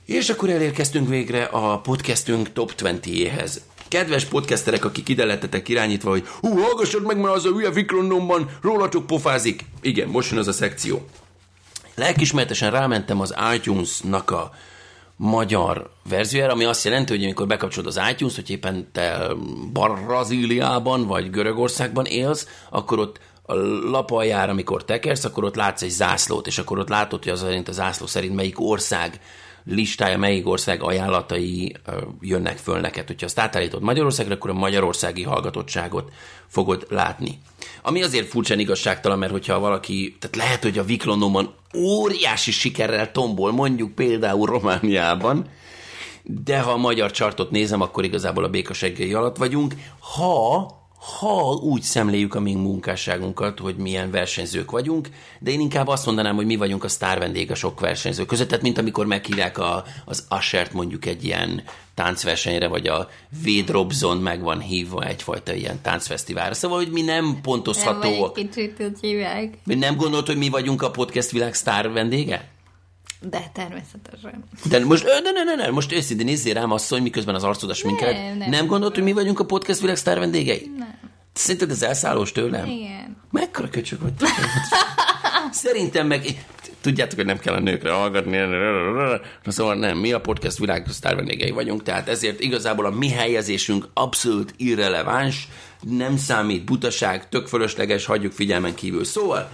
És 0.05 0.29
akkor 0.29 0.49
elérkeztünk 0.49 1.09
végre 1.09 1.43
a 1.43 1.79
podcastünk 1.79 2.53
top 2.53 2.73
20-éhez. 2.77 3.57
Kedves 3.87 4.25
podcasterek, 4.25 4.85
akik 4.85 5.09
ide 5.09 5.25
lettetek 5.25 5.69
irányítva, 5.69 6.09
hogy 6.09 6.27
hú, 6.27 6.57
hallgassad 6.57 7.05
meg, 7.05 7.17
mert 7.17 7.35
az 7.35 7.45
a 7.45 7.49
hülye 7.49 7.69
Vic 7.69 7.91
Londonban 7.91 8.49
rólatok 8.61 9.07
pofázik. 9.07 9.65
Igen, 9.81 10.07
most 10.07 10.29
jön 10.29 10.39
az 10.39 10.47
a 10.47 10.51
szekció. 10.51 11.05
Lelkismertesen 11.95 12.71
rámentem 12.71 13.19
az 13.19 13.35
iTunes-nak 13.55 14.31
a 14.31 14.51
magyar 15.15 15.89
verziójára, 16.09 16.53
ami 16.53 16.63
azt 16.63 16.83
jelenti, 16.83 17.15
hogy 17.15 17.23
amikor 17.23 17.47
bekapcsolod 17.47 17.87
az 17.95 18.01
iTunes, 18.11 18.35
hogy 18.35 18.49
éppen 18.49 18.89
te 18.91 19.27
Brazíliában 19.71 21.07
vagy 21.07 21.29
Görögországban 21.29 22.05
élsz, 22.05 22.47
akkor 22.69 22.99
ott 22.99 23.19
a 23.41 23.53
lap 23.89 24.11
aljára, 24.11 24.51
amikor 24.51 24.85
tekersz, 24.85 25.23
akkor 25.23 25.43
ott 25.43 25.55
látsz 25.55 25.81
egy 25.81 25.89
zászlót, 25.89 26.47
és 26.47 26.57
akkor 26.57 26.79
ott 26.79 26.89
látod, 26.89 27.23
hogy 27.23 27.31
az 27.31 27.39
szerint 27.39 27.67
a 27.67 27.71
zászló 27.71 28.05
szerint 28.05 28.35
melyik 28.35 28.59
ország 28.59 29.19
listája, 29.65 30.17
melyik 30.17 30.47
ország 30.47 30.83
ajánlatai 30.83 31.75
jönnek 32.21 32.57
föl 32.57 32.79
neked. 32.79 33.07
Hogyha 33.07 33.25
azt 33.25 33.39
átállítod 33.39 33.81
Magyarországra, 33.81 34.33
akkor 34.33 34.49
a 34.49 34.53
magyarországi 34.53 35.23
hallgatottságot 35.23 36.11
fogod 36.47 36.85
látni. 36.89 37.39
Ami 37.81 38.03
azért 38.03 38.27
furcsán 38.27 38.59
igazságtalan, 38.59 39.19
mert 39.19 39.31
hogyha 39.31 39.59
valaki, 39.59 40.15
tehát 40.19 40.35
lehet, 40.35 40.63
hogy 40.63 40.77
a 40.77 40.83
Viklondomban 40.83 41.53
óriási 41.75 42.51
sikerrel 42.51 43.11
tombol, 43.11 43.51
mondjuk 43.51 43.95
például 43.95 44.45
Romániában, 44.45 45.49
de 46.23 46.59
ha 46.59 46.71
a 46.71 46.77
magyar 46.77 47.11
csartot 47.11 47.51
nézem, 47.51 47.81
akkor 47.81 48.03
igazából 48.03 48.43
a 48.43 48.49
békaseggei 48.49 49.13
alatt 49.13 49.37
vagyunk. 49.37 49.73
Ha, 49.99 50.67
ha 51.05 51.53
úgy 51.53 51.81
szemléljük 51.81 52.35
a 52.35 52.39
mi 52.39 52.53
munkásságunkat, 52.53 53.59
hogy 53.59 53.75
milyen 53.75 54.11
versenyzők 54.11 54.71
vagyunk, 54.71 55.09
de 55.39 55.51
én 55.51 55.59
inkább 55.59 55.87
azt 55.87 56.05
mondanám, 56.05 56.35
hogy 56.35 56.45
mi 56.45 56.55
vagyunk 56.55 56.83
a 56.83 56.87
sztár 56.87 57.19
vendég 57.19 57.51
a 57.51 57.55
sok 57.55 57.79
versenyző 57.79 58.25
között, 58.25 58.47
tehát 58.47 58.63
mint 58.63 58.77
amikor 58.77 59.05
meghívják 59.05 59.57
a, 59.57 59.83
az 60.05 60.25
Ashert 60.29 60.73
mondjuk 60.73 61.05
egy 61.05 61.23
ilyen 61.23 61.63
táncversenyre, 61.93 62.67
vagy 62.67 62.87
a 62.87 63.09
Wade 63.45 63.71
Robson 63.71 64.17
meg 64.17 64.41
van 64.41 64.59
hívva 64.59 65.03
egyfajta 65.03 65.53
ilyen 65.53 65.81
táncfesztiválra. 65.81 66.53
Szóval, 66.53 66.77
hogy 66.77 66.91
mi 66.91 67.01
nem 67.01 67.25
Nem 67.25 67.41
pontozhatóak. 67.41 68.37
egy 68.37 68.49
kicsit 68.49 68.79
úgy 68.79 68.97
hívják. 69.01 69.53
Mi 69.63 69.75
nem 69.75 69.95
gondolt, 69.95 70.27
hogy 70.27 70.37
mi 70.37 70.49
vagyunk 70.49 70.81
a 70.81 70.91
podcast 70.91 71.31
világ 71.31 71.53
sztár 71.53 71.91
vendége? 71.91 72.54
De 73.21 73.51
természetesen. 73.53 74.43
De 74.69 74.85
most, 74.85 75.03
ö, 75.03 75.19
ne, 75.23 75.43
ne, 75.43 75.63
ne, 75.63 75.69
most 75.69 75.91
őszintén 75.91 76.25
nézzél 76.25 76.53
rám 76.53 76.71
asszony, 76.71 77.01
miközben 77.01 77.35
az 77.35 77.43
arcodat 77.43 77.75
sminkeled. 77.75 78.15
Nem, 78.15 78.37
Nem, 78.37 78.49
nem. 78.49 78.65
gondolt, 78.65 78.93
hogy 78.95 79.03
mi 79.03 79.13
vagyunk 79.13 79.39
a 79.39 79.45
podcast 79.45 79.79
világ 79.79 79.95
sztár 79.95 80.19
vendégei? 80.19 80.71
Nem. 80.77 80.99
Szerinted 81.33 81.69
ez 81.71 81.81
elszállós 81.81 82.31
tőlem? 82.31 82.69
Igen. 82.69 83.17
Mekkora 83.31 83.69
köcsök 83.69 84.01
vagy? 84.01 84.13
te? 84.13 84.27
Szerintem 85.51 86.07
meg... 86.07 86.45
Tudjátok, 86.81 87.15
hogy 87.15 87.25
nem 87.25 87.39
kell 87.39 87.53
a 87.53 87.59
nőkre 87.59 87.91
hallgatni. 87.91 88.37
Na 89.43 89.51
szóval 89.51 89.75
nem, 89.75 89.97
mi 89.97 90.11
a 90.11 90.21
podcast 90.21 90.57
világ 90.57 90.87
sztár 90.89 91.15
vendégei 91.15 91.51
vagyunk, 91.51 91.83
tehát 91.83 92.09
ezért 92.09 92.39
igazából 92.39 92.85
a 92.85 92.89
mi 92.89 93.09
helyezésünk 93.09 93.87
abszolút 93.93 94.53
irreleváns, 94.57 95.47
nem 95.81 96.17
számít 96.17 96.65
butaság, 96.65 97.29
tök 97.29 97.47
fölösleges, 97.47 98.05
hagyjuk 98.05 98.31
figyelmen 98.31 98.75
kívül. 98.75 99.03
Szóval, 99.03 99.49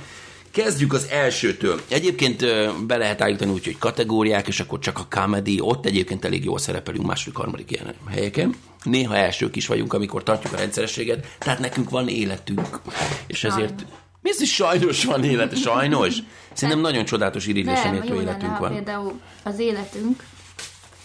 Kezdjük 0.52 0.94
az 0.94 1.08
elsőtől. 1.10 1.82
Egyébként 1.88 2.46
be 2.86 2.98
lehet 2.98 3.22
állítani 3.22 3.52
úgy, 3.52 3.66
hogy 3.66 3.78
kategóriák, 3.78 4.48
és 4.48 4.60
akkor 4.60 4.80
csak 4.80 5.00
a 5.00 5.06
comedy, 5.10 5.60
ott 5.62 5.86
egyébként 5.86 6.26
elég 6.26 6.44
jól 6.44 6.58
szerepelünk 6.58 7.06
második, 7.06 7.38
harmadik 7.38 7.72
ilyen 7.72 7.94
helyeken. 8.10 8.56
néha 8.84 9.16
elsők 9.16 9.56
is 9.56 9.68
vagyunk, 9.68 9.94
amikor 9.94 10.24
tartjuk 10.24 10.54
a 10.54 10.58
rendszerességet, 10.58 11.28
tehát 11.40 11.60
nekünk 11.60 11.90
van 11.90 12.08
életünk. 12.08 12.82
És 13.28 13.44
ezért... 13.44 13.86
Mi 14.22 14.30
ez 14.30 14.42
is 14.42 14.54
sajnos 14.54 15.06
van 15.06 15.24
élet? 15.24 15.58
Sajnos? 15.58 16.16
Szerintem 16.54 16.80
nagyon 16.80 17.06
csodálatos 17.06 17.48
irigylésre 17.48 17.92
méltó 17.92 18.22
életünk 18.22 18.58
van. 18.58 18.72
például 18.74 19.20
az 19.44 19.60
életünk 19.60 20.24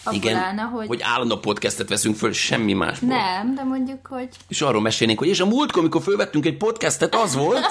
abból 0.07 0.21
Igen, 0.21 0.37
állna, 0.37 0.63
hogy... 0.63 0.87
hogy 0.87 1.01
állandó 1.03 1.37
podcastet 1.37 1.89
veszünk 1.89 2.17
föl, 2.17 2.33
semmi 2.33 2.73
másból. 2.73 3.09
Nem, 3.09 3.55
de 3.55 3.63
mondjuk, 3.63 4.07
hogy 4.07 4.29
És 4.49 4.61
arról 4.61 4.81
mesélnénk, 4.81 5.19
hogy 5.19 5.29
és 5.29 5.41
a 5.41 5.47
múltkor, 5.47 5.81
amikor 5.81 6.03
fölvettünk 6.03 6.47
egy 6.47 6.57
podcastet, 6.57 7.15
az 7.15 7.35
volt, 7.35 7.65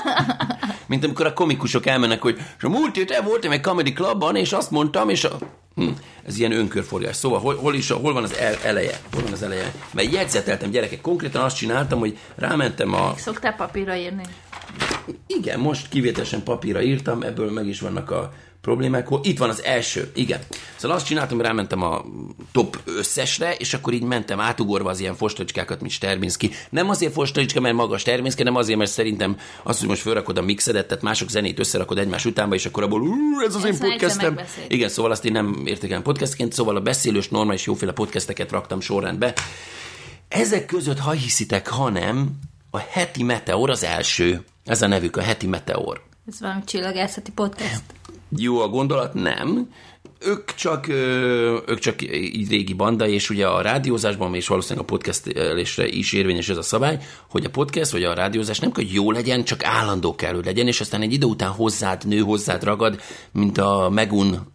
mint 0.87 1.03
amikor 1.03 1.25
a 1.25 1.33
komikusok 1.33 1.85
elmennek, 1.85 2.21
hogy 2.21 2.37
és 2.57 2.63
a 2.63 2.69
múlt 2.69 2.95
héten 2.95 3.23
voltam 3.23 3.51
egy 3.51 3.61
comedy 3.61 3.93
clubban, 3.93 4.35
és 4.35 4.53
azt 4.53 4.71
mondtam, 4.71 5.09
és 5.09 5.23
a... 5.23 5.37
Hm, 5.75 5.87
ez 6.25 6.37
ilyen 6.37 6.51
önkörforgás. 6.51 7.15
Szóval 7.15 7.39
hol, 7.39 7.55
hol, 7.55 7.75
is, 7.75 7.89
a- 7.89 7.95
hol 7.95 8.13
van 8.13 8.23
az 8.23 8.33
el, 8.37 8.55
eleje? 8.63 8.99
Hol 9.13 9.23
van 9.23 9.31
az 9.31 9.43
eleje? 9.43 9.71
Mert 9.93 10.11
jegyzeteltem 10.11 10.69
gyerekek, 10.69 11.01
konkrétan 11.01 11.43
azt 11.43 11.55
csináltam, 11.55 11.99
hogy 11.99 12.17
rámentem 12.35 12.93
a... 12.93 13.13
szoktál 13.17 13.55
papírra 13.55 13.95
írni. 13.95 14.23
Igen, 15.27 15.59
most 15.59 15.89
kivételesen 15.89 16.43
papírra 16.43 16.81
írtam, 16.81 17.21
ebből 17.21 17.51
meg 17.51 17.67
is 17.67 17.79
vannak 17.79 18.11
a 18.11 18.33
problémák. 18.65 19.07
Hol- 19.07 19.25
Itt 19.25 19.37
van 19.37 19.49
az 19.49 19.63
első, 19.63 20.11
igen. 20.15 20.39
Szóval 20.75 20.97
azt 20.97 21.05
csináltam, 21.05 21.37
hogy 21.37 21.45
rámentem 21.45 21.81
a 21.81 22.05
top 22.51 22.79
összesre, 22.85 23.55
és 23.55 23.73
akkor 23.73 23.93
így 23.93 24.03
mentem 24.03 24.39
átugorva 24.39 24.89
az 24.89 24.99
ilyen 24.99 25.15
fostacskákat, 25.15 25.79
mint 25.81 25.91
Sterbinski. 25.91 26.51
Nem 26.69 26.89
azért 26.89 27.13
fostacska, 27.13 27.59
mert 27.59 27.75
maga 27.75 27.97
Sterbinski, 27.97 28.43
nem 28.43 28.55
azért, 28.55 28.77
mert 28.77 28.91
szerintem 28.91 29.37
azt, 29.63 29.79
hogy 29.79 29.87
most 29.87 30.01
felrakod 30.01 30.37
a 30.37 30.41
mixedet, 30.41 30.87
tehát 30.87 31.03
mások 31.03 31.29
zenét 31.29 31.59
összerakod 31.59 31.97
egymás 31.97 32.25
utánba, 32.25 32.55
és 32.55 32.65
akkor 32.65 32.83
abból, 32.83 33.01
"Ú, 33.01 33.39
ez 33.47 33.55
az 33.55 33.63
én 33.63 33.71
Ezt 33.71 33.83
egyszer 33.83 33.99
podcastem. 33.99 34.39
Igen, 34.67 34.89
szóval 34.89 35.11
azt 35.11 35.25
én 35.25 35.31
nem 35.31 35.61
értékelem 35.65 36.01
podcastként, 36.03 36.53
szóval 36.53 36.75
a 36.75 36.81
beszélős, 36.81 37.29
normális, 37.29 37.65
jóféle 37.65 37.91
podcasteket 37.91 38.51
raktam 38.51 38.79
sorrendbe. 38.79 39.33
Ezek 40.27 40.65
között, 40.65 40.99
ha 40.99 41.11
hiszitek, 41.11 41.67
ha 41.67 41.89
nem, 41.89 42.29
a 42.71 42.77
heti 42.77 43.23
meteor 43.23 43.69
az 43.69 43.83
első. 43.83 44.43
Ez 44.65 44.81
a 44.81 44.87
nevük, 44.87 45.17
a 45.17 45.21
heti 45.21 45.47
meteor. 45.47 46.01
Ez 46.27 46.39
valami 46.39 46.63
csillagászati 46.65 47.31
podcast. 47.31 47.81
Jó 48.37 48.59
a 48.59 48.67
gondolat? 48.67 49.13
Nem. 49.13 49.69
Ők 50.19 50.53
csak, 50.53 50.87
ők 51.67 51.79
csak 51.79 52.01
így 52.11 52.49
régi 52.49 52.73
banda, 52.73 53.07
és 53.07 53.29
ugye 53.29 53.47
a 53.47 53.61
rádiózásban, 53.61 54.35
és 54.35 54.47
valószínűleg 54.47 54.83
a 54.83 54.91
podcastelésre 54.91 55.87
is 55.87 56.13
érvényes 56.13 56.49
ez 56.49 56.57
a 56.57 56.61
szabály, 56.61 56.99
hogy 57.29 57.45
a 57.45 57.49
podcast 57.49 57.91
vagy 57.91 58.03
a 58.03 58.13
rádiózás 58.13 58.59
nem 58.59 58.71
kell, 58.71 58.83
hogy 58.83 58.93
jó 58.93 59.11
legyen, 59.11 59.43
csak 59.43 59.63
állandó 59.63 60.15
kell, 60.15 60.33
hogy 60.33 60.45
legyen, 60.45 60.67
és 60.67 60.81
aztán 60.81 61.01
egy 61.01 61.13
idő 61.13 61.25
után 61.25 61.49
hozzád 61.49 62.07
nő, 62.07 62.19
hozzád 62.19 62.63
ragad, 62.63 63.01
mint 63.31 63.57
a 63.57 63.89
megun 63.89 64.53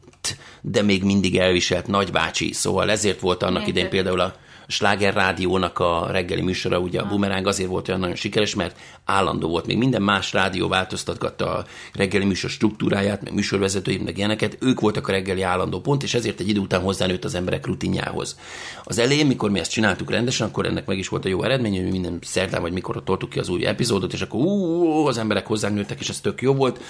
de 0.60 0.82
még 0.82 1.02
mindig 1.02 1.36
elviselt 1.36 1.86
nagybácsi. 1.86 2.52
Szóval 2.52 2.90
ezért 2.90 3.20
volt 3.20 3.42
annak 3.42 3.54
Érted. 3.54 3.68
idején 3.68 3.90
például 3.90 4.20
a 4.20 4.34
Sláger 4.70 5.14
Rádiónak 5.14 5.78
a 5.78 6.08
reggeli 6.10 6.40
műsora, 6.40 6.78
ugye 6.78 7.00
a 7.00 7.06
Bumerang 7.06 7.46
azért 7.46 7.68
volt 7.68 7.88
olyan 7.88 8.00
nagyon 8.00 8.14
sikeres, 8.14 8.54
mert 8.54 8.76
állandó 9.04 9.48
volt. 9.48 9.66
Még 9.66 9.78
minden 9.78 10.02
más 10.02 10.32
rádió 10.32 10.68
változtatgatta 10.68 11.54
a 11.54 11.64
reggeli 11.92 12.24
műsor 12.24 12.50
struktúráját, 12.50 13.22
meg 13.22 13.34
műsorvezetőit, 13.34 14.04
meg 14.04 14.16
ilyeneket. 14.16 14.56
Ők 14.60 14.80
voltak 14.80 15.08
a 15.08 15.12
reggeli 15.12 15.42
állandó 15.42 15.80
pont, 15.80 16.02
és 16.02 16.14
ezért 16.14 16.40
egy 16.40 16.48
idő 16.48 16.60
után 16.60 16.80
hozzánőtt 16.80 17.24
az 17.24 17.34
emberek 17.34 17.66
rutinjához. 17.66 18.38
Az 18.84 18.98
elején, 18.98 19.26
mikor 19.26 19.50
mi 19.50 19.58
ezt 19.58 19.70
csináltuk 19.70 20.10
rendesen, 20.10 20.46
akkor 20.46 20.66
ennek 20.66 20.86
meg 20.86 20.98
is 20.98 21.08
volt 21.08 21.24
a 21.24 21.28
jó 21.28 21.42
eredmény, 21.42 21.74
hogy 21.74 21.84
mi 21.84 21.90
minden 21.90 22.18
szerdán 22.22 22.60
vagy 22.60 22.72
mikor 22.72 23.02
toltuk 23.04 23.30
ki 23.30 23.38
az 23.38 23.48
új 23.48 23.66
epizódot, 23.66 24.12
és 24.12 24.20
akkor 24.20 24.40
ú, 24.40 25.06
az 25.06 25.18
emberek 25.18 25.46
hozzánk 25.46 25.74
nőttek, 25.74 26.00
és 26.00 26.08
ez 26.08 26.20
tök 26.20 26.42
jó 26.42 26.54
volt. 26.54 26.80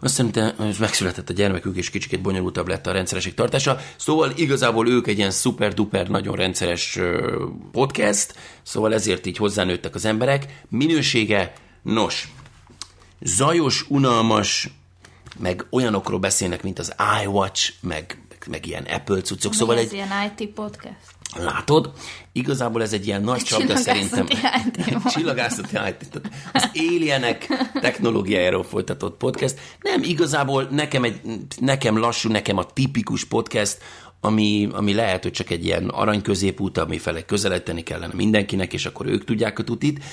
Aztán 0.00 0.26
utána 0.26 0.54
megszületett 0.78 1.30
a 1.30 1.32
gyermekük, 1.32 1.76
és 1.76 1.90
kicsit 1.90 2.20
bonyolultabb 2.20 2.68
lett 2.68 2.86
a 2.86 2.92
rendszeresség 2.92 3.34
tartása. 3.34 3.78
Szóval 3.96 4.32
igazából 4.36 4.88
ők 4.88 5.06
egy 5.06 5.18
ilyen 5.18 5.30
szuper-duper, 5.30 6.08
nagyon 6.08 6.36
rendszeres 6.36 6.98
podcast, 7.72 8.34
szóval 8.62 8.94
ezért 8.94 9.26
így 9.26 9.36
hozzánőttek 9.36 9.94
az 9.94 10.04
emberek. 10.04 10.60
Minősége, 10.68 11.52
nos, 11.82 12.28
zajos, 13.20 13.84
unalmas, 13.88 14.70
meg 15.38 15.66
olyanokról 15.70 16.18
beszélnek, 16.18 16.62
mint 16.62 16.78
az 16.78 16.94
iWatch, 17.22 17.72
meg, 17.80 18.18
meg 18.46 18.66
ilyen 18.66 18.84
Apple 18.84 19.20
cuccok, 19.20 19.54
szóval 19.54 19.74
Mi 19.74 19.80
ez 19.80 19.86
egy, 19.86 19.94
ilyen 19.94 20.32
IT 20.36 20.48
podcast? 20.48 21.15
Látod? 21.38 21.92
Igazából 22.32 22.82
ez 22.82 22.92
egy 22.92 23.06
ilyen 23.06 23.22
nagy 23.22 23.42
csapda 23.42 23.76
szerintem. 23.76 24.26
Csillagászati 25.14 25.76
IT. 25.88 26.20
Az 26.52 26.70
alienek 26.74 27.46
technológiájáról 27.80 28.64
folytatott 28.64 29.16
podcast. 29.16 29.60
Nem, 29.80 30.02
igazából 30.02 30.68
nekem, 30.70 31.04
egy, 31.04 31.20
nekem 31.60 31.98
lassú, 31.98 32.30
nekem 32.30 32.56
a 32.56 32.66
tipikus 32.66 33.24
podcast, 33.24 33.78
ami, 34.20 34.68
ami 34.72 34.94
lehet, 34.94 35.22
hogy 35.22 35.32
csak 35.32 35.50
egy 35.50 35.64
ilyen 35.64 35.88
arany 35.88 36.22
középút, 36.22 36.78
ami 36.78 36.98
fele 36.98 37.24
közeledteni 37.24 37.82
kellene 37.82 38.14
mindenkinek, 38.14 38.72
és 38.72 38.86
akkor 38.86 39.06
ők 39.06 39.24
tudják 39.24 39.58
a 39.58 39.64
tutit. 39.64 40.04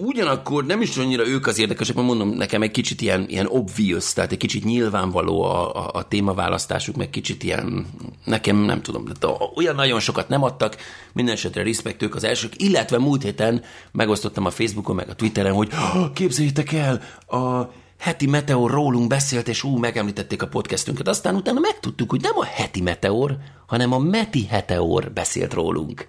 Ugyanakkor 0.00 0.64
nem 0.66 0.80
is 0.80 0.96
annyira 0.96 1.26
ők 1.26 1.46
az 1.46 1.58
érdekesek, 1.58 1.94
mert 1.94 2.06
mondom, 2.06 2.28
nekem 2.28 2.62
egy 2.62 2.70
kicsit 2.70 3.00
ilyen, 3.00 3.24
ilyen 3.28 3.46
obvious, 3.46 4.12
tehát 4.12 4.32
egy 4.32 4.38
kicsit 4.38 4.64
nyilvánvaló 4.64 5.42
a, 5.42 5.74
a, 5.74 5.90
a 5.92 6.08
témaválasztásuk, 6.08 6.96
meg 6.96 7.10
kicsit 7.10 7.42
ilyen, 7.42 7.86
nekem 8.24 8.56
nem 8.56 8.82
tudom, 8.82 9.04
tehát 9.04 9.40
olyan 9.54 9.74
nagyon 9.74 10.00
sokat 10.00 10.28
nem 10.28 10.42
adtak, 10.42 10.76
minden 11.12 11.34
esetre 11.34 11.62
respekt 11.62 12.02
ők 12.02 12.14
az 12.14 12.24
elsők, 12.24 12.62
illetve 12.62 12.98
múlt 12.98 13.22
héten 13.22 13.62
megosztottam 13.92 14.44
a 14.44 14.50
Facebookon, 14.50 14.96
meg 14.96 15.08
a 15.08 15.14
Twitteren, 15.14 15.52
hogy 15.52 15.68
"Ah, 15.72 16.12
képzeljétek 16.12 16.72
el, 16.72 17.02
a 17.40 17.70
heti 17.98 18.26
meteor 18.26 18.70
rólunk 18.70 19.08
beszélt, 19.08 19.48
és 19.48 19.62
ú, 19.64 19.76
megemlítették 19.76 20.42
a 20.42 20.48
podcastünket. 20.48 21.08
Aztán 21.08 21.34
utána 21.34 21.60
megtudtuk, 21.60 22.10
hogy 22.10 22.20
nem 22.20 22.38
a 22.38 22.44
heti 22.44 22.80
meteor, 22.80 23.36
hanem 23.66 23.92
a 23.92 23.98
meti 23.98 24.46
heteor 24.46 25.12
beszélt 25.12 25.54
rólunk. 25.54 26.08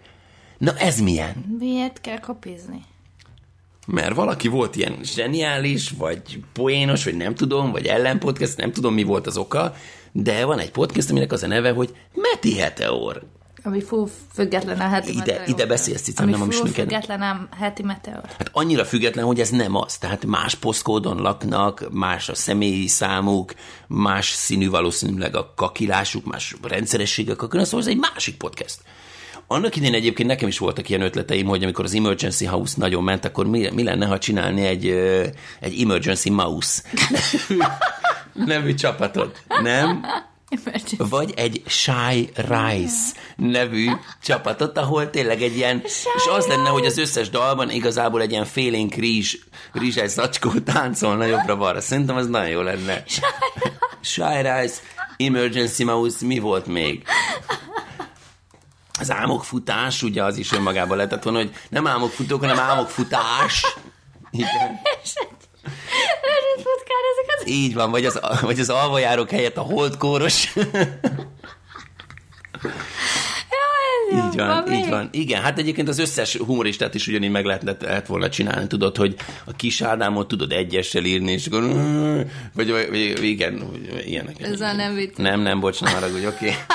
Na 0.57 0.77
ez 0.77 0.99
milyen? 0.99 1.57
Miért 1.59 2.01
kell 2.01 2.19
kopizni? 2.19 2.83
Mert 3.87 4.15
valaki 4.15 4.47
volt 4.47 4.75
ilyen 4.75 4.97
zseniális, 5.03 5.89
vagy 5.97 6.39
poénos, 6.53 7.03
vagy 7.03 7.15
nem 7.17 7.35
tudom, 7.35 7.71
vagy 7.71 7.85
ellenpodcast, 7.85 8.57
nem 8.57 8.71
tudom, 8.71 8.93
mi 8.93 9.03
volt 9.03 9.27
az 9.27 9.37
oka, 9.37 9.73
de 10.11 10.45
van 10.45 10.59
egy 10.59 10.71
podcast, 10.71 11.09
aminek 11.09 11.31
az 11.31 11.43
a 11.43 11.47
neve, 11.47 11.71
hogy 11.71 11.95
Meti 12.13 12.57
Heteor. 12.57 13.21
Ami 13.63 13.81
full 13.81 14.07
független 14.33 14.79
a 14.79 14.87
heti 14.87 15.11
Ide- 15.11 15.25
meteor. 15.25 15.49
ide 15.49 15.65
beszélsz, 15.65 16.01
cicám, 16.01 16.27
Ami 16.27 16.31
nem 16.37 16.41
a 16.41 16.51
full 16.51 16.61
műsor 16.63 16.75
független 16.75 17.21
a 17.21 17.47
heti 17.55 17.83
meteor. 17.83 18.21
Hát 18.37 18.49
annyira 18.51 18.85
független, 18.85 19.25
hogy 19.25 19.39
ez 19.39 19.49
nem 19.49 19.75
az. 19.75 19.97
Tehát 19.97 20.25
más 20.25 20.55
posztkódon 20.55 21.21
laknak, 21.21 21.87
más 21.91 22.29
a 22.29 22.35
személyi 22.35 22.87
számuk, 22.87 23.53
más 23.87 24.29
színű 24.29 24.69
valószínűleg 24.69 25.35
a 25.35 25.53
kakilásuk, 25.55 26.25
más 26.25 26.55
rendszerességek, 26.61 27.41
akkor 27.41 27.63
szóval 27.65 27.79
ez 27.79 27.87
egy 27.87 27.97
másik 27.97 28.37
podcast. 28.37 28.81
Annak 29.49 29.75
idén 29.75 29.93
egyébként 29.93 30.29
nekem 30.29 30.47
is 30.47 30.57
voltak 30.57 30.89
ilyen 30.89 31.01
ötleteim, 31.01 31.45
hogy 31.45 31.63
amikor 31.63 31.85
az 31.85 31.93
Emergency 31.93 32.45
House 32.45 32.73
nagyon 32.77 33.03
ment, 33.03 33.25
akkor 33.25 33.47
mi, 33.47 33.69
mi 33.73 33.83
lenne, 33.83 34.05
ha 34.05 34.17
csinálni 34.17 34.65
egy, 34.65 34.87
egy 35.59 35.81
Emergency 35.81 36.29
Mouse 36.29 36.81
nevű, 38.33 38.73
csapatot, 38.83 39.43
nem? 39.61 40.05
Vagy 40.97 41.33
egy 41.35 41.61
Shy 41.65 42.29
Rice 42.35 43.13
nevű 43.35 43.91
csapatot, 44.23 44.77
ahol 44.77 45.09
tényleg 45.09 45.41
egy 45.41 45.55
ilyen, 45.55 45.81
és 45.83 46.25
az 46.31 46.45
lenne, 46.45 46.69
hogy 46.69 46.85
az 46.85 46.97
összes 46.97 47.29
dalban 47.29 47.69
igazából 47.69 48.21
egy 48.21 48.31
ilyen 48.31 48.45
félénk 48.45 48.93
rizs, 48.93 49.35
rizses 49.71 50.09
zacskó 50.09 50.51
táncolna 50.51 51.25
jobbra-balra. 51.25 51.81
Szerintem 51.81 52.15
az 52.15 52.27
nagyon 52.27 52.49
jó 52.49 52.61
lenne. 52.61 53.03
Shy 54.01 54.35
Rice, 54.35 54.81
Emergency 55.17 55.83
Mouse, 55.83 56.25
mi 56.25 56.39
volt 56.39 56.65
még? 56.65 57.03
Az 58.99 59.11
álmokfutás, 59.11 60.03
ugye 60.03 60.23
az 60.23 60.37
is 60.37 60.51
önmagában 60.51 60.97
lehetett 60.97 61.23
volna, 61.23 61.39
hogy 61.39 61.51
nem 61.69 61.87
álmokfutók, 61.87 62.39
hanem 62.39 62.59
álmokfutás. 62.59 63.65
Igen. 64.31 64.79
Erőt 66.21 66.55
futkál 66.55 67.03
ezek 67.13 67.35
az... 67.37 67.47
Így 67.47 67.73
van, 67.73 67.91
vagy 67.91 68.05
az, 68.05 68.19
vagy 68.41 68.59
az 68.59 68.69
alvajárók 68.69 69.29
helyett 69.29 69.57
a 69.57 69.61
holdkóros. 69.61 70.55
Így 74.13 74.35
van, 74.35 74.71
így 74.71 74.89
van. 74.89 75.09
Igen, 75.11 75.41
hát 75.41 75.57
egyébként 75.57 75.87
az 75.87 75.99
összes 75.99 76.35
humoristát 76.35 76.95
is 76.95 77.07
ugyanígy 77.07 77.31
meg 77.31 77.45
lehetne, 77.45 77.75
lehet 77.79 78.07
volna 78.07 78.29
csinálni, 78.29 78.67
tudod, 78.67 78.97
hogy 78.97 79.15
a 79.45 79.51
kis 79.51 79.81
Ádámot 79.81 80.27
tudod 80.27 80.51
egyessel 80.51 81.03
írni, 81.03 81.31
és 81.31 81.47
akkor 81.47 81.63
vagy, 82.53 82.71
vagy, 82.71 82.87
vagy 82.89 83.23
igen, 83.23 83.63
ilyenek. 84.05 84.41
Ezzel 84.41 84.75
nem 84.75 84.95
vicc. 84.95 85.17
Nem, 85.17 85.39
nem, 85.39 85.59
bocs, 85.59 85.81
nem 85.81 85.93
haragudj, 85.93 86.25
oké. 86.25 86.49
Okay. 86.49 86.55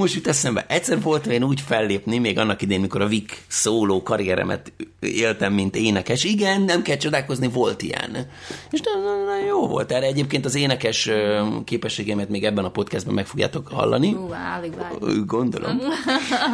Most 0.00 0.14
jut 0.14 0.26
eszembe, 0.26 0.64
egyszer 0.68 1.02
voltam 1.02 1.32
én 1.32 1.42
úgy 1.42 1.60
fellépni, 1.60 2.18
még 2.18 2.38
annak 2.38 2.62
idején, 2.62 2.80
mikor 2.82 3.00
a 3.00 3.06
Vic 3.06 3.32
szóló 3.46 4.02
karrieremet 4.02 4.72
éltem, 5.00 5.52
mint 5.52 5.76
énekes. 5.76 6.24
Igen, 6.24 6.62
nem 6.62 6.82
kell 6.82 6.96
csodálkozni, 6.96 7.48
volt 7.48 7.82
ilyen. 7.82 8.26
És 8.70 8.80
nagyon, 8.80 9.24
nagyon 9.24 9.46
jó 9.46 9.66
volt 9.66 9.92
erre. 9.92 10.06
Egyébként 10.06 10.44
az 10.44 10.54
énekes 10.54 11.10
képességemet 11.64 12.28
még 12.28 12.44
ebben 12.44 12.64
a 12.64 12.70
podcastban 12.70 13.14
meg 13.14 13.26
fogjátok 13.26 13.68
hallani. 13.68 14.12
Ú. 14.12 14.30
Ö, 15.00 15.24
Gondolom. 15.26 15.80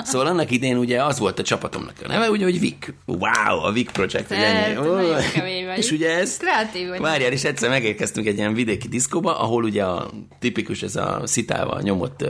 Szóval 0.04 0.26
annak 0.26 0.50
idején 0.50 0.76
ugye 0.76 1.04
az 1.04 1.18
volt 1.18 1.38
a 1.38 1.42
csapatomnak 1.42 1.94
a 2.04 2.08
neve, 2.08 2.30
ugye, 2.30 2.44
hogy 2.44 2.60
Vic. 2.60 2.86
Wow, 3.06 3.58
a 3.64 3.72
Vic 3.72 3.92
Project. 3.92 4.30
Ugye, 4.30 4.74
nagyon 4.74 5.20
kemény 5.32 5.66
vagy. 5.66 5.78
és 5.78 5.90
ugye 5.90 6.18
ez... 6.18 6.36
Kreatív 6.36 6.88
vagy. 6.88 7.00
Várjál, 7.00 7.32
és 7.32 7.44
egyszer 7.44 7.68
megérkeztünk 7.68 8.26
egy 8.26 8.36
ilyen 8.36 8.54
vidéki 8.54 8.88
diszkóba, 8.88 9.38
ahol 9.38 9.64
ugye 9.64 9.84
a 9.84 10.10
tipikus 10.38 10.82
ez 10.82 10.96
a 10.96 11.20
szitával 11.24 11.80
nyomott 11.80 12.24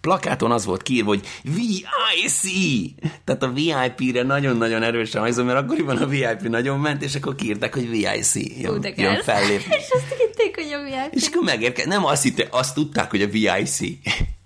plakáton 0.00 0.50
az 0.50 0.64
volt 0.64 0.82
kiírva, 0.82 1.08
hogy 1.08 1.26
VIC, 1.42 2.40
tehát 3.24 3.42
a 3.42 3.52
VIP-re 3.52 4.22
nagyon-nagyon 4.22 4.82
erősen 4.82 5.20
hajzom, 5.20 5.46
mert 5.46 5.58
akkoriban 5.58 5.96
a 5.96 6.06
VIP 6.06 6.40
nagyon 6.48 6.78
ment, 6.80 7.02
és 7.02 7.14
akkor 7.14 7.34
kiírták, 7.34 7.74
hogy 7.74 7.90
VIC 7.90 8.34
jön, 8.34 8.92
jön 8.96 9.22
fellépni. 9.22 9.74
És 9.76 9.90
azt 9.90 10.14
hitték, 10.18 10.54
hogy 10.54 10.72
a 10.72 10.82
VIP. 10.82 11.14
És 11.14 11.26
akkor 11.26 11.44
megérkezett, 11.44 11.90
nem 11.90 12.04
azt 12.04 12.22
hitte, 12.22 12.46
azt 12.50 12.74
tudták, 12.74 13.10
hogy 13.10 13.22
a 13.22 13.28
VIC. 13.28 13.78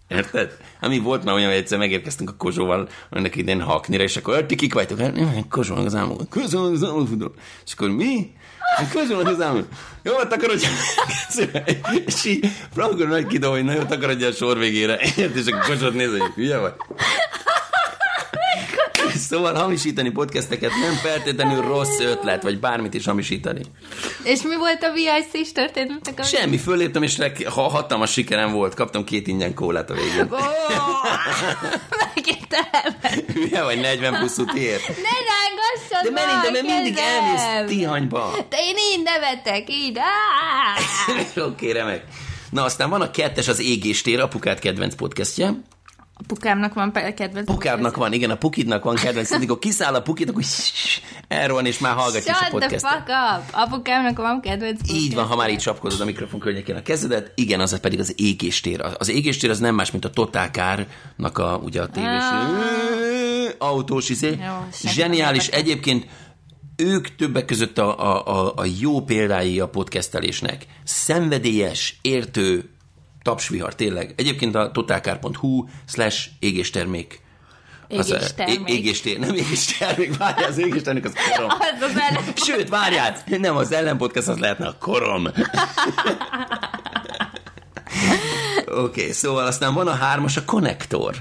Érted? 0.08 0.56
Ami 0.80 0.98
volt 0.98 1.24
már 1.24 1.34
olyan, 1.34 1.48
hogy 1.48 1.56
egyszer 1.58 1.78
megérkeztünk 1.78 2.30
a 2.30 2.34
Kozsóval, 2.36 2.88
annak 3.10 3.36
idén 3.36 3.60
Haknira, 3.60 4.02
és 4.02 4.16
akkor, 4.16 4.46
ti 4.46 4.54
kik 4.54 4.74
vagytok? 4.74 4.98
Hát, 5.00 5.14
"Nem, 5.14 5.48
Kozsónak 5.48 5.86
az 5.86 5.94
álmok. 5.94 6.28
Kozsónak 6.28 6.72
az 6.72 6.84
álmok. 6.84 7.34
És 7.66 7.72
akkor 7.72 7.90
mi? 7.90 8.30
Hát 8.76 8.94
az 9.26 9.40
álmok. 9.40 9.66
Jó, 10.02 10.16
hát 10.16 10.28
takarodj. 10.28 10.66
és 12.06 12.24
így 12.24 12.50
Frankon 12.74 13.08
nagy 13.08 13.26
kidob, 13.26 13.52
hogy 13.52 13.64
na 13.64 13.86
takarodj 13.86 14.24
a 14.24 14.32
sor 14.32 14.58
végére. 14.58 14.94
És 15.34 15.46
akkor 15.46 15.66
Kozsót 15.66 15.94
néz, 15.94 16.10
hogy 16.10 16.32
hülye 16.34 16.58
vagy. 16.58 16.72
Szóval 19.14 19.54
hamisítani 19.54 20.10
podcasteket 20.10 20.70
nem 20.82 20.92
feltétlenül 20.94 21.62
rossz 21.62 21.98
ötlet, 22.00 22.42
vagy 22.42 22.60
bármit 22.60 22.94
is 22.94 23.04
hamisítani. 23.04 23.60
És 24.24 24.42
mi 24.42 24.56
volt 24.56 24.82
a 24.82 24.92
VIC-s 24.92 25.52
történetnek? 25.52 26.18
A... 26.18 26.22
Semmi, 26.22 26.56
föléptem, 26.58 27.02
és 27.02 27.18
rek- 27.18 27.48
ha 27.48 27.62
hatalmas 27.68 28.12
sikerem 28.12 28.52
volt, 28.52 28.74
kaptam 28.74 29.04
két 29.04 29.26
ingyen 29.26 29.54
kólát 29.54 29.90
a 29.90 29.94
végén. 29.94 30.30
Megértem. 32.14 32.64
Hülye 33.34 33.62
vagy 33.62 33.80
40 33.80 34.14
plusz 34.18 34.38
útiért? 34.38 34.88
Ne 34.88 34.94
rángassad 34.94 36.02
De 36.02 36.10
mert, 36.10 36.46
a 36.46 36.50
mert 36.50 36.64
mindig 36.66 36.96
elmész 36.98 37.70
Tihanyba. 37.70 38.34
De 38.48 38.56
én 38.56 38.76
így 38.92 39.02
nevetek, 39.02 39.70
így. 39.70 39.98
Oké, 41.50 41.70
remek. 41.70 42.04
Na, 42.50 42.64
aztán 42.64 42.90
van 42.90 43.00
a 43.00 43.10
kettes, 43.10 43.48
az 43.48 43.60
Égéstér, 43.60 44.20
apukát 44.20 44.58
kedvenc 44.58 44.94
podcastje. 44.94 45.54
A 46.22 46.24
pukámnak 46.26 46.74
van 46.74 46.92
kedvenc. 46.92 47.46
Pukábnak 47.46 47.96
van, 47.96 48.12
igen, 48.12 48.30
a 48.30 48.34
Pukidnak 48.34 48.84
van 48.84 48.94
kedvenc, 48.94 49.30
amikor 49.30 49.58
kiszáll 49.58 49.94
a 49.94 50.02
Pukid, 50.02 50.28
akkor 50.28 50.42
elrohan, 51.28 51.66
és 51.66 51.78
már 51.78 51.94
hallgatja 51.94 52.32
a 52.32 52.36
Shut 52.36 52.48
the 52.48 52.58
podcastet. 52.58 52.90
fuck 52.90 53.08
up! 53.08 53.42
Apukámnak 53.52 54.16
van 54.16 54.40
kedvenc 54.40 54.90
Így 54.92 55.14
van, 55.14 55.26
ha 55.26 55.36
már 55.36 55.50
így 55.50 55.58
csapkodod 55.58 56.00
a 56.00 56.04
mikrofon 56.04 56.40
környékén 56.40 56.76
a 56.76 56.82
kezedet, 56.82 57.32
igen, 57.34 57.60
az 57.60 57.80
pedig 57.80 57.98
az 57.98 58.14
égéstér. 58.16 58.80
Az 58.98 59.08
égéstér 59.08 59.50
az 59.50 59.58
nem 59.58 59.74
más, 59.74 59.90
mint 59.90 60.04
a 60.04 60.10
Total 60.10 60.46
Car-nak 60.46 61.38
a, 61.38 61.60
ugye 61.62 61.82
a 61.82 61.86
tévés 61.86 62.22
autós 63.58 64.08
izé. 64.08 64.38
senki 64.72 64.88
Zseniális. 64.88 65.46
Egyébként 65.46 66.06
ők 66.76 67.14
többek 67.14 67.44
között 67.44 67.78
a, 67.78 67.98
a, 67.98 68.26
a, 68.26 68.52
a 68.56 68.64
jó 68.80 69.00
példái 69.00 69.60
a 69.60 69.68
podcastelésnek. 69.68 70.66
Szenvedélyes, 70.84 71.98
értő, 72.02 72.71
tapsvihar, 73.22 73.74
tényleg. 73.74 74.14
Egyébként 74.16 74.54
a 74.54 74.70
totalcar.hu 74.70 75.64
slash 75.86 76.26
égéstermék. 76.38 77.20
Égéstermék. 77.88 78.68
Égéstér, 78.68 79.18
nem 79.18 79.34
égéstermék, 79.34 80.16
várjál, 80.16 80.48
az 80.48 80.58
égéstermék 80.58 81.04
az 81.04 81.12
korom. 81.30 81.50
Az 81.58 81.82
az 81.82 81.96
ellen. 81.96 82.22
Sőt, 82.34 82.68
várjál, 82.68 83.16
nem 83.26 83.56
az 83.56 83.72
ellenpodcast, 83.72 84.28
az 84.28 84.38
lehetne 84.38 84.66
a 84.66 84.76
korom. 84.78 85.26
Oké, 88.66 88.80
okay, 88.80 89.12
szóval 89.12 89.46
aztán 89.46 89.74
van 89.74 89.88
a 89.88 89.94
hármas, 89.94 90.36
a 90.36 90.44
Connector. 90.44 91.16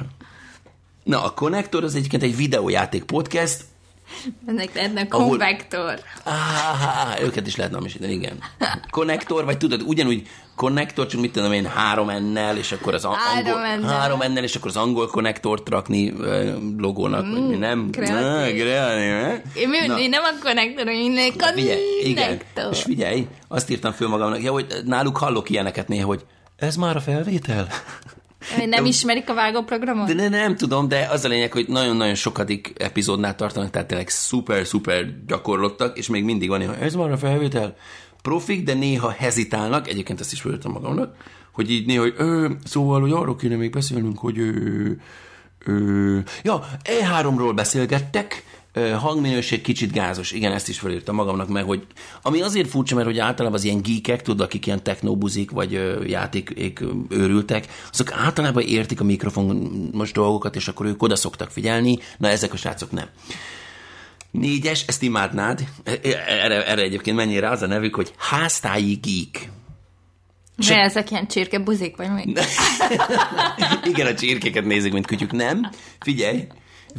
Na, 1.04 1.24
a 1.24 1.34
Connector 1.34 1.84
az 1.84 1.96
egyébként 1.96 2.24
egy 2.24 2.36
videójáték 2.36 3.04
podcast. 3.04 3.66
Ennek 4.48 4.74
lehetne 4.76 5.06
Ahol- 5.10 5.28
konvektor. 5.28 6.00
Ah, 6.24 7.22
őket 7.22 7.48
is 7.48 7.56
lehet 7.56 7.72
namisítani, 7.72 8.12
igen. 8.14 8.38
Connector, 8.90 9.46
vagy 9.46 9.58
tudod, 9.58 9.82
ugyanúgy 9.82 10.28
Connector, 10.56 11.08
csak 11.08 11.22
mit 11.22 11.32
tudom 11.32 11.52
én, 11.54 11.66
három 11.66 12.10
ennel, 12.10 12.58
és 12.58 12.72
akkor 12.72 12.94
az 12.94 13.06
angol, 13.06 13.88
három 13.88 14.22
ennel, 14.22 14.44
és 14.44 14.56
akkor 14.56 14.70
az 14.70 14.78
angol 14.78 15.08
konnektort 15.08 15.70
rakni 15.70 16.14
logónak, 16.78 17.32
vagy 17.32 17.48
mi 17.48 17.56
nem. 17.56 17.90
kreatív. 17.92 18.62
Kreatív, 18.62 19.12
eh? 19.12 19.42
Én, 19.54 19.70
mi, 19.70 19.78
Na. 19.88 20.00
én 20.00 20.10
nem 20.10 20.24
a 20.24 20.44
konnektor, 20.44 20.88
én 20.88 21.18
a 21.40 21.46
Figyelj, 21.54 21.80
igen. 22.04 22.24
konnektor. 22.24 22.72
És 22.72 22.82
figyelj, 22.82 23.28
azt 23.48 23.70
írtam 23.70 23.92
föl 23.92 24.08
magamnak, 24.08 24.44
ja, 24.44 24.52
hogy 24.52 24.68
náluk 24.86 25.18
hallok 25.18 25.50
ilyeneket 25.50 25.88
néha, 25.88 26.06
hogy 26.08 26.26
ez 26.56 26.76
már 26.76 26.96
a 26.96 27.02
felvétel? 27.02 27.68
Nem 28.66 28.86
ismerik 28.86 29.30
a 29.30 29.34
vágóprogramot? 29.34 30.08
De 30.08 30.14
ne, 30.14 30.30
nem 30.30 30.56
tudom, 30.56 30.88
de 30.88 31.08
az 31.12 31.26
a 31.26 31.28
lényeg, 31.28 31.52
hogy 31.52 31.66
nagyon-nagyon 31.68 32.16
sokadik 32.16 32.74
epizódnál 32.78 33.36
tartanak, 33.36 33.70
tehát 33.70 33.88
tényleg 33.88 34.10
szuper-szuper 34.10 35.06
gyakorlottak, 35.28 35.98
és 35.98 36.08
még 36.08 36.24
mindig 36.24 36.50
van 36.50 36.60
néha, 36.60 36.76
ez 36.76 36.94
már 36.94 37.12
a 37.12 37.18
felvétel? 37.18 37.76
Profik, 38.22 38.64
de 38.64 38.74
néha 38.74 39.10
hezitálnak, 39.10 39.88
egyébként 39.88 40.20
ezt 40.20 40.32
is 40.32 40.42
fölöttem 40.42 40.72
magamnak, 40.72 41.16
hogy 41.52 41.72
így 41.72 41.86
néha, 41.86 42.02
hogy 42.02 42.14
ö, 42.18 42.50
szóval, 42.64 43.02
hogy 43.02 43.12
arról 43.12 43.36
kéne 43.36 43.56
még 43.56 43.72
beszélnünk, 43.72 44.20
hogy 44.20 44.40
ö, 44.40 44.92
ö, 45.66 46.18
ja, 46.44 46.68
E3-ról 46.84 47.52
beszélgettek, 47.56 48.44
hangminőség 48.74 49.62
kicsit 49.62 49.92
gázos. 49.92 50.32
Igen, 50.32 50.52
ezt 50.52 50.70
is 50.70 50.80
felírtam 50.80 51.16
magamnak 51.16 51.48
meg, 51.48 51.64
hogy 51.64 51.86
ami 52.22 52.42
azért 52.42 52.70
furcsa, 52.70 52.96
mert 52.96 53.08
hogy 53.08 53.20
általában 53.20 53.58
az 53.58 53.64
ilyen 53.64 53.82
geekek, 53.82 54.22
tudod, 54.22 54.42
akik 54.42 54.66
ilyen 54.66 54.84
technobuzik, 54.84 55.52
vagy 55.52 56.00
játék 56.08 56.54
őrültek, 57.10 57.68
azok 57.92 58.12
általában 58.12 58.64
értik 58.64 59.00
a 59.02 59.04
mikrofon 59.04 59.56
most 59.94 60.14
dolgokat, 60.14 60.56
és 60.56 60.68
akkor 60.68 60.86
ők 60.86 61.04
oda 61.04 61.16
szoktak 61.16 61.50
figyelni, 61.50 61.98
na 62.18 62.28
ezek 62.28 62.54
a 62.54 62.58
srácok 62.58 62.92
nem. 62.92 63.08
Négyes, 64.32 64.84
ezt 64.88 65.02
imádnád, 65.02 65.68
erre, 66.26 66.68
erre 66.68 66.82
egyébként 66.82 67.16
mennyire 67.16 67.50
az 67.50 67.62
a 67.62 67.68
nevük, 67.68 67.96
hogy 67.96 68.14
háztáji 68.18 69.00
geek. 69.02 69.50
De 70.68 70.82
ezek 70.82 71.12
ilyen 71.12 71.28
csirkebuzik, 71.28 71.96
vagy 71.98 72.12
mi? 72.12 72.24
Igen, 73.92 74.08
a 74.08 74.14
csirkéket 74.14 74.66
nézik, 74.66 74.94
mint 74.94 75.06
kütyük. 75.06 75.32
Nem. 75.32 75.70
Figyelj, 76.00 76.48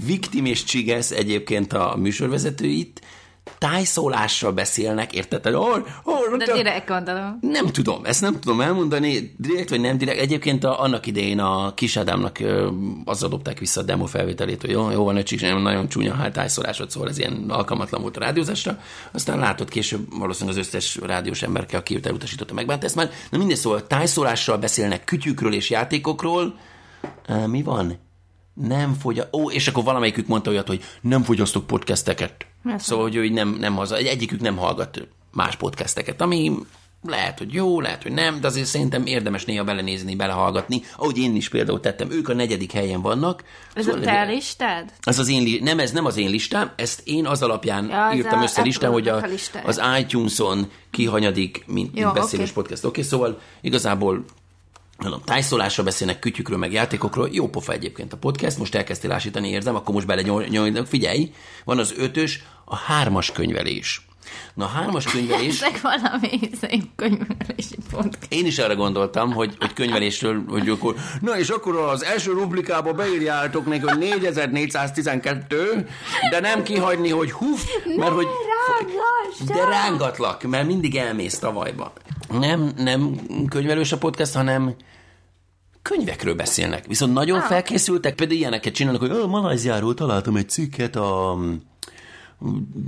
Viktim 0.07 0.45
és 0.45 0.65
Csigesz 0.65 1.11
egyébként 1.11 1.73
a 1.73 1.97
műsorvezetőit 1.97 3.01
tájszólással 3.59 4.53
beszélnek, 4.53 5.13
érted? 5.13 5.45
Hol, 5.47 5.87
hol, 6.05 6.37
De 6.37 6.53
direkt 6.53 6.89
gondolom. 6.89 7.39
nem 7.41 7.67
tudom, 7.67 8.05
ezt 8.05 8.21
nem 8.21 8.41
tudom 8.41 8.61
elmondani, 8.61 9.35
direkt 9.39 9.71
vagy 9.71 9.81
nem 9.81 9.99
direkt. 9.99 10.21
Egyébként 10.21 10.65
a, 10.65 10.81
annak 10.83 11.07
idején 11.07 11.39
a 11.39 11.75
Kis 11.75 11.97
Ádámnak 11.97 12.39
azzal 13.05 13.29
dobták 13.29 13.59
vissza 13.59 13.81
a 13.81 13.85
demo 13.85 14.07
felvételét, 14.07 14.61
hogy 14.61 14.71
jó, 14.71 14.91
jó 14.91 15.05
van, 15.05 15.17
öcsik, 15.17 15.41
nem 15.41 15.63
nagyon 15.63 15.89
csúnya 15.89 16.15
hátájszólásod, 16.15 16.91
szóval 16.91 17.09
ez 17.09 17.19
ilyen 17.19 17.45
alkalmatlan 17.49 18.01
volt 18.01 18.17
a 18.17 18.21
rádiózásra. 18.21 18.79
Aztán 19.13 19.39
látod 19.39 19.69
később 19.69 20.19
valószínűleg 20.19 20.59
az 20.59 20.67
összes 20.67 20.97
rádiós 21.03 21.43
emberke, 21.43 21.77
aki 21.77 21.95
őt 21.95 22.07
elutasította, 22.07 22.55
megbánt 22.55 22.85
ezt 22.85 22.95
már. 22.95 23.11
Na 23.31 23.39
minden 23.39 23.57
szóval 23.57 23.87
tájszólással 23.87 24.59
beszélnek 24.59 25.05
kütyükről 25.05 25.55
és 25.55 25.71
játékokról. 25.71 26.59
Mi 27.47 27.63
van? 27.63 27.99
Nem 28.55 28.95
fogya... 28.95 29.29
Ó, 29.33 29.51
és 29.51 29.69
akkor 29.69 29.85
valamelyikük 29.85 30.27
mondta 30.27 30.51
olyat, 30.51 30.67
hogy 30.69 30.83
nem 31.01 31.23
fogyasztok 31.23 31.67
podcasteket. 31.67 32.47
Mert 32.62 32.83
Szóval, 32.83 33.05
hogy 33.05 33.15
ő 33.15 33.25
így 33.25 33.33
nem, 33.33 33.57
nem 33.61 33.75
haza, 33.75 33.97
egy- 33.97 34.07
egyikük 34.07 34.41
nem 34.41 34.57
hallgat 34.57 35.09
más 35.33 35.57
podcasteket, 35.57 36.21
ami 36.21 36.53
lehet, 37.09 37.38
hogy 37.38 37.53
jó, 37.53 37.81
lehet, 37.81 38.03
hogy 38.03 38.12
nem, 38.12 38.41
de 38.41 38.47
azért 38.47 38.67
szerintem 38.67 39.07
érdemes 39.07 39.45
néha 39.45 39.65
belenézni, 39.65 40.17
belehallgatni. 40.17 40.83
Ahogy 40.97 41.19
én 41.19 41.37
is 41.37 41.49
például 41.49 41.81
tettem, 41.81 42.11
ők 42.11 42.29
a 42.29 42.35
negyedik 42.35 42.73
helyen 42.73 43.01
vannak. 43.03 43.45
Ez 43.75 43.85
Szóval 43.85 44.01
a 44.01 44.05
te 44.05 44.23
listád? 44.25 44.93
ez 45.03 45.19
az 45.19 45.29
én, 45.29 45.62
nem, 45.62 45.79
ez 45.79 45.91
nem 45.91 46.05
az 46.05 46.17
én 46.17 46.31
listám, 46.31 46.73
ezt 46.77 47.01
én 47.05 47.27
az 47.27 47.43
alapján 47.43 47.88
Ja, 47.88 48.07
az 48.07 48.17
írtam 48.17 48.41
a 48.41 48.43
össze 48.43 48.62
listán, 48.62 48.91
hogy 48.93 49.09
a, 49.09 49.17
a 49.17 49.27
az 49.65 49.81
iTunes-on 50.01 50.71
kihanyadik, 50.91 51.65
mint, 51.67 51.99
Jó, 51.99 52.05
mint 52.05 52.15
beszélős 52.19 52.47
oké. 52.51 52.55
podcast. 52.55 52.85
Oké, 52.85 53.03
szóval 53.03 53.41
igazából 53.61 54.25
mondom, 54.99 55.21
tájszólásra 55.25 55.83
beszélnek 55.83 56.19
kütyükről, 56.19 56.59
meg 56.59 56.73
játékokról. 56.73 57.29
Jó 57.33 57.49
pofa 57.49 57.73
egyébként 57.73 58.13
a 58.13 58.17
podcast, 58.17 58.59
most 58.59 58.75
elkezdtél 58.75 59.13
ásítani, 59.13 59.49
érzem, 59.49 59.75
akkor 59.75 59.95
most 59.95 60.07
bele 60.07 60.23
nyol, 60.23 60.45
nyol, 60.45 60.85
figyelj, 60.85 61.33
van 61.65 61.79
az 61.79 61.95
ötös, 61.97 62.43
a 62.65 62.77
hármas 62.77 63.33
könyvelés. 63.33 64.07
Na, 64.55 64.65
a 64.65 64.69
hármas 64.69 65.05
könyvelés, 65.05 65.61
Ezek 65.61 65.81
valami 65.81 66.51
szép 66.61 66.85
könyvelési 66.97 67.77
pont. 67.91 68.19
én 68.29 68.47
is 68.47 68.59
arra 68.59 68.75
gondoltam, 68.75 69.33
hogy, 69.33 69.55
hogy 69.59 69.73
könyvelésről, 69.73 70.45
hogy 70.49 70.69
akkor, 70.69 70.95
na 71.21 71.39
és 71.39 71.49
akkor 71.49 71.77
az 71.77 72.05
első 72.05 72.33
rubrikába 72.33 72.93
beírjátok 72.93 73.67
neki, 73.67 73.81
hogy 73.81 73.99
4412, 73.99 75.89
de 76.31 76.41
nem 76.41 76.63
kihagyni, 76.63 77.11
hogy 77.11 77.33
huf, 77.33 77.65
mert 77.97 78.13
hogy... 78.13 78.27
rángass, 78.69 79.55
De 79.55 79.65
rángatlak, 79.65 80.43
mert 80.43 80.67
mindig 80.67 80.97
elmész 80.97 81.39
tavalyba. 81.39 81.93
Nem, 82.38 82.73
nem 82.77 83.21
könyvelős 83.49 83.92
a 83.92 83.99
podcast, 83.99 84.35
hanem 84.35 84.75
könyvekről 85.83 86.35
beszélnek. 86.35 86.87
Viszont 86.87 87.12
nagyon 87.12 87.38
Ah. 87.38 87.45
felkészültek, 87.47 88.14
például 88.14 88.38
ilyeneket 88.38 88.75
csinálnak, 88.75 89.01
hogy 89.01 89.11
"Ö, 89.11 89.27
Malajziáról 89.27 89.95
találtam 89.95 90.37
egy 90.37 90.49
cikket 90.49 90.97
a 90.97 91.38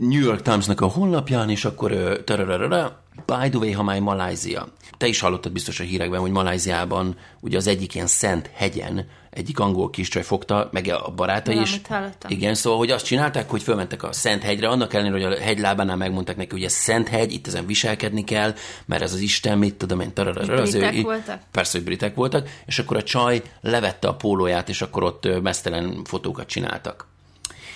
New 0.01 0.21
York 0.21 0.43
Times-nak 0.43 0.81
a 0.81 0.87
honlapján, 0.87 1.51
és 1.51 1.65
akkor 1.65 1.93
ö, 1.93 2.23
tarararara, 2.25 3.03
by 3.27 3.49
the 3.49 3.59
way, 3.59 3.73
ha 3.73 3.83
már 3.83 4.01
Malázia. 4.01 4.69
Te 4.97 5.07
is 5.07 5.21
hallottad 5.21 5.53
biztos 5.53 5.81
a 5.81 5.83
hírekben, 5.83 6.21
hogy 6.21 6.31
Maláziában 6.31 7.17
ugye 7.41 7.57
az 7.57 7.67
egyik 7.67 7.95
ilyen 7.95 8.07
szent 8.07 8.51
hegyen 8.55 9.07
egyik 9.35 9.59
angol 9.59 9.91
kiscsaj 9.91 10.23
fogta, 10.23 10.69
meg 10.73 10.89
a 10.89 11.13
barátai 11.17 11.61
is. 11.61 11.81
Hallottam. 11.89 12.31
Igen, 12.31 12.55
szóval, 12.55 12.79
hogy 12.79 12.91
azt 12.91 13.05
csinálták, 13.05 13.51
hogy 13.51 13.63
fölmentek 13.63 14.03
a 14.03 14.13
Szent 14.13 14.43
hegyre, 14.43 14.69
annak 14.69 14.95
ellenére, 14.95 15.27
hogy 15.27 15.37
a 15.37 15.41
hegy 15.41 15.59
lábánál 15.59 15.97
megmondták 15.97 16.37
neki, 16.37 16.51
hogy 16.51 16.65
ez 16.65 16.73
Szent 16.73 17.09
hegy, 17.09 17.33
itt 17.33 17.47
ezen 17.47 17.67
viselkedni 17.67 18.25
kell, 18.25 18.55
mert 18.85 19.03
ez 19.03 19.13
az 19.13 19.21
Isten, 19.21 19.59
mit 19.59 19.75
tudom 19.75 20.01
én, 20.01 20.13
tararara, 20.13 20.63
az 20.63 20.71
Britek 20.71 21.03
voltak? 21.03 21.41
Persze, 21.51 21.77
hogy 21.77 21.87
britek 21.87 22.15
voltak, 22.15 22.49
és 22.67 22.79
akkor 22.79 22.97
a 22.97 23.03
csaj 23.03 23.43
levette 23.61 24.09
a 24.09 24.15
pólóját, 24.15 24.69
és 24.69 24.83
akkor 24.83 25.03
ott 25.03 25.43
mesztelen 25.43 26.05
fotókat 26.05 26.47
csináltak. 26.47 27.07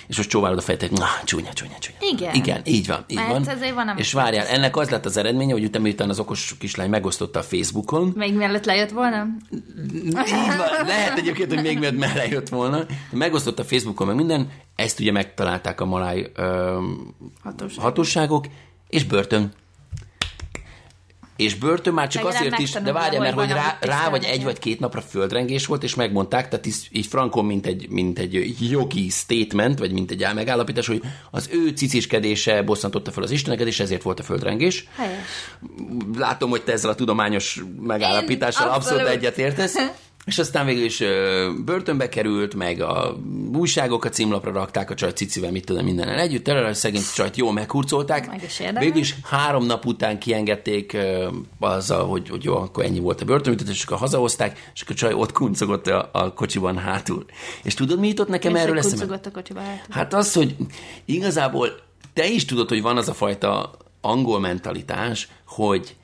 És 0.09 0.17
most 0.17 0.29
csóválod 0.29 0.57
a 0.57 0.61
hogy 0.79 0.91
na, 0.91 1.05
csúnya, 1.23 1.53
csúnya, 1.53 1.77
csúnya. 1.79 1.97
Igen. 2.11 2.33
Igen, 2.35 2.61
így 2.65 2.87
van, 2.87 3.03
így 3.07 3.15
Mert 3.17 3.29
van. 3.29 3.47
azért 3.47 3.73
van, 3.73 3.97
és 3.97 4.13
várjál, 4.13 4.45
ennek 4.47 4.77
az 4.77 4.89
lett 4.89 5.05
az 5.05 5.17
eredménye, 5.17 5.51
hogy 5.53 5.63
utána 5.63 5.83
miután 5.83 6.09
az 6.09 6.19
okos 6.19 6.55
kislány 6.59 6.89
megosztotta 6.89 7.39
a 7.39 7.43
Facebookon, 7.43 8.13
Még 8.15 8.33
mielőtt 8.35 8.65
lejött 8.65 8.89
volna? 8.89 9.27
így 9.51 10.31
van, 10.57 10.85
lehet 10.87 11.17
egyébként, 11.17 11.53
hogy 11.53 11.63
még 11.63 11.79
miatt 11.79 11.97
mellé 11.97 12.29
jött 12.29 12.49
volna, 12.49 12.85
megosztotta 13.11 13.61
a 13.61 13.65
Facebookon 13.65 14.07
meg 14.07 14.15
minden, 14.15 14.49
ezt 14.75 14.99
ugye 14.99 15.11
megtalálták 15.11 15.81
a 15.81 15.85
maláj 15.85 16.31
ö, 16.35 16.77
Hatóság. 17.43 17.83
hatóságok, 17.83 18.45
és 18.87 19.03
börtön. 19.03 19.51
És 21.39 21.55
börtön 21.55 21.93
már 21.93 22.07
csak 22.07 22.23
Legalább 22.23 22.41
azért 22.41 22.59
is, 22.59 22.71
de 22.71 22.91
várja, 22.91 23.19
mert 23.19 23.33
hogy 23.33 23.49
rá, 23.49 23.77
rá 23.81 24.09
vagy 24.09 24.23
egy 24.23 24.43
vagy 24.43 24.59
két 24.59 24.79
napra 24.79 25.01
földrengés 25.01 25.65
volt, 25.65 25.83
és 25.83 25.95
megmondták, 25.95 26.49
tehát 26.49 26.65
így, 26.65 26.75
így 26.91 27.05
frankon, 27.05 27.45
mint 27.45 27.65
egy, 27.65 27.89
mint 27.89 28.19
egy 28.19 28.55
jogi 28.59 29.09
statement, 29.09 29.79
vagy 29.79 29.91
mint 29.91 30.11
egy 30.11 30.27
megállapítás, 30.33 30.87
hogy 30.87 31.01
az 31.31 31.49
ő 31.51 31.69
ciciskedése 31.69 32.61
bosszantotta 32.61 33.11
fel 33.11 33.23
az 33.23 33.31
isteneket, 33.31 33.67
és 33.67 33.79
ezért 33.79 34.01
volt 34.01 34.19
a 34.19 34.23
földrengés. 34.23 34.87
Helyes. 34.95 35.19
Látom, 36.17 36.49
hogy 36.49 36.61
te 36.61 36.71
ezzel 36.71 36.89
a 36.91 36.95
tudományos 36.95 37.63
megállapítással 37.81 38.67
Én 38.67 38.73
abszolút 38.73 38.99
abszolút. 38.99 39.23
egyetértesz. 39.23 39.75
És 40.29 40.39
aztán 40.39 40.65
végül 40.65 40.83
is 40.83 41.03
börtönbe 41.65 42.09
került, 42.09 42.53
meg 42.53 42.81
a 42.81 43.17
újságok 43.53 44.05
a 44.05 44.09
címlapra 44.09 44.51
rakták 44.51 44.89
a 44.89 44.93
csajt 44.93 45.17
cicivel, 45.17 45.51
mit 45.51 45.65
tudom, 45.65 45.85
mindennel 45.85 46.19
együtt. 46.19 46.43
Terror, 46.43 46.63
a 46.63 46.73
szegény 46.73 47.01
csajt 47.15 47.37
jól 47.37 47.53
meghurcolták. 47.53 48.27
Meg 48.27 48.43
is 48.43 48.61
végül 48.79 48.99
is 48.99 49.15
három 49.23 49.65
nap 49.65 49.85
után 49.85 50.19
kiengedték 50.19 50.97
azzal, 51.59 52.07
hogy, 52.07 52.29
hogy 52.29 52.43
jó, 52.43 52.55
akkor 52.55 52.83
ennyi 52.83 52.99
volt 52.99 53.21
a 53.21 53.25
börtönbüntetés, 53.25 53.75
és 53.75 53.83
akkor 53.83 53.97
hazahozták, 53.97 54.71
és 54.73 54.81
akkor 54.81 54.95
a 54.95 54.99
csaj 54.99 55.13
ott 55.13 55.31
kuncogott 55.31 55.87
a, 55.87 56.09
a 56.13 56.33
kocsiban 56.33 56.77
hátul. 56.77 57.25
És 57.63 57.73
tudod, 57.73 57.99
mi 57.99 58.07
jutott 58.07 58.27
nekem 58.27 58.55
És 58.55 58.61
erről 58.61 58.77
eszembe? 58.77 59.19
a 59.25 59.31
kocsiba. 59.31 59.59
hát. 59.59 59.85
Hát 59.89 60.13
az, 60.13 60.33
hogy 60.33 60.55
igazából 61.05 61.69
te 62.13 62.27
is 62.27 62.45
tudod, 62.45 62.69
hogy 62.69 62.81
van 62.81 62.97
az 62.97 63.09
a 63.09 63.13
fajta 63.13 63.71
angol 64.01 64.39
mentalitás, 64.39 65.29
hogy 65.45 65.95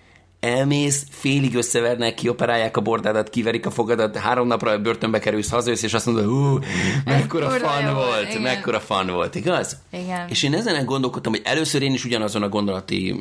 elmész, 0.45 1.05
félig 1.09 1.55
összevernek, 1.55 2.13
kioperálják 2.13 2.77
a 2.77 2.81
bordádat, 2.81 3.29
kiverik 3.29 3.65
a 3.65 3.71
fogadat, 3.71 4.17
három 4.17 4.47
napra 4.47 4.79
börtönbe 4.79 5.19
kerülsz, 5.19 5.49
hazajössz, 5.49 5.83
és 5.83 5.93
azt 5.93 6.05
mondod, 6.05 6.25
hú, 6.25 6.59
mekkora 7.05 7.49
fan 7.49 7.93
volt, 7.93 8.29
igen. 8.29 8.41
mekkora 8.41 8.79
fan 8.79 9.07
volt, 9.07 9.35
igaz? 9.35 9.77
Igen. 9.91 10.27
És 10.29 10.43
én 10.43 10.53
ezen 10.53 10.85
gondolkodtam, 10.85 11.31
hogy 11.31 11.41
először 11.43 11.81
én 11.81 11.93
is 11.93 12.05
ugyanazon 12.05 12.41
a 12.41 12.49
gondolati 12.49 13.19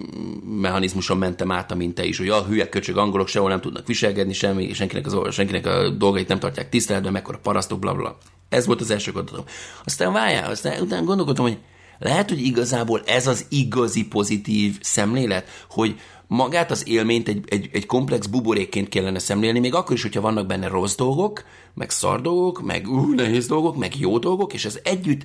mechanizmuson 0.61 1.19
mentem 1.19 1.51
át, 1.51 1.75
mint 1.75 1.95
te 1.95 2.05
is, 2.05 2.19
hogy 2.19 2.29
a 2.29 2.45
hülye 2.45 2.69
köcsög 2.69 2.97
angolok 2.97 3.29
sehol 3.29 3.49
nem 3.49 3.61
tudnak 3.61 3.87
viselkedni, 3.87 4.33
semmi, 4.33 4.73
senkinek, 4.73 5.07
az, 5.07 5.35
senkinek 5.35 5.67
a 5.67 5.91
dolgait 5.91 6.29
nem 6.29 6.39
tartják 6.39 6.69
tiszteletben, 6.69 7.13
mekkora 7.13 7.39
parasztok, 7.43 7.79
bla 7.79 7.95
bla. 7.95 8.19
Ez 8.49 8.67
volt 8.67 8.81
az 8.81 8.91
első 8.91 9.13
gondolatom. 9.13 9.47
Aztán 9.85 10.13
várjál, 10.13 10.51
aztán 10.51 10.81
utána 10.81 11.05
gondolkodtam, 11.05 11.45
hogy 11.45 11.59
lehet, 11.99 12.29
hogy 12.29 12.41
igazából 12.41 13.03
ez 13.07 13.27
az 13.27 13.47
igazi 13.49 14.07
pozitív 14.07 14.79
szemlélet, 14.81 15.49
hogy 15.69 16.01
magát 16.35 16.71
az 16.71 16.89
élményt 16.89 17.29
egy, 17.29 17.45
egy, 17.49 17.69
egy 17.73 17.87
komplex 17.87 18.27
buborékként 18.27 18.89
kellene 18.89 19.19
szemlélni, 19.19 19.59
még 19.59 19.75
akkor 19.75 19.97
is, 19.97 20.03
hogyha 20.03 20.21
vannak 20.21 20.47
benne 20.47 20.69
rossz 20.69 20.95
dolgok, 20.95 21.45
meg 21.75 21.91
szar 21.91 22.21
dolgok, 22.21 22.63
meg 22.63 22.89
ú, 22.89 23.13
nehéz 23.13 23.47
dolgok, 23.47 23.77
meg 23.77 23.99
jó 23.99 24.19
dolgok, 24.19 24.53
és 24.53 24.65
ez 24.65 24.79
együtt 24.83 25.23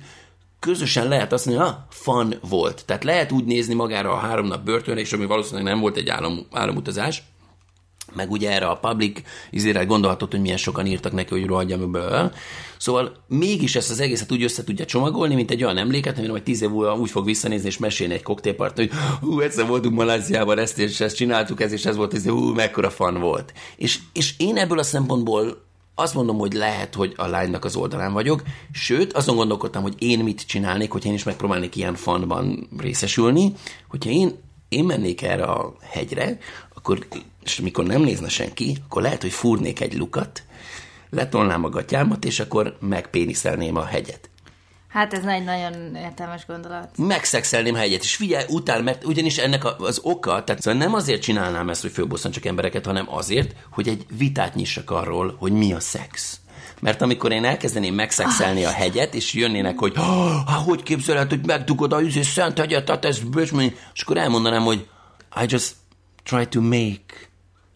közösen 0.60 1.08
lehet 1.08 1.32
azt 1.32 1.46
mondani, 1.46 1.68
ha 1.68 1.86
fan 1.90 2.34
volt. 2.48 2.84
Tehát 2.86 3.04
lehet 3.04 3.32
úgy 3.32 3.44
nézni 3.44 3.74
magára 3.74 4.12
a 4.12 4.16
három 4.16 4.46
nap 4.46 4.64
börtönre, 4.64 5.00
és 5.00 5.12
ami 5.12 5.26
valószínűleg 5.26 5.64
nem 5.64 5.80
volt 5.80 5.96
egy 5.96 6.08
állam, 6.08 6.46
államutazás, 6.50 7.22
meg 8.14 8.30
ugye 8.30 8.50
erre 8.50 8.66
a 8.66 8.76
public 8.76 9.20
izére 9.50 9.84
gondolhatott, 9.84 10.30
hogy 10.30 10.40
milyen 10.40 10.56
sokan 10.56 10.86
írtak 10.86 11.12
neki, 11.12 11.30
hogy 11.30 11.46
rohadjam 11.46 11.92
be. 11.92 12.32
Szóval 12.78 13.12
mégis 13.28 13.76
ezt 13.76 13.90
az 13.90 14.00
egészet 14.00 14.32
úgy 14.32 14.42
össze 14.42 14.64
tudja 14.64 14.84
csomagolni, 14.84 15.34
mint 15.34 15.50
egy 15.50 15.64
olyan 15.64 15.78
emléket, 15.78 16.16
amire 16.16 16.32
majd 16.32 16.42
tíz 16.42 16.62
év 16.62 16.70
múlva 16.70 16.96
úgy 16.96 17.10
fog 17.10 17.24
visszanézni 17.24 17.66
és 17.66 17.78
mesélni 17.78 18.14
egy 18.14 18.22
koktélpart, 18.22 18.76
hogy 18.76 18.90
hú, 19.20 19.40
egyszer 19.40 19.66
voltunk 19.66 19.94
Maláziában, 19.94 20.58
ezt 20.58 20.78
és 20.78 21.00
ezt 21.00 21.16
csináltuk, 21.16 21.60
ez 21.60 21.72
és 21.72 21.84
ez 21.84 21.96
volt, 21.96 22.14
ez, 22.14 22.26
hú, 22.26 22.52
mekkora 22.52 22.90
fan 22.90 23.20
volt. 23.20 23.52
És, 23.76 23.98
és 24.12 24.34
én 24.38 24.56
ebből 24.56 24.78
a 24.78 24.82
szempontból 24.82 25.68
azt 26.00 26.14
mondom, 26.14 26.38
hogy 26.38 26.52
lehet, 26.52 26.94
hogy 26.94 27.14
a 27.16 27.26
lánynak 27.26 27.64
az 27.64 27.76
oldalán 27.76 28.12
vagyok, 28.12 28.42
sőt, 28.72 29.12
azon 29.12 29.36
gondolkodtam, 29.36 29.82
hogy 29.82 29.94
én 29.98 30.18
mit 30.18 30.46
csinálnék, 30.46 30.90
hogyha 30.90 31.08
én 31.08 31.14
is 31.14 31.24
megpróbálnék 31.24 31.76
ilyen 31.76 31.94
fanban 31.94 32.68
részesülni, 32.78 33.52
hogyha 33.88 34.10
én, 34.10 34.38
én 34.68 34.84
mennék 34.84 35.22
erre 35.22 35.44
a 35.44 35.74
hegyre, 35.80 36.38
akkor, 36.80 37.06
és 37.44 37.60
mikor 37.60 37.84
nem 37.84 38.02
nézne 38.02 38.28
senki, 38.28 38.76
akkor 38.84 39.02
lehet, 39.02 39.22
hogy 39.22 39.32
fúrnék 39.32 39.80
egy 39.80 39.94
lukat, 39.94 40.42
letolnám 41.10 41.64
a 41.64 41.68
gatyámat, 41.68 42.24
és 42.24 42.40
akkor 42.40 42.76
megpéniszelném 42.80 43.76
a 43.76 43.84
hegyet. 43.84 44.30
Hát 44.88 45.12
ez 45.12 45.24
egy 45.24 45.44
nagyon 45.44 45.94
értelmes 45.94 46.46
gondolat. 46.46 46.88
Megszexelném 46.96 47.74
a 47.74 47.78
hegyet, 47.78 48.02
és 48.02 48.16
figyelj, 48.16 48.44
utál, 48.48 48.82
mert 48.82 49.04
ugyanis 49.04 49.38
ennek 49.38 49.64
a- 49.64 49.76
az 49.78 50.00
oka, 50.02 50.44
tehát 50.44 50.62
szóval 50.62 50.80
nem 50.80 50.94
azért 50.94 51.22
csinálnám 51.22 51.68
ezt, 51.68 51.82
hogy 51.82 51.90
fölbosszantsak 51.90 52.44
embereket, 52.44 52.86
hanem 52.86 53.06
azért, 53.14 53.54
hogy 53.70 53.88
egy 53.88 54.06
vitát 54.18 54.54
nyissak 54.54 54.90
arról, 54.90 55.36
hogy 55.38 55.52
mi 55.52 55.72
a 55.72 55.80
szex. 55.80 56.40
Mert 56.80 57.02
amikor 57.02 57.32
én 57.32 57.44
elkezdeném 57.44 57.94
megszexelni 57.94 58.64
a 58.64 58.70
hegyet, 58.70 59.14
és 59.14 59.34
jönnének, 59.34 59.78
hogy 59.78 59.92
ah, 59.96 60.64
hogy 60.64 60.82
képzeled, 60.82 61.28
hogy 61.28 61.46
megdugod 61.46 61.92
a 61.92 62.00
üzés 62.00 62.26
szent 62.26 62.58
hegyet, 62.58 62.84
tehát 62.84 63.04
ez 63.04 63.18
bősmény, 63.18 63.76
és 63.94 64.02
akkor 64.02 64.16
elmondanám, 64.16 64.62
hogy 64.62 64.88
I 65.42 65.44
just 65.48 65.74
try 66.30 66.46
to 66.46 66.60
make 66.60 67.28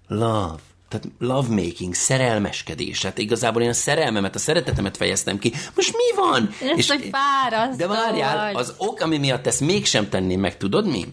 love. 0.08 0.58
Tehát 0.88 1.08
lovemaking, 1.18 1.94
szerelmeskedés. 1.94 3.02
Hát 3.02 3.18
igazából 3.18 3.62
én 3.62 3.68
a 3.68 3.72
szerelmemet, 3.72 4.34
a 4.34 4.38
szeretetemet 4.38 4.96
fejeztem 4.96 5.38
ki. 5.38 5.52
Most 5.74 5.92
mi 5.96 6.16
van? 6.16 6.50
Ez 6.76 6.88
hogy 6.88 7.10
fárasztó 7.12 7.76
De 7.76 7.86
várjál, 7.86 8.52
vagy. 8.52 8.62
az 8.62 8.74
ok, 8.76 9.00
ami 9.00 9.18
miatt 9.18 9.46
ezt 9.46 9.60
mégsem 9.60 10.08
tenném 10.08 10.40
meg, 10.40 10.56
tudod 10.56 10.86
mi? 10.86 11.06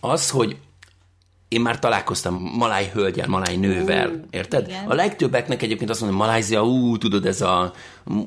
Az, 0.00 0.30
hogy 0.30 0.56
én 1.52 1.60
már 1.60 1.78
találkoztam 1.78 2.50
maláj 2.58 2.90
hölgyel, 2.92 3.28
maláj 3.28 3.56
nővel, 3.56 4.24
érted? 4.30 4.68
igen. 4.68 4.86
A 4.86 4.94
legtöbbeknek 4.94 5.62
egyébként 5.62 5.90
azt 5.90 6.00
mondom, 6.00 6.18
Malázia, 6.18 6.64
ú, 6.64 6.98
tudod, 6.98 7.26
ez 7.26 7.40
a 7.40 7.72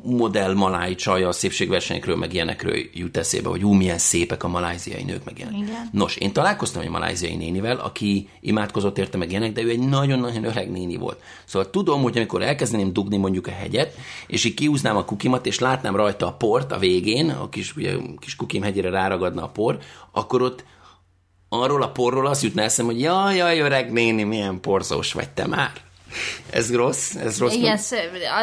modell 0.04 0.54
maláj 0.54 0.96
csaj 0.96 1.24
a 1.24 1.32
szépségversenyekről, 1.32 2.16
meg 2.16 2.34
ilyenekről 2.34 2.76
jut 2.94 3.18
eszébe, 3.18 3.50
hogy 3.50 3.64
ú, 3.64 3.72
milyen 3.72 3.98
szépek 3.98 4.44
a 4.44 4.48
maláziai 4.48 5.04
nők, 5.04 5.24
meg 5.24 5.38
ilyenek. 5.38 5.58
Igen. 5.58 5.90
Nos, 5.92 6.16
én 6.16 6.34
találkoztam 6.34 6.82
egy 6.82 6.90
maláziai 6.90 7.36
nénivel, 7.36 7.78
aki 7.78 8.30
imádkozott 8.40 8.98
érte 8.98 9.18
meg 9.18 9.30
ilyenek, 9.30 9.52
de 9.52 9.62
ő 9.62 9.70
egy 9.70 9.88
nagyon-nagyon 9.88 10.44
öreg 10.44 10.72
néni 10.72 10.96
volt. 10.96 11.22
Szóval 11.46 11.70
tudom, 11.70 12.02
hogy 12.02 12.18
amikor 12.18 12.42
elkezdeném 12.42 12.94
dugni 12.94 13.18
mondjuk 13.18 13.48
a 13.48 13.52
hegyet, 13.52 13.96
és 14.28 14.44
így 14.44 14.54
kiúznám 14.54 14.98
a 14.98 15.06
kukimat, 15.06 15.46
és 15.46 15.60
látnám 15.60 15.96
rajta 15.96 16.28
a 16.28 16.34
port 16.34 16.72
a 16.72 16.78
végén, 16.78 17.30
a 17.30 17.50
kis, 17.50 17.76
ugye, 17.76 17.96
kis 18.20 18.36
kukim 18.36 18.62
hegyére 18.62 18.90
ráragadna 18.90 19.44
a 19.44 19.50
por, 19.50 19.78
akkor 20.12 20.42
ott 20.42 20.64
arról 21.62 21.82
a 21.82 21.91
porról 21.91 22.28
azt 22.28 22.44
jutna 22.44 22.62
eszem, 22.62 22.86
hogy 22.86 23.00
jaj, 23.00 23.36
jaj, 23.36 23.60
öreg 23.60 23.91
néni, 23.91 24.24
milyen 24.24 24.60
porzós 24.60 25.13
vagy 25.13 25.30
te 25.30 25.48
már. 25.48 25.72
Ez 26.50 26.76
rossz, 26.76 27.15
ez 27.15 27.39
rossz. 27.39 27.54
Igen, 27.54 27.80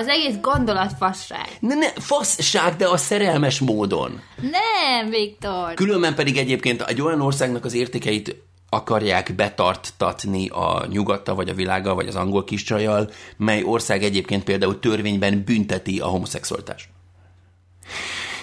az 0.01 0.07
egész 0.07 0.35
gondolat 0.41 0.93
fasság. 0.99 1.49
Ne, 1.61 1.75
ne, 1.75 1.89
faszság, 1.97 2.77
de 2.77 2.89
a 2.89 2.97
szerelmes 2.97 3.59
módon. 3.59 4.21
Nem, 4.37 5.11
Viktor. 5.11 5.75
Különben 5.75 6.15
pedig 6.15 6.37
egyébként 6.37 6.83
egy 6.83 7.01
olyan 7.01 7.21
országnak 7.21 7.65
az 7.65 7.75
értékeit 7.75 8.37
akarják 8.69 9.35
betartatni 9.35 10.49
a 10.49 10.87
nyugatta, 10.89 11.35
vagy 11.35 11.49
a 11.49 11.55
világa, 11.55 11.95
vagy 11.95 12.09
az 12.09 12.17
angol 12.17 12.45
kiscsajjal, 12.45 13.11
mely 13.37 13.63
ország 13.63 14.03
egyébként 14.03 14.45
például 14.45 14.81
törvényben 14.81 15.43
bünteti 15.45 15.99
a 15.99 16.07
homoszexualitást. 16.07 16.89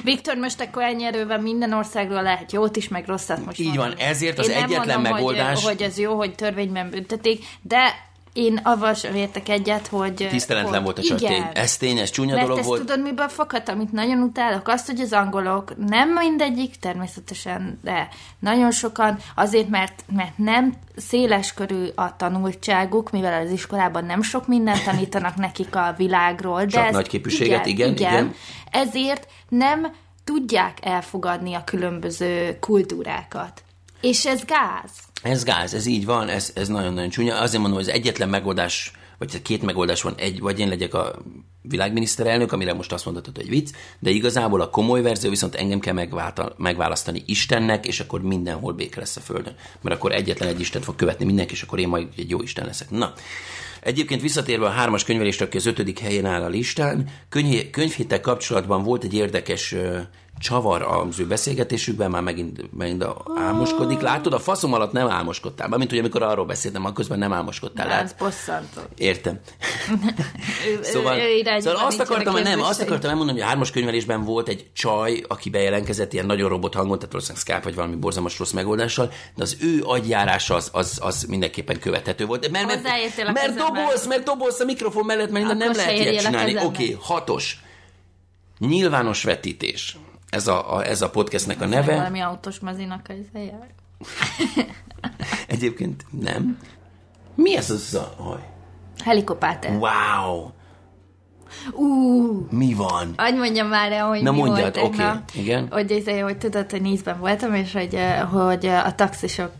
Viktor, 0.04 0.36
most 0.38 0.62
akkor 0.62 0.82
ennyi 0.84 1.04
erővel 1.04 1.40
minden 1.40 1.74
országról 1.74 2.22
lehet 2.22 2.52
jót 2.52 2.76
is, 2.76 2.88
meg 2.88 3.06
rosszat 3.08 3.46
most 3.46 3.60
Így 3.60 3.66
mondani. 3.68 3.94
van, 3.96 4.00
ezért 4.08 4.40
az 4.40 4.48
Én 4.50 4.54
nem 4.56 4.64
egyetlen 4.64 4.96
mondom, 5.02 5.14
megoldás- 5.14 5.64
Hogy, 5.64 5.72
hogy 5.74 5.82
ez 5.82 5.98
jó, 5.98 6.16
hogy 6.16 6.36
törvényben 6.36 6.90
büntetik, 6.90 7.46
de 7.62 8.08
én 8.40 8.60
avval 8.64 8.94
sem 8.94 9.16
értek 9.16 9.50
egyet, 9.50 9.88
hogy... 9.88 10.28
Tiszteletlen 10.30 10.74
hogy 10.74 10.84
volt 10.84 10.98
a 10.98 11.02
csaj, 11.02 11.18
tény. 11.18 11.32
igen. 11.32 11.52
Ez 11.54 11.78
tény, 11.78 11.98
ez 11.98 12.10
csúnya 12.10 12.34
Mert 12.34 12.42
dolog 12.42 12.60
ezt 12.60 12.68
volt. 12.68 12.80
tudod, 12.80 13.02
miből 13.02 13.28
fakad, 13.28 13.70
amit 13.70 13.92
nagyon 13.92 14.22
utálok? 14.22 14.68
Azt, 14.68 14.86
hogy 14.86 15.00
az 15.00 15.14
angolok, 15.14 15.88
nem 15.88 16.10
mindegyik 16.10 16.76
természetesen, 16.76 17.80
de 17.84 18.08
nagyon 18.40 18.72
sokan, 18.72 19.18
azért, 19.36 19.70
mert, 19.70 20.04
mert 20.16 20.38
nem 20.38 20.74
széles 20.96 21.54
körű 21.54 21.86
a 21.96 22.16
tanultságuk, 22.16 23.12
mivel 23.12 23.42
az 23.42 23.52
iskolában 23.52 24.06
nem 24.06 24.22
sok 24.22 24.48
mindent 24.48 24.84
tanítanak 24.84 25.36
nekik 25.48 25.76
a 25.76 25.94
világról. 25.98 26.60
De 26.60 26.68
Csak 26.68 26.86
ez, 26.86 26.94
nagy 26.94 27.08
képűséget, 27.08 27.66
igen, 27.66 27.92
igen. 27.92 28.34
Ezért 28.72 29.28
nem 29.50 29.92
tudják 30.24 30.78
elfogadni 30.82 31.54
a 31.54 31.64
különböző 31.64 32.58
kultúrákat. 32.60 33.64
És 34.02 34.26
ez 34.26 34.44
gáz. 34.46 34.92
Ez 35.22 35.44
gáz, 35.44 35.74
ez 35.74 35.86
így 35.86 36.06
van, 36.06 36.28
ez, 36.28 36.52
ez 36.56 36.68
nagyon-nagyon 36.68 37.10
csúnya. 37.10 37.40
Azért 37.40 37.62
mondom, 37.62 37.80
hogy 37.80 37.90
az 37.90 37.96
egyetlen 37.96 38.30
megoldás, 38.30 38.92
vagy 39.18 39.42
két 39.42 39.62
megoldás 39.62 40.02
van, 40.02 40.14
egy, 40.18 40.40
vagy 40.40 40.60
én 40.60 40.68
legyek 40.68 40.94
a 40.94 41.16
világminiszterelnök, 41.62 42.52
amire 42.52 42.74
most 42.74 42.92
azt 42.92 43.06
mondhatod, 43.06 43.36
hogy 43.36 43.50
vicc, 43.50 43.70
de 44.00 44.10
igazából 44.10 44.62
a 44.62 44.70
komoly 44.70 45.02
verzió 45.02 45.30
viszont 45.30 45.56
engem 45.56 45.80
kell 45.80 46.08
megválasztani 46.58 47.24
Istennek, 47.26 47.88
és 47.88 48.00
akkor 48.00 48.22
mindenhol 48.22 48.74
béke 48.74 49.00
lesz 49.00 49.16
a 49.16 49.22
Földön. 49.22 49.56
Mert 49.82 49.96
akkor 49.96 50.12
egyetlen 50.12 50.50
egy 50.50 50.60
Isten 50.60 50.82
fog 50.82 50.96
követni 50.96 51.26
mindenki, 51.26 51.54
és 51.54 51.62
akkor 51.62 51.80
én 51.80 51.88
majd 51.88 52.08
egy 52.18 52.30
jó 52.30 52.42
Isten 52.42 52.66
leszek. 52.66 52.90
Na, 52.90 53.14
Egyébként 53.82 54.22
visszatérve 54.22 54.66
a 54.66 54.70
hármas 54.70 55.04
könyvelést, 55.04 55.42
aki 55.42 55.58
az 55.58 55.66
ötödik 55.66 56.00
helyen 56.00 56.26
áll 56.26 56.42
a 56.42 56.48
listán, 56.48 57.10
könyv, 57.30 57.70
könyvhéttel 57.70 58.22
kapcsolatban 58.22 58.84
volt 58.84 59.04
egy 59.04 59.14
érdekes 59.14 59.76
csavar 60.40 60.82
az 60.82 61.20
ő 61.20 61.26
beszélgetésükben, 61.26 62.12
már 62.12 62.22
megint, 62.22 62.78
megint 62.78 63.06
álmoskodik. 63.36 64.00
Látod, 64.00 64.34
a 64.34 64.40
faszom 64.40 64.74
alatt 64.74 64.92
nem 64.92 65.10
álmoskodtál, 65.10 65.68
mint 65.68 65.90
hogy 65.90 66.00
amikor 66.00 66.24
arról 66.24 66.46
beszéltem, 66.46 66.84
akkor 66.84 66.96
közben 66.96 67.20
nem 67.20 67.34
álmoskodtál. 67.34 67.88
De 67.88 67.94
ez 67.94 68.14
bosszantó. 68.14 68.82
Értem. 68.98 69.40
szóval, 70.82 71.18
szóval 71.60 71.86
azt 71.86 72.00
akartam, 72.00 72.42
nem, 72.42 72.62
azt 72.62 72.82
akartam 72.82 73.10
elmondani, 73.10 73.38
hogy 73.38 73.48
a 73.48 73.50
hármas 73.50 73.72
könyvelésben 73.72 74.24
volt 74.24 74.48
egy 74.48 74.66
csaj, 74.74 75.24
aki 75.28 75.50
bejelentkezett 75.50 76.14
ilyen 76.14 76.26
nagyon 76.26 76.50
robot 76.50 76.74
hangon, 76.74 76.98
tehát 76.98 77.12
valószínűleg 77.12 77.46
Skype 77.48 77.64
vagy 77.64 77.76
valami 77.76 77.96
borzalmas 77.96 78.40
rossz 78.40 78.52
megoldással, 78.52 79.12
de 79.36 79.44
az 79.44 79.58
ő 79.62 79.82
agyjárása 79.84 80.56
az, 80.56 80.70
az, 80.74 81.00
az 81.02 81.24
mindenképpen 81.24 81.80
követhető 81.80 82.26
volt. 82.26 82.52
Mert, 82.52 82.66
mert, 82.66 82.84
mert, 82.84 83.34
mert 83.34 83.56
dobolsz, 83.56 84.08
mert 84.08 84.24
dobolsz 84.24 84.60
a 84.60 84.66
mikrofon 84.66 85.06
mellett, 85.06 85.32
mert 85.32 85.54
nem 85.54 85.72
lehet 85.76 86.00
ilyet 86.00 86.24
csinálni. 86.24 86.56
Oké, 86.56 86.66
okay, 86.66 86.98
hatos. 87.00 87.60
Nyilvános 88.60 89.24
vetítés 89.24 89.98
ez 90.30 90.48
a, 90.48 90.76
a, 90.76 90.86
ez 90.86 91.02
a 91.02 91.10
podcastnek 91.10 91.62
a 91.62 91.66
neve. 91.66 91.96
Valami 91.96 92.20
autós 92.20 92.60
mazinak 92.60 93.08
a 93.08 93.14
Egyébként 95.48 96.06
nem. 96.22 96.58
Mi 97.36 97.56
ez 97.56 97.70
az 97.70 97.94
a 97.96 98.24
haj? 98.24 98.50
Helikopáter. 99.04 99.78
Wow! 99.78 100.50
Uh, 101.72 102.50
mi 102.50 102.74
van? 102.74 103.14
Hogy 103.18 103.36
mondjam 103.36 103.68
már 103.68 103.92
el, 103.92 104.08
hogy 104.08 104.22
Na 104.22 104.32
mi 104.32 104.38
mondjad, 104.38 104.78
volt 104.80 104.94
okay. 104.94 105.16
igen. 105.34 105.68
Hogy, 105.72 105.92
izé, 105.92 106.20
hogy 106.20 106.38
tudod, 106.38 106.72
hogy 106.72 106.82
Nízben 106.82 107.20
voltam, 107.20 107.54
és 107.54 107.74
hogy, 107.74 107.98
hogy 108.32 108.66
a 108.66 108.96
taxisok 108.96 109.54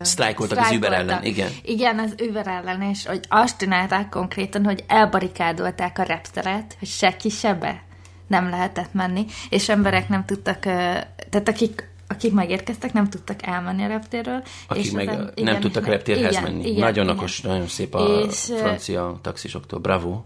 sztrájkoltak 0.00 0.58
az 0.58 0.70
Uber 0.70 0.92
ellen, 0.92 1.24
igen. 1.24 1.50
Igen, 1.62 1.98
az 1.98 2.14
Uber 2.28 2.46
ellen, 2.46 2.82
és 2.82 3.06
hogy 3.06 3.20
azt 3.28 3.58
csinálták 3.58 4.08
konkrétan, 4.08 4.64
hogy 4.64 4.84
elbarikádolták 4.86 5.98
a 5.98 6.02
repteret, 6.02 6.76
hogy 6.78 6.88
se 6.88 7.16
ki, 7.16 7.28
se 7.28 7.54
be 7.54 7.82
nem 8.30 8.48
lehetett 8.48 8.92
menni, 8.92 9.24
és 9.48 9.68
emberek 9.68 10.08
nem 10.08 10.24
tudtak, 10.24 10.60
tehát 10.60 11.48
akik 11.48 11.88
akik 12.08 12.32
megérkeztek, 12.32 12.92
nem 12.92 13.08
tudtak 13.08 13.46
elmenni 13.46 13.82
a 13.82 13.86
reptérről. 13.86 14.42
Akik 14.68 14.84
és 14.84 14.90
meg 14.90 15.08
ezen, 15.08 15.30
igen, 15.34 15.52
nem 15.52 15.60
tudtak 15.60 15.86
reptérhez 15.86 16.30
igen, 16.30 16.42
menni. 16.42 16.68
Igen, 16.68 16.80
nagyon 16.80 17.04
igen. 17.04 17.16
okos, 17.16 17.40
nagyon 17.40 17.66
szép 17.66 17.94
a 17.94 18.04
és, 18.28 18.52
francia 18.56 19.18
taxisoktól. 19.22 19.78
Bravo! 19.78 20.22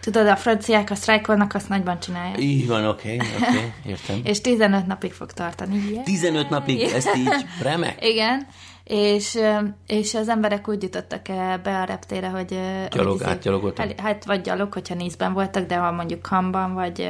Tudod, 0.00 0.26
a 0.26 0.36
franciák 0.36 0.90
a 0.90 0.94
sztrájkolnak, 0.94 1.54
azt 1.54 1.68
nagyban 1.68 2.00
csinálják. 2.00 2.40
Így 2.40 2.66
van, 2.66 2.86
oké, 2.86 3.14
okay, 3.14 3.28
oké, 3.36 3.56
okay, 3.56 3.72
értem. 3.86 4.20
és 4.30 4.40
15 4.40 4.86
napig 4.86 5.12
fog 5.12 5.32
tartani. 5.32 5.90
Yeah. 5.90 6.04
15 6.04 6.50
napig? 6.50 6.80
Ezt 6.80 7.16
így 7.16 7.46
remek? 7.62 8.04
Igen 8.04 8.46
és, 8.88 9.38
és 9.86 10.14
az 10.14 10.28
emberek 10.28 10.68
úgy 10.68 10.82
jutottak 10.82 11.22
be 11.62 11.80
a 11.80 11.84
reptére, 11.84 12.28
hogy... 12.28 12.58
Gyalog, 12.90 13.22
átgyalogoltak? 13.22 14.00
Hát, 14.00 14.24
vagy 14.24 14.40
gyalog, 14.40 14.72
hogyha 14.72 14.94
Nízben 14.94 15.32
voltak, 15.32 15.66
de 15.66 15.76
ha 15.76 15.92
mondjuk 15.92 16.26
Hamban, 16.26 16.74
vagy 16.74 17.00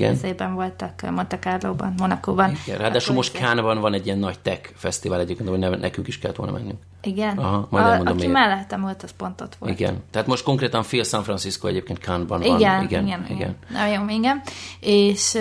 Ezében 0.00 0.54
voltak, 0.54 1.10
Monte 1.10 1.38
Carlo-ban, 1.38 1.94
Monakóban. 1.96 2.56
Igen, 2.66 2.78
ráadásul 2.78 3.14
most 3.14 3.32
Kánban 3.32 3.80
van 3.80 3.94
egy 3.94 4.06
ilyen 4.06 4.18
nagy 4.18 4.38
tech 4.38 4.70
fesztivál 4.74 5.20
egyébként, 5.20 5.48
hogy 5.48 5.58
nekünk 5.58 6.08
is 6.08 6.18
kellett 6.18 6.36
volna 6.36 6.52
mennünk. 6.52 6.78
Igen? 7.02 7.38
Aha, 7.38 7.66
majd 7.70 7.84
a, 7.84 8.10
aki 8.10 8.12
miért. 8.12 8.32
mellettem 8.32 8.80
volt, 8.80 9.02
az 9.02 9.10
pont 9.16 9.40
ott 9.40 9.54
volt. 9.58 9.72
Igen. 9.72 10.02
Tehát 10.10 10.26
most 10.28 10.44
konkrétan 10.44 10.82
fél 10.82 11.04
San 11.04 11.22
Francisco 11.22 11.68
egyébként 11.68 11.98
Kánban 11.98 12.40
van. 12.40 12.58
Igen, 12.58 12.82
igen, 12.82 13.06
igen. 13.06 13.26
igen. 13.28 13.56
Nagyon, 13.68 14.08
igen. 14.08 14.42
És 14.80 15.38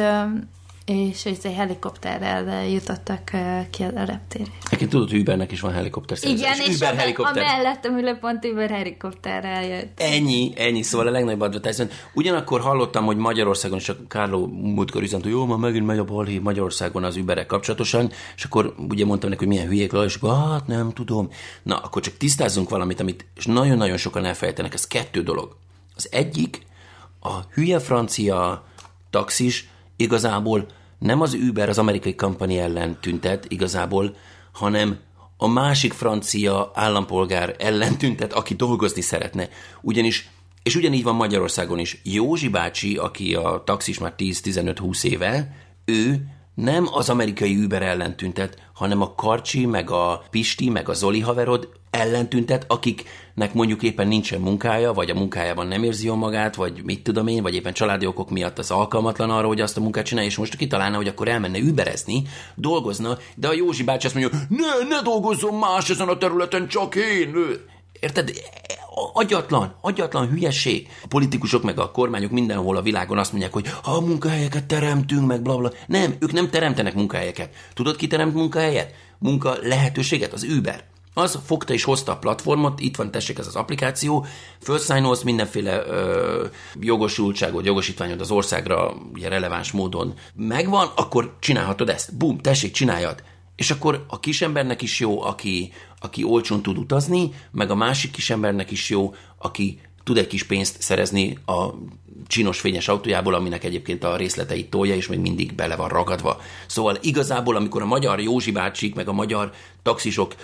és 0.88 1.26
egy 1.26 1.54
helikopterrel 1.56 2.68
jutottak 2.68 3.30
ki 3.70 3.84
a 3.84 4.04
reptérre. 4.04 4.52
Egyébként 4.66 4.90
tudod, 4.90 5.10
hogy 5.10 5.20
Ubernek 5.20 5.52
is 5.52 5.60
van 5.60 5.74
helikopter 5.74 6.18
Igen, 6.22 6.60
és 6.60 6.76
Uber 6.76 6.94
a, 6.94 6.98
helikopter. 6.98 7.44
a 7.44 7.46
mellettem 7.46 7.98
ülő 7.98 8.18
pont 8.20 8.46
Uber 8.46 8.70
helikopterrel 8.70 9.66
jött. 9.66 10.00
Ennyi, 10.00 10.54
ennyi, 10.56 10.82
szóval 10.82 11.08
a 11.08 11.12
legnagyobb 11.12 11.42
advertisement. 11.42 11.94
Ugyanakkor 12.14 12.62
hallottam, 12.62 13.06
hogy 13.06 13.18
Magyarországon, 13.18 13.78
és 13.78 13.90
a 13.90 13.96
Kárló 14.08 14.48
múltkor 14.48 15.02
üzent, 15.02 15.24
hogy 15.24 15.32
jó, 15.32 15.46
ma 15.46 15.58
megint 15.58 15.86
megy 15.86 15.98
a 15.98 16.04
balhé 16.04 16.38
Magyarországon 16.38 17.04
az 17.04 17.16
Uberek 17.18 17.46
kapcsolatosan, 17.46 18.12
és 18.36 18.44
akkor 18.44 18.76
ugye 18.90 19.06
mondtam 19.06 19.30
neki, 19.30 19.46
hogy 19.46 19.54
milyen 19.54 19.68
hülyék 19.68 19.92
és 20.06 20.16
akkor, 20.16 20.50
hát 20.50 20.68
nem 20.68 20.94
tudom. 20.94 21.30
Na, 21.64 21.78
akkor 21.78 22.02
csak 22.02 22.18
tisztázzunk 22.18 22.70
valamit, 22.70 23.00
amit 23.00 23.26
és 23.36 23.46
nagyon-nagyon 23.46 23.98
sokan 23.98 24.26
elfelejtenek, 24.26 24.74
ez 24.74 24.88
kettő 24.88 25.24
dolog. 25.24 25.56
Az 25.96 26.08
egyik, 26.12 26.66
a 27.22 27.34
hülye 27.54 27.80
francia 27.80 28.66
taxis 29.10 29.70
igazából 29.98 30.66
nem 31.00 31.22
az 31.22 31.34
Uber 31.34 31.70
az 31.70 31.78
amerikai 31.78 32.16
kampani 32.16 32.58
ellen 32.58 32.98
tüntet 33.02 33.46
igazából, 33.50 34.16
hanem 34.52 35.00
a 35.38 35.48
másik 35.48 35.94
francia 35.94 36.72
állampolgár 36.74 37.56
ellen 37.60 37.98
tüntet, 37.98 38.34
aki 38.34 38.54
dolgozni 38.54 39.02
szeretne. 39.02 39.50
Ugyanis, 39.82 40.30
és 40.64 40.76
ugyanígy 40.76 41.04
van 41.04 41.16
Magyarországon 41.16 41.80
is. 41.80 42.02
Józsi 42.04 42.50
bácsi, 42.50 42.98
aki 42.98 43.36
a 43.36 43.64
taxis 43.66 44.00
már 44.00 44.14
10-15-20 44.18 45.04
éve, 45.04 45.56
ő 45.86 46.28
nem 46.54 46.88
az 46.92 47.10
amerikai 47.10 47.56
Uber 47.64 47.82
ellen 47.82 48.16
tüntet, 48.16 48.70
hanem 48.74 49.02
a 49.02 49.16
Karcsi, 49.16 49.66
meg 49.66 49.90
a 49.90 50.24
Pisti, 50.30 50.70
meg 50.70 50.90
a 50.90 50.94
Zoli 50.94 51.20
haverod 51.20 51.70
ellen 51.90 52.30
tüntet, 52.30 52.66
akiknek 53.38 53.54
mondjuk 53.54 53.84
éppen 53.84 54.08
nincsen 54.08 54.42
munkája, 54.42 54.94
vagy 54.94 55.10
a 55.10 55.14
munkájában 55.14 55.68
nem 55.68 55.84
érzi 55.84 56.06
jól 56.06 56.16
magát, 56.16 56.56
vagy 56.56 56.82
mit 56.84 57.04
tudom 57.04 57.28
én, 57.28 57.42
vagy 57.42 57.54
éppen 57.54 57.74
családi 57.74 58.06
okok 58.06 58.30
miatt 58.30 58.58
az 58.58 58.72
alkalmatlan 58.72 59.30
arra, 59.30 59.48
hogy 59.48 59.62
azt 59.62 59.78
a 59.78 59.82
munkát 59.82 60.06
csinálja, 60.06 60.30
és 60.30 60.38
most 60.38 60.56
kitalálna, 60.56 60.96
hogy 60.96 61.08
akkor 61.08 61.28
elmenne 61.28 61.60
überezni, 61.60 62.24
dolgozna, 62.56 63.18
de 63.36 63.48
a 63.48 63.54
Józsi 63.54 63.84
bácsi 63.84 64.06
azt 64.06 64.16
mondja, 64.16 64.40
ne, 64.50 64.96
ne 64.96 65.02
dolgozzon 65.02 65.54
más 65.54 65.90
ezen 65.90 66.08
a 66.08 66.18
területen, 66.18 66.68
csak 66.68 66.96
én. 66.96 67.36
Érted? 68.00 68.32
agyatlan, 69.14 69.76
agyatlan 69.82 70.30
hülyeség. 70.30 70.88
A 71.04 71.08
politikusok 71.08 71.64
meg 71.64 71.80
a 71.80 71.92
kormányok 71.92 72.32
mindenhol 72.32 72.78
a 72.78 72.82
világon 72.82 73.18
azt 73.18 73.32
mondják, 73.32 73.54
hogy 73.54 73.68
ha 73.84 74.02
munkahelyeket 74.02 74.66
teremtünk, 74.66 75.28
meg 75.28 75.42
bla, 75.42 75.58
bla. 75.58 75.72
Nem, 75.88 76.16
ők 76.20 76.32
nem 76.32 76.50
teremtenek 76.50 76.94
munkahelyeket. 76.94 77.50
Tudod, 77.74 77.96
ki 77.96 78.08
teremt 78.08 78.34
munkahelyet? 78.34 78.94
Munka 79.20 79.56
lehetőséget? 79.62 80.34
Az 80.34 80.44
Uber. 80.44 80.84
Az 81.18 81.40
fogta 81.46 81.74
és 81.74 81.84
hozta 81.84 82.12
a 82.12 82.18
platformot, 82.18 82.80
itt 82.80 82.96
van 82.96 83.12
tessék 83.12 83.38
ez 83.38 83.48
az 83.48 83.56
applikáció, 83.56 84.26
felszájnolsz 84.60 85.22
mindenféle 85.22 85.84
ö, 85.86 86.46
jogosultságot, 86.80 87.66
jogosítványod 87.66 88.22
az 88.22 88.32
országra 88.32 88.94
ugye 89.14 89.30
releváns 89.30 89.72
módon 89.72 90.14
megvan, 90.36 90.92
akkor 90.96 91.36
csinálhatod 91.40 91.90
ezt. 91.90 92.18
Bum, 92.18 92.38
tessék, 92.38 92.72
csináljad. 92.72 93.24
És 93.56 93.72
akkor 93.72 94.06
a 94.08 94.20
kisembernek 94.20 94.82
is 94.82 95.00
jó, 95.00 95.22
aki, 95.22 95.74
aki 96.00 96.24
olcsón 96.24 96.62
tud 96.62 96.78
utazni, 96.78 97.32
meg 97.52 97.72
a 97.72 97.76
másik 97.76 98.12
kisembernek 98.12 98.72
is 98.72 98.90
jó, 98.90 99.14
aki 99.38 99.80
tud 100.04 100.18
egy 100.18 100.28
kis 100.28 100.44
pénzt 100.44 100.82
szerezni 100.82 101.38
a 101.46 101.68
csinos 102.28 102.60
fényes 102.60 102.88
autójából, 102.88 103.34
aminek 103.34 103.64
egyébként 103.64 104.04
a 104.04 104.16
részleteit 104.16 104.70
tolja, 104.70 104.96
és 104.96 105.08
még 105.08 105.20
mindig 105.20 105.56
bele 105.56 105.76
van 105.76 105.90
ragadva. 105.90 106.42
Szóval 106.68 106.98
igazából, 107.02 107.56
amikor 107.56 107.82
a 107.82 107.86
magyar 107.86 108.20
Józsi 108.20 108.52
bácsik, 108.52 108.96
meg 108.96 109.08
a 109.08 109.14
magyar 109.14 109.52
taxisok 109.84 110.36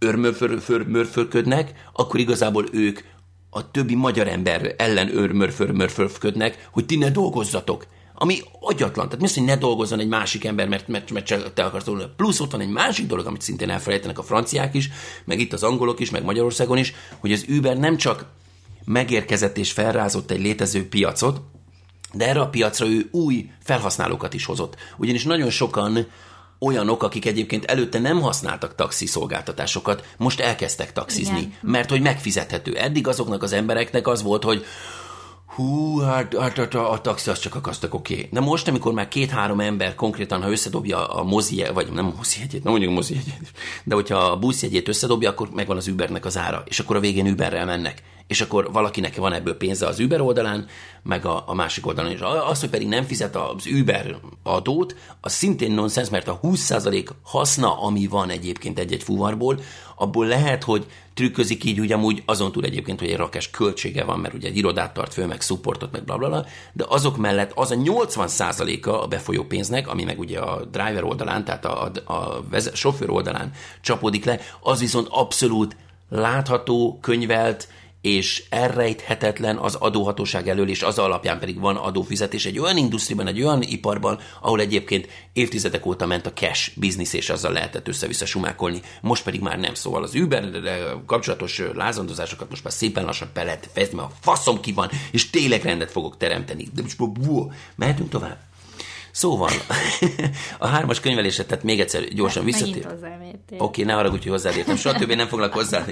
örmörförködnek, 0.00 1.72
akkor 1.92 2.20
igazából 2.20 2.64
ők 2.72 3.00
a 3.50 3.70
többi 3.70 3.94
magyar 3.94 4.28
ember 4.28 4.74
ellen 4.78 5.16
örmörförködnek, 5.16 6.68
hogy 6.72 6.86
ti 6.86 6.96
ne 6.96 7.10
dolgozzatok. 7.10 7.86
Ami 8.14 8.38
agyatlan. 8.60 9.04
Tehát 9.04 9.20
mi 9.20 9.26
az, 9.26 9.34
hogy 9.34 9.44
ne 9.44 9.56
dolgozzon 9.56 9.98
egy 9.98 10.08
másik 10.08 10.44
ember, 10.44 10.68
mert, 10.68 10.88
mert, 10.88 11.10
mert 11.10 11.54
te 11.54 11.64
akarsz 11.64 11.84
dolgozni. 11.84 12.10
Plusz 12.16 12.40
ott 12.40 12.50
van 12.50 12.60
egy 12.60 12.70
másik 12.70 13.06
dolog, 13.06 13.26
amit 13.26 13.40
szintén 13.40 13.70
elfelejtenek 13.70 14.18
a 14.18 14.22
franciák 14.22 14.74
is, 14.74 14.90
meg 15.24 15.40
itt 15.40 15.52
az 15.52 15.62
angolok 15.62 16.00
is, 16.00 16.10
meg 16.10 16.24
Magyarországon 16.24 16.78
is, 16.78 16.94
hogy 17.18 17.32
az 17.32 17.44
Uber 17.48 17.76
nem 17.76 17.96
csak 17.96 18.26
megérkezett 18.84 19.58
és 19.58 19.72
felrázott 19.72 20.30
egy 20.30 20.40
létező 20.40 20.88
piacot, 20.88 21.40
de 22.12 22.28
erre 22.28 22.40
a 22.40 22.48
piacra 22.48 22.86
ő 22.86 23.08
új 23.10 23.50
felhasználókat 23.62 24.34
is 24.34 24.44
hozott. 24.44 24.76
Ugyanis 24.96 25.24
nagyon 25.24 25.50
sokan 25.50 26.06
olyanok, 26.60 27.02
akik 27.02 27.26
egyébként 27.26 27.64
előtte 27.64 27.98
nem 27.98 28.20
használtak 28.20 28.74
taxi 28.74 29.06
szolgáltatásokat, 29.06 30.04
most 30.16 30.40
elkezdtek 30.40 30.92
taxizni, 30.92 31.38
Igen. 31.38 31.52
mert 31.62 31.90
hogy 31.90 32.00
megfizethető. 32.00 32.76
Eddig 32.76 33.06
azoknak 33.06 33.42
az 33.42 33.52
embereknek 33.52 34.06
az 34.06 34.22
volt, 34.22 34.42
hogy 34.42 34.64
hú, 35.46 35.98
hát, 35.98 36.36
hát, 36.38 36.56
hát 36.56 36.74
a, 36.74 36.92
a 36.92 37.00
taxi 37.00 37.30
az 37.30 37.38
csak 37.38 37.54
akasztak, 37.54 37.94
oké. 37.94 38.14
Okay. 38.14 38.28
De 38.32 38.40
most, 38.40 38.68
amikor 38.68 38.92
már 38.92 39.08
két-három 39.08 39.60
ember 39.60 39.94
konkrétan, 39.94 40.42
ha 40.42 40.50
összedobja 40.50 41.06
a 41.08 41.22
mozi, 41.22 41.64
vagy 41.74 41.92
nem 41.92 42.06
a 42.06 42.12
mozi 42.16 42.40
jegyét, 42.40 42.62
nem 42.62 42.72
mondjuk 42.72 42.92
mozi 42.92 43.14
jegyét, 43.14 43.52
de 43.84 43.94
hogyha 43.94 44.18
a 44.18 44.38
buszjegyét 44.38 44.88
összedobja, 44.88 45.30
akkor 45.30 45.48
megvan 45.54 45.76
az 45.76 45.88
Ubernek 45.88 46.24
az 46.24 46.38
ára, 46.38 46.62
és 46.66 46.78
akkor 46.78 46.96
a 46.96 47.00
végén 47.00 47.26
Uberrel 47.26 47.64
mennek. 47.64 48.02
És 48.30 48.40
akkor 48.40 48.72
valakinek 48.72 49.16
van 49.16 49.32
ebből 49.32 49.56
pénze 49.56 49.86
az 49.86 49.98
Uber 49.98 50.20
oldalán, 50.20 50.66
meg 51.02 51.26
a, 51.26 51.44
a 51.46 51.54
másik 51.54 51.86
oldalon 51.86 52.12
is. 52.12 52.20
Az, 52.20 52.60
hogy 52.60 52.68
pedig 52.68 52.88
nem 52.88 53.04
fizet 53.04 53.36
az 53.36 53.66
Uber 53.80 54.16
adót, 54.42 54.96
az 55.20 55.32
szintén 55.32 55.72
nonsens, 55.72 56.08
mert 56.08 56.28
a 56.28 56.40
20% 56.42 57.08
haszna, 57.22 57.80
ami 57.80 58.06
van 58.06 58.30
egyébként 58.30 58.78
egy-egy 58.78 59.02
fuvarból, 59.02 59.60
abból 59.96 60.26
lehet, 60.26 60.64
hogy 60.64 60.86
trükközik 61.14 61.64
így, 61.64 61.80
úgy 61.80 61.92
amúgy 61.92 62.22
azon 62.26 62.52
túl 62.52 62.64
egyébként, 62.64 62.98
hogy 63.00 63.08
egy 63.08 63.16
rakás 63.16 63.50
költsége 63.50 64.04
van, 64.04 64.18
mert 64.18 64.34
ugye 64.34 64.48
egy 64.48 64.56
irodát 64.56 64.94
tart 64.94 65.12
föl, 65.12 65.26
meg 65.26 65.40
supportot, 65.40 65.92
meg 65.92 66.04
blablabla, 66.04 66.46
de 66.72 66.84
azok 66.88 67.16
mellett 67.16 67.52
az 67.54 67.70
a 67.70 67.76
80%-a 67.76 68.90
a 68.90 69.06
befolyó 69.06 69.44
pénznek, 69.44 69.88
ami 69.88 70.04
meg 70.04 70.18
ugye 70.18 70.38
a 70.38 70.64
driver 70.64 71.04
oldalán, 71.04 71.44
tehát 71.44 71.64
a, 71.64 71.90
a, 72.04 72.12
a 72.12 72.44
sofőr 72.72 73.10
oldalán 73.10 73.52
csapódik 73.80 74.24
le, 74.24 74.40
az 74.60 74.80
viszont 74.80 75.08
abszolút 75.10 75.76
látható, 76.10 76.98
könyvelt, 77.00 77.68
és 78.00 78.44
elrejthetetlen 78.48 79.56
az 79.56 79.74
adóhatóság 79.74 80.48
elől, 80.48 80.68
és 80.68 80.82
az 80.82 80.98
alapján 80.98 81.38
pedig 81.38 81.60
van 81.60 81.76
adófizetés 81.76 82.46
egy 82.46 82.58
olyan 82.58 82.76
industriban, 82.76 83.26
egy 83.26 83.42
olyan 83.42 83.62
iparban, 83.62 84.18
ahol 84.40 84.60
egyébként 84.60 85.08
évtizedek 85.32 85.86
óta 85.86 86.06
ment 86.06 86.26
a 86.26 86.32
cash 86.32 86.70
biznisz, 86.78 87.12
és 87.12 87.30
azzal 87.30 87.52
lehetett 87.52 87.88
össze-vissza 87.88 88.26
sumákolni, 88.26 88.80
most 89.00 89.24
pedig 89.24 89.40
már 89.40 89.58
nem. 89.58 89.74
Szóval 89.74 90.02
az 90.02 90.14
Uber 90.14 90.50
kapcsolatos 91.06 91.62
lázondozásokat 91.74 92.50
most 92.50 92.64
már 92.64 92.72
szépen 92.72 93.04
lassan 93.04 93.30
be 93.34 93.42
lehet 93.42 93.68
fejezni, 93.72 93.96
mert 93.96 94.10
a 94.10 94.14
faszom 94.20 94.60
ki 94.60 94.72
van, 94.72 94.90
és 95.10 95.30
tényleg 95.30 95.62
rendet 95.62 95.90
fogok 95.90 96.16
teremteni. 96.16 96.68
De 96.74 96.82
most 96.82 96.96
mehetünk 97.76 98.08
tovább. 98.08 98.49
Szóval, 99.20 99.50
a 100.58 100.66
hármas 100.66 101.00
könyvelésre, 101.00 101.44
tehát 101.44 101.64
még 101.64 101.80
egyszer 101.80 102.08
gyorsan 102.08 102.44
visszatér. 102.44 102.86
Oké, 102.86 103.56
okay, 103.58 103.84
ne 103.84 103.92
haragudj, 103.92 104.28
hogy 104.28 104.30
hozzád 104.30 104.78
Soha 104.78 104.98
többé 104.98 105.14
nem 105.14 105.26
foglak 105.26 105.52
hozzá. 105.52 105.84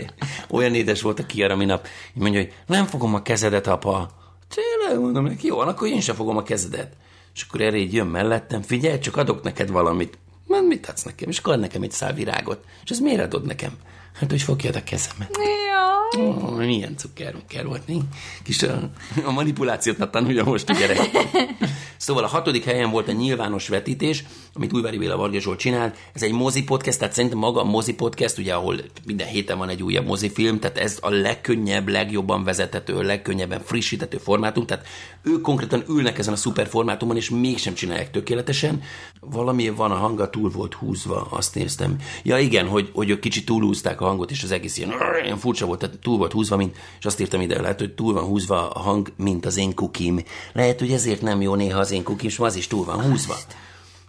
Olyan 0.51 0.75
édes 0.75 1.03
volt 1.03 1.19
a 1.19 1.27
kiara 1.27 1.57
minap. 1.57 1.87
Így 2.15 2.23
mondja, 2.23 2.41
hogy 2.41 2.53
nem 2.67 2.87
fogom 2.87 3.15
a 3.15 3.23
kezedet, 3.23 3.67
apa. 3.67 4.11
Tényleg, 4.55 5.01
mondom 5.01 5.25
neki, 5.25 5.47
jó, 5.47 5.59
akkor 5.59 5.89
én 5.89 6.01
sem 6.01 6.15
fogom 6.15 6.37
a 6.37 6.43
kezedet. 6.43 6.93
És 7.35 7.43
akkor 7.49 7.61
erre 7.61 7.77
így 7.77 7.93
jön 7.93 8.07
mellettem, 8.07 8.63
figyelj, 8.63 8.99
csak 8.99 9.17
adok 9.17 9.43
neked 9.43 9.71
valamit. 9.71 10.19
Mert 10.47 10.67
mit 10.67 10.89
adsz 10.89 11.03
nekem? 11.03 11.29
És 11.29 11.39
akkor 11.39 11.59
nekem 11.59 11.83
egy 11.83 11.93
szál 11.93 12.13
virágot. 12.13 12.65
És 12.85 12.91
ez 12.91 12.99
miért 12.99 13.21
adod 13.21 13.47
nekem? 13.47 13.73
Hát, 14.15 14.31
hogy 14.31 14.43
fogjad 14.43 14.77
a 14.77 14.85
kezemet. 14.85 15.37
Jaj. 15.37 16.27
Oh, 16.27 16.57
milyen 16.57 16.97
cukker 16.97 17.67
volt, 17.67 17.87
mi? 17.87 18.01
Kis 18.43 18.63
a, 18.63 18.91
a 19.25 19.31
manipulációt 19.31 20.11
tanulja 20.11 20.45
most 20.45 20.69
a 20.69 20.73
gyerek. 20.73 21.11
Szóval 21.99 22.25
a 22.25 22.29
hatodik 22.29 22.65
helyen 22.65 22.91
volt 22.91 23.09
a 23.09 23.13
nyilvános 23.13 23.69
vetítés, 23.69 24.25
amit 24.55 24.73
Újvári 24.73 24.99
Béla 24.99 25.17
Varga 25.17 25.41
Zsolt 25.41 25.59
csinált. 25.59 25.97
Ez 26.13 26.23
egy 26.23 26.33
mozi 26.33 26.65
podcast, 26.65 26.99
tehát 26.99 27.15
szerintem 27.15 27.39
maga 27.39 27.61
a 27.61 27.65
mozi 27.65 27.95
podcast, 27.95 28.39
ugye, 28.39 28.55
ahol 28.55 28.77
minden 29.07 29.27
héten 29.27 29.59
van 29.59 29.69
egy 29.69 29.83
újabb 29.83 30.07
mozifilm, 30.07 30.59
tehát 30.59 30.79
ez 30.79 30.99
a 31.01 31.11
legkönnyebb, 31.11 31.89
legjobban 31.89 32.45
vezethető, 32.45 33.03
legkönnyebben 33.03 33.61
frissíthető 33.61 34.17
formátum, 34.17 34.67
tehát 34.67 34.87
ők 35.23 35.41
konkrétan 35.41 35.85
ülnek 35.89 36.19
ezen 36.19 36.33
a 36.33 36.37
szuper 36.37 36.67
formátumon, 36.67 37.17
és 37.17 37.31
mégsem 37.31 37.75
csinálják 37.75 38.11
tökéletesen. 38.11 38.83
Valami 39.21 39.69
van 39.69 39.91
a 39.91 39.95
hanga, 39.95 40.31
túl 40.31 40.51
volt 40.51 40.75
húzva, 40.75 41.27
azt 41.31 41.55
néztem. 41.55 41.97
Ja 42.23 42.39
igen, 42.39 42.67
hogy, 42.67 42.91
hogy 42.93 43.11
ők 43.11 43.21
kicsit 43.21 43.47
túlhúzták 43.47 44.01
a 44.01 44.07
hangot, 44.07 44.31
és 44.31 44.43
az 44.43 44.51
egész 44.51 44.79
ilyen, 44.79 44.93
ilyen 45.25 45.39
furcsa 45.39 45.67
volt, 45.67 45.79
tehát 45.79 45.99
túl 45.99 46.17
volt 46.17 46.33
húzva, 46.33 46.57
mint, 46.57 46.77
és 46.99 47.05
azt 47.05 47.21
írtam 47.21 47.41
ide, 47.41 47.61
lehet, 47.61 47.79
hogy 47.79 47.95
túl 47.95 48.13
van 48.13 48.25
húzva 48.25 48.71
a 48.71 48.79
hang, 48.79 49.13
mint 49.17 49.47
az 49.47 49.57
én 49.57 49.75
kukim. 49.75 50.23
Lehet, 50.53 50.79
hogy 50.79 50.93
ezért 50.93 51.23
nem 51.23 51.41
jó 51.41 51.55
néha 51.55 51.79
az 51.79 51.88
én 51.91 52.03
kukim, 52.03 52.29
és 52.29 52.39
az 52.39 52.55
is 52.55 52.67
túl 52.67 52.85
van 52.85 53.03
húzva. 53.03 53.37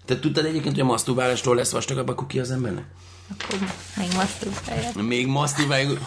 Te 0.06 0.20
tudtad 0.20 0.46
egyébként, 0.46 0.74
hogy 0.74 0.84
a 0.84 0.86
maszturbálásról 0.86 1.56
lesz 1.56 1.72
vastagabb 1.72 2.08
a 2.08 2.16
kuki 2.16 2.40
az 2.40 2.52
embernek? 2.52 2.86
Akkor 3.32 3.60
még 3.98 4.14
maszturbálják. 4.16 4.96
Még 4.96 5.28
maszturbálják. 5.28 6.00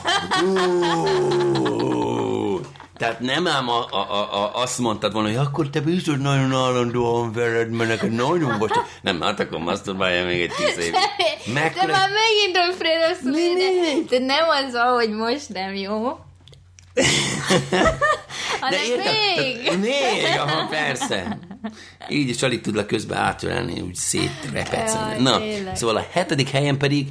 Tehát 2.97 3.21
nem 3.21 3.47
ám 3.47 3.69
a, 3.69 3.87
a, 3.91 3.97
a, 3.97 4.43
a, 4.43 4.63
azt 4.63 4.79
mondtad 4.79 5.13
volna, 5.13 5.29
hogy 5.29 5.37
akkor 5.37 5.71
te 5.71 5.81
biztos 5.81 6.17
nagyon 6.17 6.55
állandóan 6.55 7.33
veled, 7.33 7.71
mert 7.71 7.89
neked 7.89 8.11
nagyon 8.11 8.57
most. 8.59 8.75
Nem, 9.03 9.21
hát 9.21 9.41
akkor 9.41 9.59
maszturbálja 9.59 10.25
még 10.25 10.41
egy 10.41 10.51
tíz 10.51 10.85
év. 10.85 10.93
Mekkora... 11.55 11.87
De 11.87 11.93
már 11.93 12.09
megint 12.09 12.57
Alfredo 12.57 13.15
szülni, 13.23 14.05
de 14.09 14.19
nem 14.19 14.49
az, 14.49 14.75
hogy 14.99 15.11
most 15.11 15.49
nem 15.49 15.75
jó. 15.75 16.19
De 18.71 18.85
értem, 18.87 19.15
még? 19.37 19.79
Még, 19.79 20.39
aha, 20.39 20.67
persze. 20.67 21.39
Így 22.09 22.29
is 22.29 22.43
alig 22.43 22.61
tudlak 22.61 22.87
közben 22.87 23.19
átölelni, 23.19 23.81
úgy 23.81 23.95
szétrepecni. 23.95 25.23
Na, 25.23 25.39
tényleg. 25.39 25.77
szóval 25.77 25.97
a 25.97 26.07
hetedik 26.11 26.49
helyen 26.49 26.79
pedig 26.79 27.09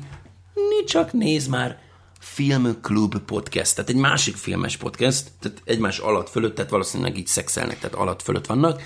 mi 0.53 0.83
csak 0.85 1.13
néz 1.13 1.47
már 1.47 1.79
Filmklub 2.19 3.17
podcast, 3.17 3.75
tehát 3.75 3.89
egy 3.89 3.95
másik 3.95 4.35
filmes 4.35 4.77
podcast, 4.77 5.31
tehát 5.39 5.61
egymás 5.65 5.97
alatt 5.97 6.29
fölött, 6.29 6.55
tehát 6.55 6.71
valószínűleg 6.71 7.17
így 7.17 7.27
szexelnek, 7.27 7.79
tehát 7.79 7.95
alatt 7.95 8.21
fölött 8.21 8.45
vannak. 8.45 8.81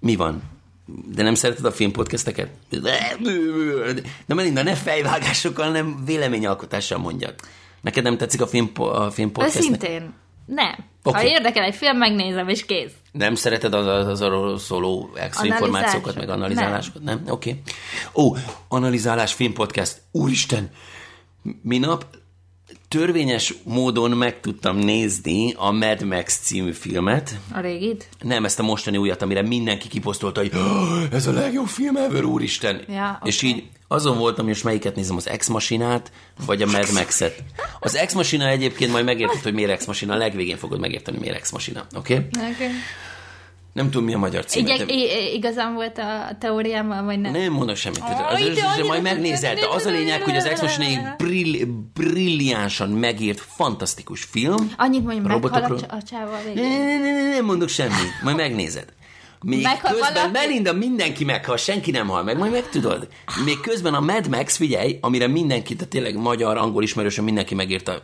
Mi 0.00 0.16
van? 0.16 0.42
De 1.14 1.22
nem 1.22 1.34
szereted 1.34 1.64
a 1.64 1.72
filmpodcasteket? 1.72 2.50
De 4.26 4.34
Melinda, 4.34 4.62
ne 4.62 4.74
fejvágásokkal, 4.74 5.70
nem 5.70 6.02
véleményalkotással 6.04 6.98
mondjak. 6.98 7.34
Neked 7.80 8.04
nem 8.04 8.16
tetszik 8.16 8.40
a 8.40 8.46
film, 8.46 8.70
a 8.74 9.10
filmpodcast? 9.10 9.60
Szintén. 9.60 10.12
Nem. 10.46 10.74
Okay. 11.06 11.24
Ha 11.24 11.30
érdekel 11.30 11.64
egy 11.64 11.74
film, 11.74 11.96
megnézem, 11.96 12.48
és 12.48 12.66
kész. 12.66 12.92
Nem 13.12 13.34
szereted 13.34 13.74
az, 13.74 13.86
az, 13.86 14.06
az 14.06 14.20
arról 14.20 14.58
szóló 14.58 15.10
extra 15.14 15.46
információkat, 15.46 16.14
meg 16.14 16.28
analizálásokat, 16.28 17.02
nem? 17.02 17.22
nem? 17.24 17.34
Oké. 17.34 17.50
Okay. 17.50 17.62
Ó, 18.24 18.36
analizálás 18.68 19.34
filmpodcast. 19.34 20.00
Úristen! 20.12 20.70
Minap 21.62 22.06
törvényes 22.96 23.54
módon 23.62 24.10
meg 24.10 24.40
tudtam 24.40 24.76
nézni 24.76 25.54
a 25.56 25.70
Mad 25.70 26.02
Max 26.02 26.38
című 26.38 26.72
filmet. 26.72 27.38
A 27.52 27.60
régit? 27.60 28.08
Nem, 28.20 28.44
ezt 28.44 28.58
a 28.58 28.62
mostani 28.62 28.96
újat, 28.96 29.22
amire 29.22 29.42
mindenki 29.42 29.88
kiposztolta, 29.88 30.40
hogy 30.40 30.52
ez 31.12 31.26
a 31.26 31.32
legjobb 31.32 31.66
film 31.66 31.96
ever, 31.96 32.24
úristen. 32.24 32.82
Ja, 32.88 33.16
okay. 33.16 33.28
És 33.28 33.42
így 33.42 33.62
azon 33.88 34.18
voltam, 34.18 34.44
hogy 34.44 34.52
most 34.52 34.64
melyiket 34.64 34.96
nézem, 34.96 35.16
az 35.16 35.28
Ex 35.28 35.48
Machinát, 35.48 36.12
vagy 36.46 36.62
a 36.62 36.66
Mad 36.66 36.92
Max-et. 36.92 37.42
Az 37.80 37.96
Ex 37.96 38.12
Machina 38.12 38.48
egyébként 38.48 38.92
majd 38.92 39.04
megérted, 39.04 39.42
hogy 39.42 39.54
miért 39.54 39.70
Ex 39.70 39.86
Machina, 39.86 40.14
a 40.14 40.16
legvégén 40.16 40.56
fogod 40.56 40.80
megérteni, 40.80 41.18
miért 41.18 41.36
Ex 41.36 41.50
Machina, 41.50 41.86
oké? 41.96 42.14
Okay? 42.14 42.50
Okay. 42.52 42.68
Nem 43.76 43.90
tudom, 43.90 44.04
mi 44.04 44.14
a 44.14 44.18
magyar 44.18 44.44
cím. 44.44 44.66
Igy- 44.66 44.86
de... 44.86 44.94
igazán 45.32 45.74
volt 45.74 45.98
a 45.98 46.36
teóriám, 46.40 47.04
vagy 47.04 47.20
nem? 47.20 47.32
Nem 47.32 47.52
mondok 47.52 47.76
semmit. 47.76 47.98
Oh, 47.98 48.32
az, 48.32 48.40
az, 48.40 48.78
az, 48.78 48.86
majd 48.86 49.02
megnézel. 49.02 49.54
De 49.54 49.66
az 49.68 49.86
a 49.86 49.90
lényeg, 49.90 50.22
hogy 50.22 50.36
az 50.36 50.44
Ex 50.44 50.78
brill, 51.16 51.66
brilliánsan 51.94 52.90
megírt, 52.90 53.40
fantasztikus 53.40 54.24
film. 54.24 54.72
Annyit 54.76 55.04
mondjuk, 55.04 55.26
meghal 55.26 55.78
a 55.88 56.02
csával. 56.02 56.38
Nem, 56.54 57.44
mondok 57.44 57.68
semmit. 57.68 58.22
Majd 58.22 58.36
megnézed. 58.36 58.84
Még 59.40 59.62
meghal 59.62 59.90
közben 59.90 60.12
valaki? 60.12 60.32
Belinda 60.32 60.72
mindenki 60.72 61.24
meghal, 61.24 61.56
senki 61.56 61.90
nem 61.90 62.06
hal 62.06 62.22
meg, 62.22 62.38
majd 62.38 62.52
megtudod. 62.52 63.08
Még 63.44 63.60
közben 63.60 63.94
a 63.94 64.00
Mad 64.00 64.28
Max, 64.28 64.56
figyelj, 64.56 64.98
amire 65.00 65.26
mindenki, 65.26 65.76
tehát 65.76 65.90
tényleg 65.90 66.16
magyar, 66.16 66.56
angol 66.56 66.82
ismerősen 66.82 67.24
mindenki 67.24 67.54
megírta, 67.54 68.02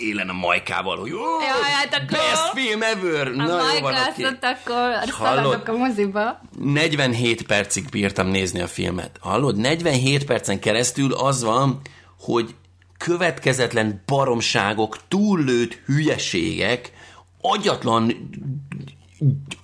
élen 0.00 0.28
a 0.28 0.32
majkával, 0.32 0.98
hogy 0.98 1.10
Jaj, 1.10 1.70
hát 1.72 1.94
akkor... 1.94 2.06
best 2.06 2.50
film 2.54 2.82
ever! 2.82 3.26
A 3.26 3.30
Na, 3.30 3.44
jó 3.46 3.80
van, 3.80 3.94
okay. 3.94 4.24
akkor 4.24 5.14
szaladok 5.18 5.68
a 5.68 5.76
moziba. 5.76 6.40
47 6.58 7.42
percig 7.42 7.88
bírtam 7.88 8.28
nézni 8.28 8.60
a 8.60 8.66
filmet. 8.66 9.10
Hallod? 9.20 9.56
47 9.56 10.24
percen 10.24 10.60
keresztül 10.60 11.12
az 11.12 11.42
van, 11.42 11.80
hogy 12.20 12.54
következetlen 12.98 14.02
baromságok, 14.06 14.98
túllőtt 15.08 15.78
hülyeségek, 15.86 16.92
agyatlan 17.40 18.30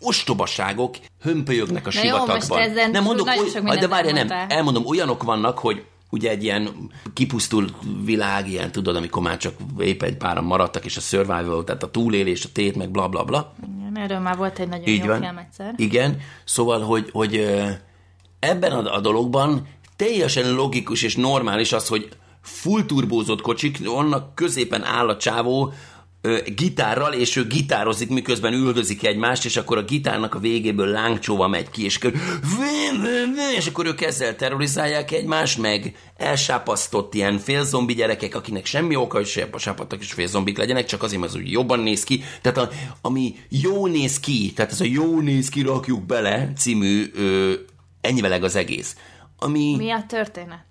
ostobaságok 0.00 0.96
hömpölyögnek 1.20 1.86
a 1.86 1.90
Na 1.94 2.00
sivatagban. 2.00 2.40
Jó, 2.48 2.56
most 2.56 2.70
ezen 2.70 2.90
nem 2.90 3.02
mondok, 3.02 3.28
oly, 3.66 3.76
de 3.76 3.88
várj, 3.88 4.12
nem, 4.12 4.28
elmondom, 4.48 4.86
olyanok 4.86 5.22
vannak, 5.22 5.58
hogy 5.58 5.84
ugye 6.12 6.30
egy 6.30 6.42
ilyen 6.42 6.90
kipusztult 7.12 7.74
világ, 8.04 8.48
ilyen 8.48 8.72
tudod, 8.72 8.96
amikor 8.96 9.22
már 9.22 9.36
csak 9.36 9.54
épp 9.78 10.02
egy 10.02 10.16
páran 10.16 10.44
maradtak, 10.44 10.84
és 10.84 10.96
a 10.96 11.00
survival, 11.00 11.64
tehát 11.64 11.82
a 11.82 11.90
túlélés, 11.90 12.44
a 12.44 12.48
tét, 12.52 12.76
meg 12.76 12.90
bla 12.90 13.08
bla 13.08 13.24
bla. 13.24 13.54
Igen, 13.62 13.96
erről 13.96 14.18
már 14.18 14.36
volt 14.36 14.58
egy 14.58 14.68
nagyon 14.68 14.86
Így 14.86 15.04
jó 15.04 15.06
van. 15.06 15.20
film 15.20 15.38
egyszer. 15.38 15.74
Igen, 15.76 16.20
szóval, 16.44 16.80
hogy, 16.80 17.08
hogy 17.12 17.36
ebben 18.38 18.72
a, 18.72 18.94
a 18.94 19.00
dologban 19.00 19.66
teljesen 19.96 20.54
logikus 20.54 21.02
és 21.02 21.16
normális 21.16 21.72
az, 21.72 21.88
hogy 21.88 22.08
full 22.42 22.84
turbózott 22.84 23.40
kocsik, 23.40 23.78
annak 23.84 24.34
középen 24.34 24.84
áll 24.84 25.08
a 25.08 25.16
csávó, 25.16 25.72
gitárral, 26.54 27.12
és 27.12 27.36
ő 27.36 27.46
gitározik, 27.46 28.08
miközben 28.08 28.52
üldözik 28.52 29.06
egymást, 29.06 29.44
és 29.44 29.56
akkor 29.56 29.78
a 29.78 29.82
gitárnak 29.82 30.34
a 30.34 30.38
végéből 30.38 30.86
lángcsóva 30.86 31.48
megy 31.48 31.70
ki, 31.70 31.84
és 31.84 31.96
akkor, 31.96 32.12
és 33.58 33.66
akkor 33.66 33.86
ők 33.86 34.00
ezzel 34.00 34.36
terrorizálják 34.36 35.10
egymást, 35.10 35.58
meg 35.58 35.96
elsápasztott 36.16 37.14
ilyen 37.14 37.38
félzombi 37.38 37.94
gyerekek, 37.94 38.34
akinek 38.34 38.66
semmi 38.66 38.96
oka, 38.96 39.16
hogy 39.16 39.46
sápadtak 39.56 40.00
és 40.00 40.12
félzombik 40.12 40.58
legyenek, 40.58 40.84
csak 40.84 41.02
azért, 41.02 41.20
mert 41.20 41.32
az 41.32 41.40
úgy 41.40 41.50
jobban 41.50 41.80
néz 41.80 42.04
ki. 42.04 42.22
Tehát 42.42 42.58
a, 42.58 42.70
ami 43.00 43.34
jó 43.48 43.86
néz 43.86 44.20
ki, 44.20 44.52
tehát 44.52 44.72
ez 44.72 44.80
a 44.80 44.84
jó 44.84 45.20
néz 45.20 45.48
ki, 45.48 45.62
rakjuk 45.62 46.02
bele 46.02 46.52
című, 46.56 47.10
ö, 47.14 47.52
ennyiveleg 48.00 48.44
az 48.44 48.56
egész. 48.56 48.96
Ami, 49.38 49.76
Mi 49.76 49.90
a 49.90 50.04
történet? 50.08 50.64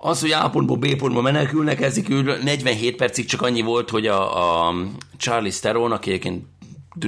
Az, 0.00 0.20
hogy 0.20 0.30
A 0.30 0.50
pontból 0.50 0.76
B 0.76 0.96
pontba 0.96 1.20
menekülnek, 1.20 1.80
ez 1.80 1.96
így 1.96 2.08
47 2.08 2.96
percig 2.96 3.26
csak 3.26 3.42
annyi 3.42 3.62
volt, 3.62 3.90
hogy 3.90 4.06
a, 4.06 4.66
a 4.66 4.74
Charlie 5.16 5.50
Theron, 5.50 5.92
aki 5.92 6.10
egyébként 6.10 6.44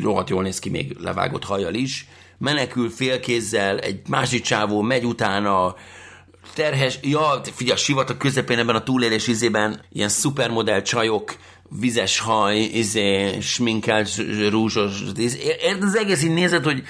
rohadt 0.02 0.28
jól 0.28 0.42
néz 0.42 0.58
ki, 0.58 0.70
még 0.70 0.96
levágott 1.00 1.44
hajjal 1.44 1.74
is, 1.74 2.06
menekül 2.38 2.90
félkézzel, 2.90 3.78
egy 3.78 4.00
másik 4.08 4.42
csávó 4.42 4.80
megy 4.80 5.04
utána, 5.04 5.74
terhes, 6.54 6.98
ja, 7.02 7.40
figyelj, 7.54 7.76
a 7.76 7.80
sivatag 7.80 8.16
közepén 8.16 8.58
ebben 8.58 8.74
a 8.74 8.82
túlélés 8.82 9.26
izében 9.26 9.80
ilyen 9.92 10.08
szupermodell 10.08 10.82
csajok, 10.82 11.36
vizes 11.80 12.18
haj, 12.18 12.58
izé, 12.58 13.40
sminkelt, 13.40 14.10
rúzsos, 14.50 15.02
izé, 15.16 15.38
érted 15.62 15.82
az 15.82 15.96
egész 15.96 16.22
így 16.22 16.34
nézed, 16.34 16.64
hogy 16.64 16.82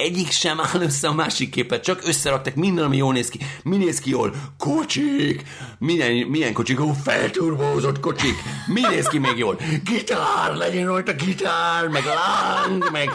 egyik 0.00 0.30
sem 0.30 0.60
áll 0.60 0.80
össze 0.80 1.08
a 1.08 1.12
másik 1.12 1.50
képet, 1.50 1.84
csak 1.84 2.00
összeraktak 2.04 2.54
minden, 2.54 2.84
ami 2.84 2.96
jól 2.96 3.12
néz 3.12 3.28
ki. 3.28 3.38
Mi 3.62 3.76
néz 3.76 3.98
ki 3.98 4.10
jól? 4.10 4.34
Kocsik! 4.58 5.42
Milyen, 5.78 6.12
milyen 6.12 6.52
kocsik? 6.52 6.80
Ó, 6.80 6.92
felturbózott 7.04 8.00
kocsik! 8.00 8.34
Mi 8.66 8.80
néz 8.80 9.06
ki 9.06 9.18
még 9.18 9.36
jól? 9.36 9.60
Gitár! 9.84 10.54
Legyen 10.54 10.86
rajta 10.86 11.12
gitár, 11.12 11.88
meg 11.88 12.04
láng, 12.04 12.90
meg, 12.92 13.10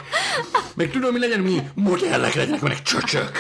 meg 0.75 0.91
tudom, 0.91 1.13
mi 1.13 1.19
legyen, 1.19 1.39
mi 1.39 1.61
modellek 1.73 2.33
legyenek, 2.33 2.61
meg 2.61 2.81
csöcsök. 2.81 3.31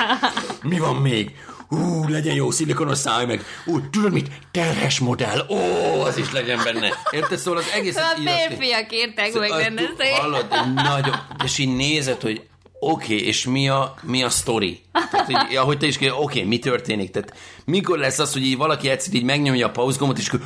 Mi 0.61 0.79
van 0.79 0.95
még? 0.95 1.31
Ú, 1.69 2.07
legyen 2.07 2.35
jó 2.35 2.51
szilikonos 2.51 2.97
száj, 2.97 3.25
meg 3.25 3.45
ú, 3.65 3.89
tudod 3.89 4.11
mit? 4.11 4.31
Terhes 4.51 4.99
modell. 4.99 5.45
Ó, 5.49 5.57
az 6.01 6.17
is 6.17 6.31
legyen 6.31 6.59
benne. 6.63 6.93
Érted? 7.11 7.37
Szóval 7.37 7.59
az 7.59 7.71
egész... 7.75 7.95
A 7.95 8.21
férfiak 8.25 8.91
értek 8.91 9.33
meg 9.33 9.49
benne. 9.49 9.81
Hallod, 10.15 10.47
nagyon, 10.73 11.15
és 11.43 11.57
így 11.57 11.75
nézed, 11.75 12.21
hogy 12.21 12.41
oké, 12.79 13.13
okay, 13.13 13.27
és 13.27 13.45
mi 13.45 13.69
a, 13.69 13.95
mi 14.01 14.23
a 14.23 14.29
sztori? 14.29 14.81
Tehát, 15.11 15.25
hogy, 15.25 15.55
ahogy 15.55 15.77
te 15.77 15.85
is 15.85 15.95
oké, 15.95 16.09
okay, 16.09 16.43
mi 16.43 16.59
történik? 16.59 17.11
Tehát 17.11 17.33
mikor 17.65 17.97
lesz 17.97 18.19
az, 18.19 18.33
hogy 18.33 18.45
így 18.45 18.57
valaki 18.57 18.89
egyszer 18.89 19.13
így 19.13 19.23
megnyomja 19.23 19.67
a 19.67 19.71
pauzgomot, 19.71 20.17
és 20.17 20.27
akkor 20.27 20.41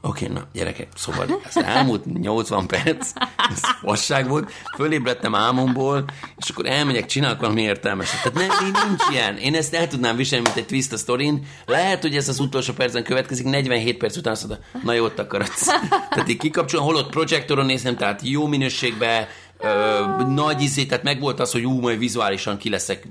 Oké, 0.00 0.24
okay, 0.24 0.36
na 0.36 0.48
gyerekek, 0.52 0.88
szóval 0.94 1.40
ez 1.44 1.56
elmúlt 1.56 2.04
80 2.20 2.66
perc, 2.66 3.12
ez 3.50 3.60
fasság 3.80 4.28
volt, 4.28 4.52
fölébredtem 4.76 5.34
álmomból, 5.34 6.04
és 6.36 6.48
akkor 6.48 6.66
elmegyek, 6.66 7.06
csinálok 7.06 7.40
valami 7.40 7.62
értelmeset. 7.62 8.22
Tehát 8.22 8.48
nem, 8.48 8.72
nincs 8.88 9.02
ilyen. 9.10 9.36
Én 9.36 9.54
ezt 9.54 9.74
el 9.74 9.88
tudnám 9.88 10.16
viselni, 10.16 10.44
mint 10.44 10.56
egy 10.56 10.66
twist 10.66 10.92
a 10.92 10.96
sztorin. 10.96 11.46
Lehet, 11.66 12.02
hogy 12.02 12.16
ez 12.16 12.28
az 12.28 12.38
utolsó 12.38 12.72
percen 12.72 13.02
következik, 13.02 13.44
47 13.44 13.96
perc 13.96 14.16
után 14.16 14.32
azt 14.32 14.48
mondta, 14.48 14.66
na 14.82 14.92
jót 14.92 15.18
akaratsz. 15.18 15.66
Tehát 16.10 16.28
így 16.28 16.38
kikapcsolom, 16.38 16.86
holott 16.86 17.10
projektoron 17.10 17.66
nézem, 17.66 17.96
tehát 17.96 18.20
jó 18.22 18.46
minőségben, 18.46 19.26
Ö, 19.60 20.04
nagy 20.26 20.62
izé, 20.62 20.84
tehát 20.84 21.04
meg 21.04 21.20
volt 21.20 21.40
az, 21.40 21.52
hogy 21.52 21.64
ú, 21.64 21.80
majd 21.80 21.98
vizuálisan 21.98 22.58
ki 22.58 22.70
leszek 22.70 23.06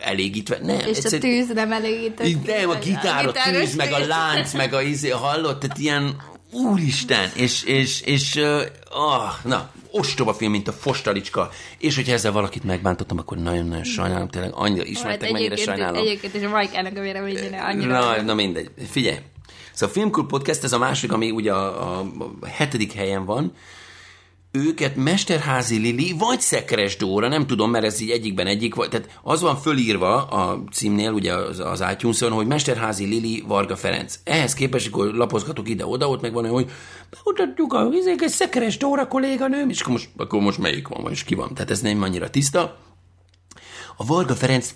elégítve. 0.00 0.58
Nem, 0.62 0.78
és 0.78 0.84
egyszer, 0.84 1.18
a 1.18 1.22
tűz 1.22 1.48
nem 1.54 1.72
elégített. 1.72 2.46
Nem, 2.46 2.70
a 2.70 2.74
gitár, 2.74 3.26
a, 3.26 3.28
a 3.28 3.32
tűz, 3.50 3.74
meg 3.74 3.92
a 3.92 4.06
lánc, 4.06 4.52
meg 4.52 4.74
a 4.74 4.82
izé, 4.82 5.08
hallott, 5.08 5.60
tehát 5.60 5.78
ilyen 5.78 6.16
úristen, 6.52 7.30
és, 7.34 7.62
és, 7.62 8.00
és 8.00 8.40
oh, 8.90 9.44
na, 9.44 9.70
ostoba 9.90 10.34
film, 10.34 10.50
mint 10.50 10.68
a 10.68 10.72
Fostalicska, 10.72 11.50
és 11.78 11.94
hogyha 11.94 12.12
ezzel 12.12 12.32
valakit 12.32 12.64
megbántottam, 12.64 13.18
akkor 13.18 13.38
nagyon-nagyon 13.38 13.84
sajnálom, 13.84 14.28
tényleg 14.28 14.50
annyira 14.54 14.84
ismertek, 14.84 15.22
hát 15.22 15.32
mennyire 15.32 15.56
sajnálom. 15.56 16.00
Egyébként 16.00 16.34
is 16.34 16.42
a 16.42 16.48
Majkának 16.48 16.96
a 16.96 17.00
véleményére 17.00 17.62
annyira. 17.62 17.92
Na, 17.92 18.22
na 18.22 18.34
mindegy, 18.34 18.70
figyelj. 18.90 19.18
Szóval 19.72 19.88
a 19.88 19.98
Filmkul 19.98 20.26
Podcast, 20.26 20.64
ez 20.64 20.72
a 20.72 20.78
másik, 20.78 21.12
ami 21.12 21.30
ugye 21.30 21.52
a, 21.52 21.98
a, 21.98 22.06
a 22.40 22.46
hetedik 22.46 22.92
helyen 22.92 23.24
van, 23.24 23.52
őket 24.52 24.96
Mesterházi 24.96 25.76
Lili 25.76 26.14
vagy 26.18 26.40
Szekeres 26.40 26.96
Dóra, 26.96 27.28
nem 27.28 27.46
tudom, 27.46 27.70
mert 27.70 27.84
ez 27.84 28.00
így 28.00 28.10
egyikben 28.10 28.46
egyik, 28.46 28.74
vagy, 28.74 28.88
tehát 28.88 29.18
az 29.22 29.40
van 29.40 29.56
fölírva 29.56 30.24
a 30.24 30.62
címnél, 30.72 31.12
ugye 31.12 31.34
az, 31.34 31.58
az 31.60 31.84
itunes 31.92 32.20
hogy 32.20 32.46
Mesterházi 32.46 33.04
Lili 33.04 33.44
Varga 33.46 33.76
Ferenc. 33.76 34.18
Ehhez 34.24 34.54
képest, 34.54 34.86
akkor 34.86 35.14
lapozgatok 35.14 35.68
ide-oda, 35.68 36.08
ott 36.08 36.20
meg 36.20 36.32
van 36.32 36.48
hogy 36.48 36.70
bemutatjuk 37.10 37.72
a 37.72 37.88
egy 37.90 38.28
Szekeres 38.28 38.76
Dóra 38.76 39.08
kolléganőm, 39.08 39.68
és 39.68 39.80
akkor 39.80 39.92
most, 39.92 40.08
akkor 40.16 40.40
most 40.40 40.58
melyik 40.58 40.88
van, 40.88 41.10
és 41.10 41.24
ki 41.24 41.34
van. 41.34 41.54
Tehát 41.54 41.70
ez 41.70 41.80
nem 41.80 42.02
annyira 42.02 42.30
tiszta. 42.30 42.78
A 43.96 44.04
Varga 44.04 44.34
Ferenc 44.34 44.74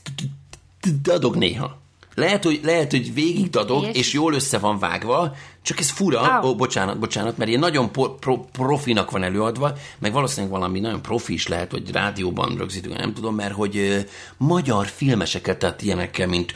dadog 1.02 1.36
néha. 1.36 1.84
Lehet, 2.16 2.44
hogy, 2.44 2.60
lehet, 2.62 2.90
hogy 2.90 3.14
végig 3.14 3.50
dadog, 3.50 3.84
és? 3.84 3.96
és 3.96 4.12
jól 4.12 4.34
össze 4.34 4.58
van 4.58 4.78
vágva, 4.78 5.34
csak 5.62 5.78
ez 5.78 5.90
fura, 5.90 6.40
ó, 6.44 6.48
oh, 6.48 6.56
bocsánat, 6.56 6.98
bocsánat, 6.98 7.36
mert 7.36 7.48
ilyen 7.48 7.60
nagyon 7.60 7.92
pro, 7.92 8.14
pro, 8.14 8.40
profinak 8.52 9.10
van 9.10 9.22
előadva, 9.22 9.72
meg 9.98 10.12
valószínűleg 10.12 10.50
valami 10.50 10.80
nagyon 10.80 11.02
profi 11.02 11.32
is 11.32 11.46
lehet, 11.46 11.70
hogy 11.70 11.90
rádióban 11.90 12.56
rögzítünk, 12.56 12.98
nem 12.98 13.14
tudom, 13.14 13.34
mert 13.34 13.54
hogy 13.54 13.76
ö, 13.76 13.98
magyar 14.36 14.86
filmeseket, 14.86 15.58
tehát 15.58 15.82
ilyenekkel, 15.82 16.26
mint 16.26 16.54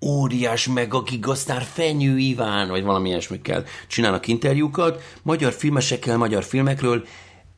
óriás 0.00 0.68
meg 0.68 0.94
a 0.94 1.02
gigasztár 1.02 1.62
Fenyő 1.72 2.18
Iván, 2.18 2.68
vagy 2.68 2.84
valami 2.84 3.08
ilyesmikkel 3.08 3.64
csinálnak 3.86 4.26
interjúkat, 4.26 5.02
magyar 5.22 5.52
filmesekkel, 5.52 6.16
magyar 6.16 6.44
filmekről, 6.44 7.04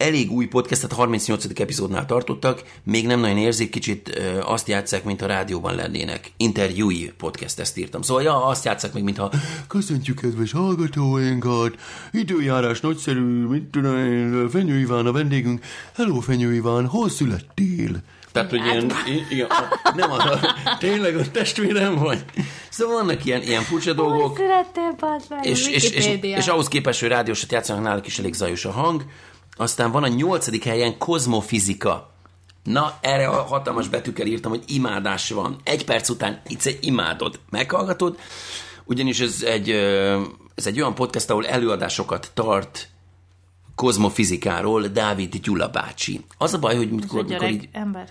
elég 0.03 0.31
új 0.31 0.47
podcastet, 0.47 0.93
38. 0.93 1.61
epizódnál 1.61 2.07
tartottak, 2.07 2.63
még 2.83 3.07
nem 3.07 3.21
nagyon 3.21 3.37
érzik, 3.37 3.71
kicsit 3.71 4.21
azt 4.45 4.69
játszák, 4.69 5.05
mint 5.05 5.23
a 5.23 5.27
rádióban 5.27 5.75
lennének. 5.75 6.33
Interjúi 6.37 7.13
podcast, 7.17 7.59
ezt 7.59 7.79
írtam. 7.79 8.03
Szóval 8.03 8.23
ja, 8.23 8.45
azt 8.45 8.65
játszák 8.65 8.93
még, 8.93 9.03
mintha 9.03 9.33
köszöntjük 9.69 10.21
kedves 10.21 10.53
hallgatóinkat, 10.53 11.75
időjárás 12.13 12.81
nagyszerű, 12.81 13.47
mit 13.47 13.63
tudom, 13.63 14.49
Fenyő 14.49 14.79
Iván 14.79 15.07
a 15.07 15.13
vendégünk. 15.13 15.65
Hello, 15.95 16.21
Fenyő 16.21 16.55
Iván, 16.55 16.87
hol 16.87 17.09
születtél? 17.09 18.03
Tehát, 18.33 18.51
hogy 18.51 18.65
ilyen, 18.65 18.93
igen, 19.31 19.49
nem 19.97 20.13
az, 20.13 20.23
tényleg 20.79 21.17
a 21.17 21.31
testvérem 21.31 21.95
vagy. 21.95 22.25
Szóval 22.69 22.95
vannak 22.95 23.25
ilyen, 23.25 23.43
ilyen 23.43 23.63
furcsa 23.63 23.93
dolgok. 23.93 24.41
És, 25.43 25.69
és, 25.69 25.91
és, 25.91 26.07
és, 26.07 26.37
és, 26.37 26.47
ahhoz 26.47 26.69
képest, 26.69 27.01
hogy 27.01 27.09
rádiósat 27.09 27.53
játszanak, 27.53 27.83
náluk 27.83 28.07
is 28.07 28.19
elég 28.19 28.35
zajos 28.35 28.65
a 28.65 28.71
hang. 28.71 29.05
Aztán 29.63 29.91
van 29.91 30.03
a 30.03 30.09
nyolcadik 30.09 30.65
helyen 30.65 30.99
kozmofizika. 30.99 32.11
Na, 32.63 32.99
erre 33.01 33.29
a 33.29 33.43
hatalmas 33.43 33.89
betűkkel 33.89 34.27
írtam, 34.27 34.51
hogy 34.51 34.63
imádás 34.67 35.31
van. 35.31 35.61
Egy 35.65 35.85
perc 35.85 36.09
után 36.09 36.41
egy 36.45 36.79
imádod. 36.81 37.41
Meghallgatod? 37.51 38.19
Ugyanis 38.85 39.21
ez 39.21 39.43
egy, 39.43 39.71
ez 40.55 40.67
egy 40.67 40.81
olyan 40.81 40.95
podcast, 40.95 41.31
ahol 41.31 41.47
előadásokat 41.47 42.31
tart 42.35 42.89
kozmofizikáról 43.75 44.83
Dávid 44.83 45.37
Gyula 45.37 45.69
bácsi. 45.69 46.25
Az 46.39 46.55
a 46.55 46.59
baj, 46.59 46.77
hogy 46.77 46.91
mikor, 46.91 47.25
mikor 47.25 47.51
így... 47.51 47.69
ember 47.73 48.09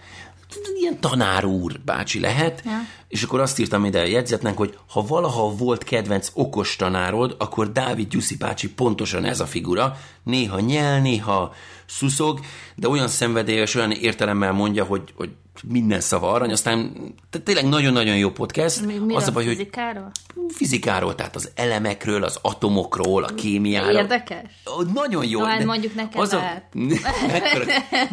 ilyen 0.79 0.99
tanár 0.99 1.45
úr 1.45 1.79
bácsi 1.85 2.19
lehet, 2.19 2.61
ja. 2.65 2.79
és 3.07 3.23
akkor 3.23 3.39
azt 3.39 3.59
írtam 3.59 3.85
ide 3.85 3.99
a 3.99 4.05
jegyzetnek, 4.05 4.57
hogy 4.57 4.77
ha 4.89 5.05
valaha 5.05 5.55
volt 5.55 5.83
kedvenc 5.83 6.29
okos 6.33 6.75
tanárod, 6.75 7.35
akkor 7.39 7.71
Dávid 7.71 8.07
Gyuszi 8.07 8.35
bácsi 8.35 8.73
pontosan 8.73 9.25
ez 9.25 9.39
a 9.39 9.45
figura, 9.45 9.97
néha 10.23 10.59
nyel, 10.59 11.01
néha 11.01 11.53
szuszog, 11.85 12.39
de 12.75 12.87
olyan 12.87 13.07
szenvedélyes, 13.07 13.75
olyan 13.75 13.91
értelemmel 13.91 14.51
mondja, 14.51 14.83
hogy, 14.83 15.13
hogy 15.15 15.29
minden 15.63 15.99
szava 15.99 16.31
arany, 16.31 16.51
aztán 16.51 16.91
tehát 17.29 17.45
tényleg 17.45 17.67
nagyon-nagyon 17.67 18.17
jó 18.17 18.29
podcast. 18.31 18.85
Mi, 18.85 18.97
mi 18.97 19.15
az 19.15 19.27
a 19.27 19.31
baj, 19.31 19.45
fizikáról? 19.45 20.11
Hogy 20.35 20.43
fizikáról, 20.53 21.15
tehát 21.15 21.35
az 21.35 21.51
elemekről, 21.55 22.23
az 22.23 22.39
atomokról, 22.41 23.23
a 23.23 23.27
kémiáról. 23.35 23.91
Érdekes? 23.91 24.49
Nagyon 24.93 25.25
jó. 25.25 25.43
Hát 25.43 25.65
mondjuk 25.65 25.95
nekem 25.95 26.21
az 26.21 26.33
a... 26.33 26.41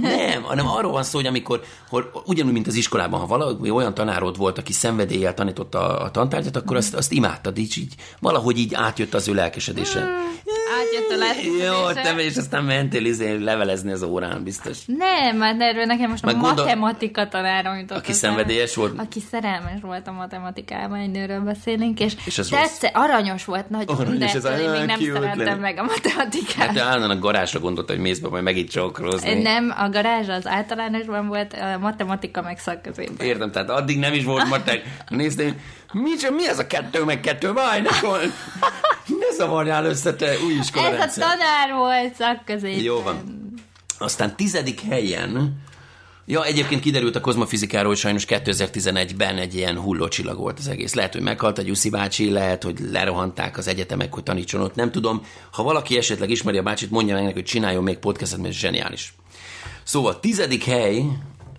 Nem, 0.00 0.42
hanem 0.42 0.68
arról 0.68 0.92
van 0.92 1.02
szó, 1.02 1.18
hogy 1.18 1.26
amikor, 1.26 1.60
hogy 1.88 2.04
ugyanúgy, 2.24 2.52
mint 2.52 2.66
az 2.66 2.74
iskolában, 2.74 3.20
ha 3.20 3.26
valami 3.26 3.70
olyan 3.70 3.94
tanárod 3.94 4.36
volt, 4.36 4.58
aki 4.58 4.72
szenvedéllyel 4.72 5.34
tanította 5.34 5.98
a 5.98 6.10
tantárgyat, 6.10 6.56
akkor 6.56 6.76
azt, 6.76 6.94
azt 6.94 7.12
imádtad, 7.12 7.58
így, 7.58 7.78
így 7.78 7.94
valahogy 8.20 8.58
így 8.58 8.74
átjött 8.74 9.14
az 9.14 9.28
ő 9.28 9.34
lelkesedése. 9.34 10.00
Hmm, 10.00 10.10
átjött 10.78 11.10
a 11.10 11.16
lelkesedése. 11.16 11.64
Jó, 11.64 11.92
te 11.92 12.22
és 12.22 12.36
aztán 12.36 12.64
mentél 12.64 13.04
izé 13.04 13.36
levelezni 13.36 13.92
az 13.92 14.02
órán, 14.02 14.42
biztos. 14.42 14.78
Nem, 14.86 15.36
mert 15.36 15.60
erről 15.60 15.84
nekem 15.84 16.10
most 16.10 16.24
a 16.24 16.34
gondol... 16.34 16.66
matematika 17.28 17.62
tanárom 17.62 17.78
jutott. 17.78 17.98
Aki 17.98 18.12
szenvedélyes 18.12 18.74
volt? 18.74 18.98
Aki 18.98 19.20
szerelmes 19.30 19.80
volt 19.80 20.06
a 20.06 20.12
matematikában, 20.12 20.98
egy 20.98 21.10
nőről 21.10 21.40
beszélünk, 21.40 22.00
és, 22.00 22.12
és 22.24 22.38
ez 22.38 22.48
tetsze, 22.48 22.90
aranyos 22.94 23.44
volt 23.44 23.70
nagyon, 23.70 23.96
aranyos, 23.96 24.32
de 24.32 24.50
ez 24.50 24.60
én 24.60 24.70
még 24.70 24.84
nem 24.84 25.00
szerettem 25.00 25.38
lenni. 25.38 25.60
meg 25.60 25.78
a 25.78 25.82
matematikát. 25.82 26.66
Hát 26.66 26.78
állandóan 26.78 27.10
a 27.10 27.18
garázsra 27.18 27.60
gondolta, 27.60 27.92
hogy 27.92 28.02
mész 28.02 28.18
be, 28.18 28.28
majd 28.28 28.42
megint 28.42 28.70
csokrozni. 28.70 29.42
Nem, 29.42 29.74
a 29.78 29.88
garázs 29.88 30.28
az 30.28 30.46
általánosban 30.46 31.26
volt, 31.26 31.52
a 31.52 31.78
matematika 31.78 32.42
meg 32.42 32.58
szakközében. 32.58 33.26
Értem, 33.26 33.50
tehát 33.50 33.70
addig 33.70 33.98
nem 33.98 34.12
is 34.12 34.24
volt 34.24 34.48
matek. 34.48 34.82
Nézd, 35.08 35.54
mi, 35.92 36.10
mi 36.30 36.48
ez 36.48 36.58
a 36.58 36.66
kettő 36.66 37.04
meg 37.04 37.20
kettő? 37.20 37.52
Vaj, 37.52 37.80
ne, 37.80 39.34
zavarjál 39.36 39.84
össze, 39.84 40.14
te 40.14 40.32
új 40.44 40.52
iskola 40.52 40.86
Ez 40.86 41.16
a 41.16 41.20
tanár 41.20 41.72
volt 41.76 42.14
szakközében. 42.14 42.82
Jó 42.82 43.02
van. 43.02 43.36
Aztán 43.98 44.36
tizedik 44.36 44.80
helyen 44.80 45.66
Ja, 46.30 46.44
egyébként 46.44 46.80
kiderült 46.80 47.16
a 47.16 47.20
kozmofizikáról, 47.20 47.88
hogy 47.88 47.98
sajnos 47.98 48.24
2011-ben 48.28 49.36
egy 49.36 49.54
ilyen 49.54 49.78
hullócsillag 49.78 50.38
volt 50.38 50.58
az 50.58 50.68
egész. 50.68 50.94
Lehet, 50.94 51.12
hogy 51.12 51.22
meghalt 51.22 51.58
a 51.58 51.62
Gyuszi 51.62 51.90
bácsi, 51.90 52.30
lehet, 52.30 52.62
hogy 52.62 52.78
lerohanták 52.90 53.58
az 53.58 53.68
egyetemek, 53.68 54.14
hogy 54.14 54.22
tanítson 54.22 54.60
ott, 54.60 54.74
nem 54.74 54.90
tudom. 54.90 55.22
Ha 55.52 55.62
valaki 55.62 55.96
esetleg 55.96 56.30
ismeri 56.30 56.58
a 56.58 56.62
bácsit, 56.62 56.90
mondja 56.90 57.14
meg 57.14 57.22
neki, 57.22 57.34
hogy 57.34 57.44
csináljon 57.44 57.82
még 57.82 57.98
podcastet, 57.98 58.40
mert 58.40 58.54
zseniális. 58.54 59.14
Szóval 59.82 60.20
tizedik 60.20 60.64
hely, 60.64 61.04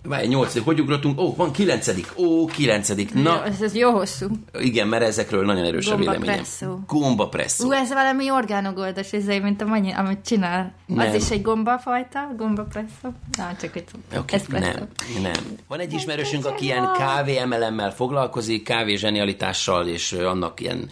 Várj, 0.02 0.26
nyolcadik, 0.26 0.64
hogy 0.64 0.80
ugrottunk? 0.80 1.20
Ó, 1.20 1.34
van 1.34 1.52
kilencedik. 1.52 2.12
Ó, 2.16 2.46
kilencedik. 2.46 3.14
Na, 3.14 3.44
ez, 3.44 3.60
ez 3.62 3.74
jó 3.74 3.90
hosszú. 3.90 4.26
igen, 4.60 4.88
mert 4.88 5.02
ezekről 5.02 5.44
nagyon 5.44 5.64
erős 5.64 5.86
a 5.86 5.90
Gomba 5.90 6.04
véleményem. 6.10 6.34
presszó. 6.34 6.78
Gomba 6.86 7.28
presszó. 7.28 7.66
Ú, 7.66 7.72
ez 7.72 7.88
valami 7.88 8.30
orgánogoldas, 8.30 9.12
izé, 9.12 9.38
mint 9.38 9.60
a 9.60 9.64
manyi, 9.64 9.92
amit 9.92 10.18
csinál. 10.26 10.74
Nem. 10.86 11.08
Az 11.08 11.14
is 11.14 11.30
egy 11.30 11.42
gombafajta, 11.42 12.34
gombapresszó. 12.36 13.08
Na, 13.38 13.56
csak 13.60 13.76
itt 13.76 13.90
Oké, 14.16 14.34
espresso. 14.34 14.72
nem, 14.72 14.88
nem. 15.22 15.42
Van 15.68 15.78
egy 15.80 15.92
ismerősünk, 15.92 16.46
aki 16.46 16.64
ilyen 16.64 16.92
kávé 16.96 17.36
emelemmel 17.36 17.94
foglalkozik, 17.94 18.62
kávé 18.62 18.94
zsenialitással, 18.94 19.86
és 19.86 20.12
annak 20.12 20.60
ilyen 20.60 20.88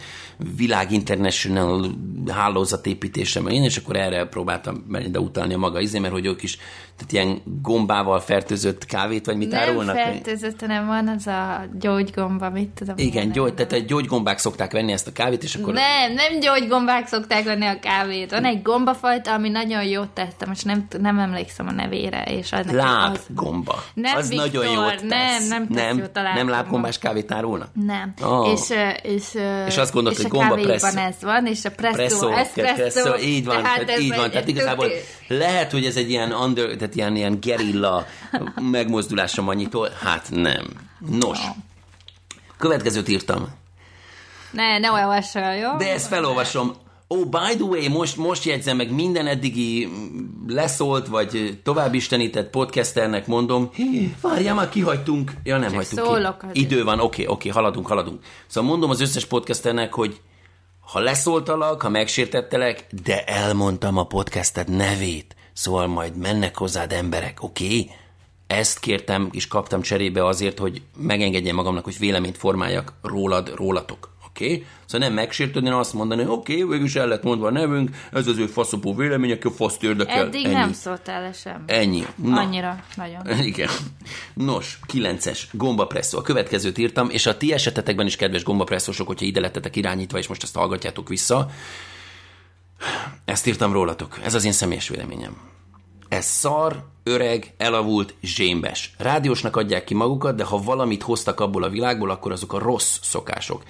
világ 0.55 0.91
international 0.91 1.85
hálózatépítése, 2.27 3.39
és 3.39 3.77
akkor 3.77 3.95
erre 3.95 4.25
próbáltam 4.25 4.85
ide 5.05 5.19
utalni 5.19 5.53
a 5.53 5.57
maga 5.57 5.79
izé, 5.79 5.99
mert 5.99 6.13
hogy 6.13 6.25
ők 6.25 6.43
is 6.43 6.57
tehát 6.99 7.11
ilyen 7.27 7.41
gombával 7.61 8.19
fertőzött 8.19 8.85
kávét, 8.85 9.25
vagy 9.25 9.37
mit 9.37 9.51
Nem 9.51 9.59
árulnak? 9.59 9.95
fertőzött, 9.95 10.59
hanem 10.59 10.87
van 10.87 11.07
az 11.07 11.27
a 11.27 11.65
gyógygomba, 11.79 12.49
mit 12.49 12.69
tudom. 12.69 12.95
Igen, 12.97 13.11
milyen 13.13 13.31
gyógy, 13.31 13.53
tehát 13.53 13.73
egy 13.73 13.85
gyógygombák 13.85 14.37
szokták 14.37 14.71
venni 14.71 14.91
ezt 14.91 15.07
a 15.07 15.11
kávét, 15.11 15.43
és 15.43 15.55
akkor... 15.55 15.73
Nem, 15.73 16.13
nem 16.13 16.39
gyógygombák 16.39 17.07
szokták 17.07 17.43
venni 17.43 17.65
a 17.65 17.79
kávét. 17.79 18.31
Van 18.31 18.45
egy 18.45 18.61
gombafajta, 18.61 19.33
ami 19.33 19.49
nagyon 19.49 19.83
jót 19.83 20.09
tette, 20.09 20.45
most 20.45 20.65
nem, 20.65 20.87
nem 20.99 21.19
emlékszem 21.19 21.67
a 21.67 21.71
nevére, 21.71 22.23
és 22.23 22.51
az, 22.51 22.71
Láb 22.71 23.13
az 23.13 23.25
gomba. 23.35 23.83
Nem, 23.93 24.17
az 24.17 24.29
Viktor, 24.29 24.47
nagyon 24.47 24.71
jót 24.73 24.95
tesz. 25.07 25.09
nem, 25.09 25.47
nem 25.49 25.67
tesz 25.67 25.83
nem, 25.85 25.97
jót 25.97 26.17
a 26.17 26.21
Nem 26.21 26.23
lábgomba. 26.25 26.51
lábgombás 26.51 26.97
kávét 26.99 27.31
árulnak? 27.31 27.69
Nem. 27.85 28.13
Oh. 28.21 28.47
És, 28.51 28.69
és, 29.01 29.23
És 29.67 29.77
azt 29.77 29.93
gondolod, 29.93 30.17
és 30.17 30.23
hogy 30.23 30.31
gomba 30.39 30.55
presszó. 30.55 30.97
ez 30.99 31.15
van, 31.21 31.45
és 31.45 31.65
a 31.65 31.71
presszó, 31.71 31.95
Presszó, 31.95 32.29
espresszó. 32.29 32.73
presszó, 33.01 33.15
így 33.27 33.45
van, 33.45 33.61
tehát, 33.63 33.99
így 33.99 34.15
van. 34.15 34.29
Tehát 34.31 34.47
igazából 34.47 34.87
lehet, 35.27 35.71
hogy 35.71 35.85
ez 35.85 35.95
egy 35.95 36.09
ilyen 36.09 36.31
under, 36.31 36.75
tehát 36.89 36.95
ilyen, 36.95 37.15
ilyen 37.15 37.39
gerilla 37.41 38.05
megmozdulása 38.71 39.41
Manyitól. 39.41 39.89
Hát 40.03 40.27
nem. 40.31 40.67
Nos, 40.99 41.39
következőt 42.57 43.07
írtam. 43.09 43.47
Ne, 44.51 44.77
ne 44.77 44.91
olvassál, 44.91 45.55
jó? 45.55 45.77
De 45.77 45.91
ezt 45.93 46.07
felolvasom. 46.07 46.73
Oh, 47.07 47.25
by 47.25 47.55
the 47.55 47.63
way, 47.63 47.89
most, 47.89 48.17
most 48.17 48.43
jegyzem 48.43 48.77
meg 48.77 48.91
minden 48.91 49.27
eddigi 49.27 49.89
leszólt, 50.47 51.07
vagy 51.07 51.59
továbbistenített 51.63 52.49
podcasternek 52.49 53.27
mondom, 53.27 53.69
hé, 53.73 54.15
várjál, 54.21 54.55
már 54.55 54.69
kihagytunk. 54.69 55.31
Ja, 55.43 55.57
nem 55.57 55.69
Csak 55.69 55.77
hagytunk 55.77 56.07
szólok 56.07 56.39
ki. 56.39 56.45
azért. 56.45 56.57
Idő 56.57 56.83
van, 56.83 56.99
oké, 56.99 57.25
oké, 57.25 57.49
haladunk, 57.49 57.87
haladunk. 57.87 58.23
Szóval 58.47 58.69
mondom 58.69 58.89
az 58.89 59.01
összes 59.01 59.25
podcasternek, 59.25 59.93
hogy 59.93 60.19
ha 60.79 60.99
leszóltalak, 60.99 61.81
ha 61.81 61.89
megsértettelek, 61.89 62.85
de 63.03 63.23
elmondtam 63.23 63.97
a 63.97 64.03
podcastet 64.03 64.67
nevét, 64.67 65.35
szóval 65.59 65.87
majd 65.87 66.15
mennek 66.15 66.57
hozzád 66.57 66.91
emberek, 66.91 67.43
oké? 67.43 67.65
Okay? 67.65 67.89
Ezt 68.47 68.79
kértem 68.79 69.29
és 69.31 69.47
kaptam 69.47 69.81
cserébe 69.81 70.25
azért, 70.25 70.59
hogy 70.59 70.81
megengedjem 70.97 71.55
magamnak, 71.55 71.83
hogy 71.83 71.97
véleményt 71.99 72.37
formáljak 72.37 72.93
rólad, 73.01 73.53
rólatok. 73.55 74.09
Oké? 74.27 74.45
Okay? 74.45 74.65
Szóval 74.85 75.07
nem 75.07 75.15
megsértődni, 75.15 75.69
azt 75.69 75.93
mondani, 75.93 76.23
hogy 76.23 76.31
oké, 76.31 76.53
okay, 76.53 76.69
végül 76.69 76.85
is 76.85 76.95
el 76.95 77.07
lett 77.07 77.23
mondva 77.23 77.47
a 77.47 77.51
nevünk, 77.51 77.89
ez 78.11 78.27
az 78.27 78.37
ő 78.37 78.45
faszopó 78.45 78.95
véleménye, 78.95 79.33
aki 79.33 79.47
a 79.47 79.51
faszt 79.51 79.83
érdekel. 79.83 80.25
Eddig 80.25 80.45
Ennyi. 80.45 80.53
nem 80.53 80.73
szóltál 80.73 81.21
le 81.21 81.33
sem. 81.33 81.63
Ennyi. 81.65 82.05
Na. 82.15 82.39
Annyira, 82.39 82.83
nagyon. 82.95 83.39
Igen. 83.51 83.69
Nos, 84.33 84.79
9-es 84.93 85.39
gombapresszó. 85.51 86.17
A 86.17 86.21
következőt 86.21 86.77
írtam, 86.77 87.09
és 87.09 87.25
a 87.25 87.37
ti 87.37 87.53
esetetekben 87.53 88.05
is, 88.05 88.15
kedves 88.15 88.43
gombapresszósok, 88.43 89.07
hogyha 89.07 89.25
ide 89.25 89.39
lettetek 89.39 89.75
irányítva, 89.75 90.17
és 90.17 90.27
most 90.27 90.43
ezt 90.43 90.55
hallgatjátok 90.55 91.07
vissza, 91.07 91.49
ezt 93.25 93.47
írtam 93.47 93.73
rólatok. 93.73 94.19
Ez 94.23 94.33
az 94.33 94.45
én 94.45 94.51
személyes 94.51 94.89
véleményem. 94.89 95.37
Ez 96.09 96.25
szar, 96.25 96.83
öreg, 97.03 97.53
elavult, 97.57 98.13
zsémbes. 98.21 98.93
Rádiósnak 98.97 99.55
adják 99.55 99.83
ki 99.83 99.93
magukat, 99.93 100.35
de 100.35 100.43
ha 100.43 100.61
valamit 100.61 101.03
hoztak 101.03 101.39
abból 101.39 101.63
a 101.63 101.69
világból, 101.69 102.09
akkor 102.09 102.31
azok 102.31 102.53
a 102.53 102.59
rossz 102.59 102.97
szokások. 103.01 103.63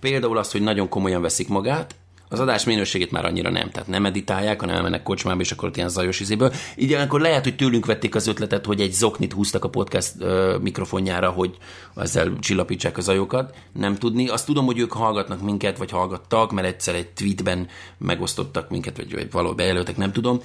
Például 0.00 0.38
az, 0.38 0.52
hogy 0.52 0.62
nagyon 0.62 0.88
komolyan 0.88 1.22
veszik 1.22 1.48
magát, 1.48 1.94
az 2.28 2.40
adás 2.40 2.64
minőségét 2.64 3.10
már 3.10 3.24
annyira 3.24 3.50
nem, 3.50 3.70
tehát 3.70 3.88
nem 3.88 4.02
meditálják, 4.02 4.60
hanem 4.60 4.74
elmennek 4.74 5.02
kocsmába, 5.02 5.40
és 5.40 5.52
akkor 5.52 5.68
ott 5.68 5.76
ilyen 5.76 5.88
zajos 5.88 6.20
izéből. 6.20 6.52
Így 6.76 6.92
akkor 6.92 7.20
lehet, 7.20 7.44
hogy 7.44 7.56
tőlünk 7.56 7.86
vették 7.86 8.14
az 8.14 8.26
ötletet, 8.26 8.66
hogy 8.66 8.80
egy 8.80 8.92
zoknit 8.92 9.32
húztak 9.32 9.64
a 9.64 9.68
podcast 9.68 10.12
ö, 10.18 10.56
mikrofonjára, 10.60 11.30
hogy 11.30 11.56
ezzel 11.96 12.32
csillapítsák 12.40 12.98
a 12.98 13.00
zajokat. 13.00 13.54
Nem 13.72 13.94
tudni. 13.94 14.28
Azt 14.28 14.46
tudom, 14.46 14.64
hogy 14.64 14.78
ők 14.78 14.92
hallgatnak 14.92 15.42
minket, 15.42 15.78
vagy 15.78 15.90
hallgattak, 15.90 16.52
mert 16.52 16.66
egyszer 16.66 16.94
egy 16.94 17.08
tweetben 17.08 17.68
megosztottak 17.98 18.70
minket, 18.70 18.96
vagy, 18.96 19.14
vagy 19.14 19.30
valahol 19.30 19.54
bejelöltek, 19.54 19.96
nem 19.96 20.12
tudom. 20.12 20.40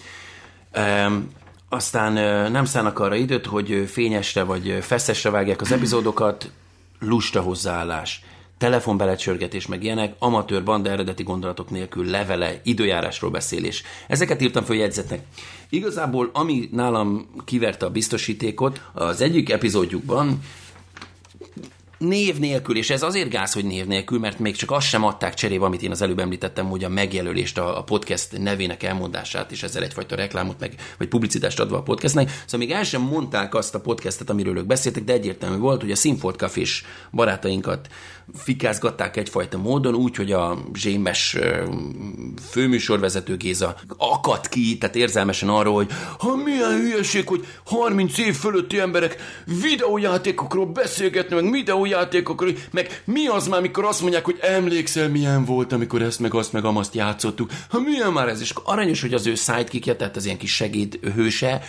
Um, 0.78 1.30
aztán 1.70 2.18
ö, 2.18 2.50
nem 2.50 2.66
szállnak 2.66 3.00
arra 3.00 3.16
időt, 3.16 3.46
hogy 3.46 3.84
fényesre 3.88 4.44
vagy 4.44 4.78
feszesre 4.82 5.30
vágják 5.30 5.62
az 5.62 5.72
epizódokat, 5.72 6.52
lusta 7.00 7.42
hozzáállás, 7.42 8.24
telefonbelecsörgetés, 8.60 9.68
meg 9.68 9.84
ilyenek, 9.84 10.16
amatőr 10.20 10.64
banda 10.64 10.90
eredeti 10.90 11.24
gondolatok 11.24 11.70
nélkül 11.70 12.06
levele, 12.06 12.62
időjárásról 12.64 13.32
beszélés. 13.32 13.84
Ezeket 14.08 14.42
írtam 14.42 14.64
föl 14.64 14.76
jegyzetnek. 14.76 15.20
Igazából, 15.70 16.30
ami 16.34 16.70
nálam 16.72 17.30
kiverte 17.46 17.86
a 17.86 17.90
biztosítékot, 17.90 18.82
az 18.94 19.22
egyik 19.22 19.50
epizódjukban 19.50 20.40
név 22.00 22.40
nélkül, 22.40 22.78
és 22.78 22.90
ez 22.90 23.04
azért 23.04 23.30
gáz, 23.30 23.54
hogy 23.54 23.66
név 23.66 23.86
nélkül, 23.86 24.20
mert 24.20 24.40
még 24.40 24.56
csak 24.56 24.72
azt 24.72 24.88
sem 24.88 25.04
adták 25.04 25.34
cserébe, 25.34 25.66
amit 25.66 25.82
én 25.82 25.92
az 25.92 26.02
előbb 26.02 26.20
említettem, 26.20 26.70
hogy 26.70 26.84
a 26.84 26.90
megjelölést, 26.90 27.58
a, 27.58 27.84
podcast 27.86 28.38
nevének 28.38 28.84
elmondását, 28.84 29.52
és 29.52 29.64
ezzel 29.64 29.84
egyfajta 29.84 30.16
reklámot, 30.16 30.60
meg, 30.60 30.76
vagy 30.98 31.08
publicitást 31.08 31.60
adva 31.60 31.78
a 31.78 31.84
podcastnek. 31.84 32.30
Szóval 32.30 32.68
még 32.68 32.76
el 32.76 32.84
sem 32.84 33.02
mondták 33.02 33.56
azt 33.56 33.76
a 33.76 33.80
podcastet, 33.80 34.30
amiről 34.30 34.58
ők 34.58 34.66
beszéltek, 34.66 35.04
de 35.04 35.14
egyértelmű 35.14 35.58
volt, 35.58 35.82
hogy 35.82 35.92
a 35.92 35.96
Sinford 35.96 36.38
Cafés 36.38 36.86
barátainkat 37.12 37.88
fikázgatták 38.34 39.18
egyfajta 39.18 39.58
módon, 39.58 39.96
úgy, 39.96 40.16
hogy 40.16 40.32
a 40.32 40.58
zsémes 40.74 41.38
főműsorvezető 42.50 43.38
Géza 43.38 43.76
akadt 43.98 44.50
ki, 44.50 44.78
tehát 44.78 44.96
érzelmesen 44.96 45.50
arról, 45.50 45.74
hogy 45.74 45.90
ha 46.18 46.36
milyen 46.36 46.80
hülyeség, 46.80 47.28
hogy 47.28 47.48
30 47.66 48.18
év 48.18 48.36
fölötti 48.36 48.80
emberek 48.80 49.16
videójátékokról 49.62 50.66
beszélgetnek, 50.66 51.42
meg 51.42 51.52
videójátékokról, 51.52 52.52
meg 52.72 53.02
mi 53.06 53.28
az 53.28 53.48
már, 53.48 53.62
mikor 53.62 53.86
azt 53.86 54.02
mondják, 54.02 54.26
hogy 54.26 54.38
emlékszel, 54.42 55.10
milyen 55.10 55.46
volt, 55.46 55.72
amikor 55.72 56.02
ezt, 56.02 56.20
meg 56.20 56.34
azt, 56.34 56.54
meg 56.54 56.66
amazt 56.66 56.96
játszottuk. 56.96 57.52
Ha 57.70 57.80
milyen 57.80 58.12
már 58.12 58.28
ez, 58.28 58.42
és 58.42 58.54
aranyos, 58.64 59.02
hogy 59.02 59.14
az 59.14 59.28
ő 59.28 59.36
sidekickje, 59.36 59.96
tehát 59.96 60.16
az 60.16 60.26
ilyen 60.26 60.38
kis 60.38 60.56
segédhőse, 60.56 61.62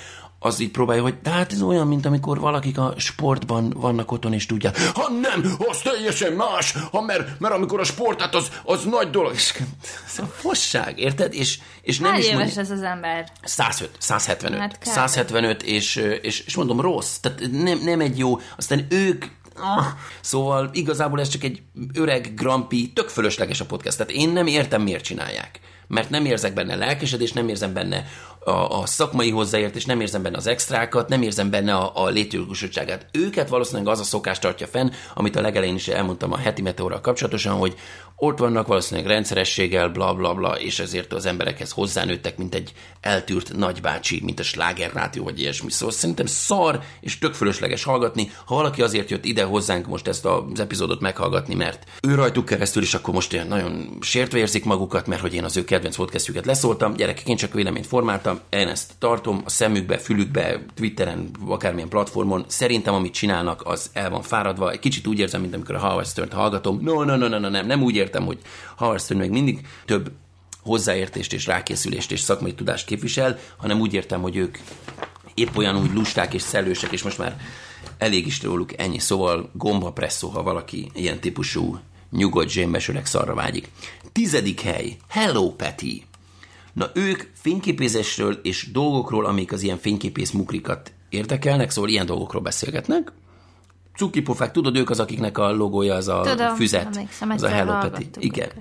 az 0.42 0.60
így 0.60 0.70
próbálja, 0.70 1.02
hogy 1.02 1.14
de 1.22 1.30
hát 1.30 1.52
ez 1.52 1.62
olyan, 1.62 1.86
mint 1.86 2.06
amikor 2.06 2.40
valakik 2.40 2.78
a 2.78 2.94
sportban 2.96 3.72
vannak 3.76 4.12
otthon, 4.12 4.32
és 4.32 4.46
tudják, 4.46 4.78
ha 4.94 5.10
nem, 5.10 5.56
az 5.58 5.78
teljesen 5.78 6.32
más, 6.32 6.74
ha 6.90 7.00
mert, 7.00 7.40
mert 7.40 7.54
amikor 7.54 7.80
a 7.80 7.84
sport, 7.84 8.20
hát 8.20 8.34
az, 8.34 8.50
az 8.64 8.84
nagy 8.84 9.10
dolog. 9.10 9.34
És 9.34 9.54
ez 10.06 10.18
a 10.18 10.26
fosság, 10.26 10.98
érted? 10.98 11.34
És, 11.34 11.58
és 11.82 11.98
nem 11.98 12.10
Hány 12.10 12.20
is 12.20 12.26
éves 12.26 12.38
mondja, 12.38 12.60
ez 12.60 12.70
az 12.70 12.82
ember? 12.82 13.28
105, 13.42 13.90
175. 13.98 14.58
Hát 14.58 14.78
kb. 14.78 14.84
175, 14.84 15.62
és, 15.62 15.96
és, 16.22 16.40
és 16.40 16.56
mondom, 16.56 16.80
rossz. 16.80 17.16
Tehát 17.16 17.40
nem, 17.50 17.78
nem 17.78 18.00
egy 18.00 18.18
jó. 18.18 18.38
Aztán 18.56 18.86
ők 18.88 19.24
Ah, 19.60 19.84
Szóval 20.20 20.70
igazából 20.72 21.20
ez 21.20 21.28
csak 21.28 21.42
egy 21.44 21.62
öreg 21.94 22.34
grampi, 22.34 22.92
tök 22.92 23.08
fölösleges 23.08 23.60
a 23.60 23.66
podcast. 23.66 23.96
Tehát 23.96 24.12
én 24.12 24.28
nem 24.28 24.46
értem, 24.46 24.82
miért 24.82 25.04
csinálják. 25.04 25.60
Mert 25.86 26.10
nem 26.10 26.24
érzek 26.24 26.54
benne 26.54 26.76
lelkesedést, 26.76 27.34
nem 27.34 27.48
érzem 27.48 27.72
benne 27.72 28.06
a, 28.44 28.50
a 28.50 28.86
szakmai 28.86 29.30
hozzáértést, 29.30 29.86
nem 29.86 30.00
érzem 30.00 30.22
benne 30.22 30.36
az 30.36 30.46
extrákat, 30.46 31.08
nem 31.08 31.22
érzem 31.22 31.50
benne 31.50 31.74
a, 31.74 32.04
a 32.04 32.08
létjogosultságát. 32.08 33.06
Őket 33.12 33.48
valószínűleg 33.48 33.88
az 33.92 34.00
a 34.00 34.04
szokás 34.04 34.38
tartja 34.38 34.66
fenn, 34.66 34.90
amit 35.14 35.36
a 35.36 35.40
legelején 35.40 35.74
is 35.74 35.88
elmondtam 35.88 36.32
a 36.32 36.36
heti 36.36 36.62
meteorral 36.62 37.00
kapcsolatosan, 37.00 37.56
hogy 37.56 37.74
ott 38.22 38.38
vannak 38.38 38.66
valószínűleg 38.66 39.10
rendszerességgel, 39.10 39.88
bla 39.88 40.14
bla 40.14 40.34
bla, 40.34 40.60
és 40.60 40.78
ezért 40.78 41.12
az 41.12 41.26
emberekhez 41.26 41.70
hozzánőttek, 41.70 42.36
mint 42.36 42.54
egy 42.54 42.72
eltűrt 43.00 43.56
nagybácsi, 43.56 44.20
mint 44.24 44.40
a 44.40 44.42
sláger 44.42 44.92
rádió, 44.92 45.24
vagy 45.24 45.40
ilyesmi. 45.40 45.70
Szóval 45.70 45.94
szerintem 45.94 46.26
szar 46.26 46.80
és 47.00 47.18
tök 47.18 47.34
fölösleges 47.34 47.84
hallgatni. 47.84 48.30
Ha 48.44 48.54
valaki 48.54 48.82
azért 48.82 49.10
jött 49.10 49.24
ide 49.24 49.44
hozzánk 49.44 49.86
most 49.86 50.08
ezt 50.08 50.24
az 50.24 50.60
epizódot 50.60 51.00
meghallgatni, 51.00 51.54
mert 51.54 51.84
ő 52.02 52.14
rajtuk 52.14 52.44
keresztül 52.44 52.82
is 52.82 52.94
akkor 52.94 53.14
most 53.14 53.32
ilyen 53.32 53.46
nagyon 53.46 53.98
sértve 54.00 54.38
érzik 54.38 54.64
magukat, 54.64 55.06
mert 55.06 55.20
hogy 55.20 55.34
én 55.34 55.44
az 55.44 55.56
ő 55.56 55.64
kedvenc 55.64 55.96
podcastjüket 55.96 56.46
leszóltam. 56.46 56.94
Gyerekek, 56.94 57.28
én 57.28 57.36
csak 57.36 57.52
véleményt 57.52 57.86
formáltam, 57.86 58.40
én 58.50 58.68
ezt 58.68 58.92
tartom 58.98 59.42
a 59.44 59.50
szemükbe, 59.50 59.98
fülükbe, 59.98 60.64
Twitteren, 60.74 61.30
akármilyen 61.48 61.88
platformon. 61.88 62.44
Szerintem, 62.46 62.94
amit 62.94 63.12
csinálnak, 63.12 63.62
az 63.64 63.90
el 63.92 64.10
van 64.10 64.22
fáradva. 64.22 64.70
Egy 64.70 64.78
kicsit 64.78 65.06
úgy 65.06 65.18
érzem, 65.18 65.40
mint 65.40 65.54
amikor 65.54 65.74
a 65.74 65.78
Howard 65.78 66.06
Stern-t 66.06 66.32
hallgatom. 66.32 66.78
No, 66.82 67.04
no, 67.04 67.16
no, 67.16 67.28
no, 67.28 67.38
no, 67.38 67.48
nem, 67.48 67.66
nem 67.66 67.82
úgy 67.82 67.96
értem, 68.10 68.26
hogy 68.26 68.38
Howard 68.76 69.00
Stern 69.00 69.20
még 69.20 69.30
mindig 69.30 69.66
több 69.84 70.10
hozzáértést 70.62 71.32
és 71.32 71.46
rákészülést 71.46 72.12
és 72.12 72.20
szakmai 72.20 72.54
tudást 72.54 72.86
képvisel, 72.86 73.38
hanem 73.56 73.80
úgy 73.80 73.94
értem, 73.94 74.20
hogy 74.20 74.36
ők 74.36 74.58
épp 75.34 75.56
olyan 75.56 75.76
úgy 75.76 75.92
lusták 75.92 76.34
és 76.34 76.42
szellősek, 76.42 76.92
és 76.92 77.02
most 77.02 77.18
már 77.18 77.40
elég 77.98 78.26
is 78.26 78.42
róluk 78.42 78.78
ennyi. 78.78 78.98
Szóval 78.98 79.50
gomba 79.54 79.92
presszó, 79.92 80.28
ha 80.28 80.42
valaki 80.42 80.90
ilyen 80.94 81.20
típusú 81.20 81.78
nyugodt 82.10 82.48
zsémbes 82.48 82.88
öreg 82.88 83.06
szarra 83.06 83.34
vágyik. 83.34 83.70
Tizedik 84.12 84.60
hely. 84.60 84.96
Hello, 85.08 85.52
Peti. 85.52 86.04
Na 86.72 86.90
ők 86.94 87.22
fényképézésről 87.32 88.38
és 88.42 88.70
dolgokról, 88.72 89.26
amik 89.26 89.52
az 89.52 89.62
ilyen 89.62 89.78
fényképész 89.78 90.30
mukrikat 90.30 90.92
érdekelnek, 91.08 91.70
szóval 91.70 91.90
ilyen 91.90 92.06
dolgokról 92.06 92.42
beszélgetnek. 92.42 93.12
Cukipofák, 94.00 94.50
tudod, 94.50 94.76
ők 94.76 94.90
az, 94.90 95.00
akiknek 95.00 95.38
a 95.38 95.52
logója 95.52 95.94
az 95.94 96.08
a 96.08 96.20
Tudom, 96.20 96.54
füzet, 96.54 96.86
emlékszem, 96.86 97.30
az 97.30 97.42
a 97.42 97.48
Hello 97.48 97.78
Igen. 98.18 98.44
őket. 98.44 98.54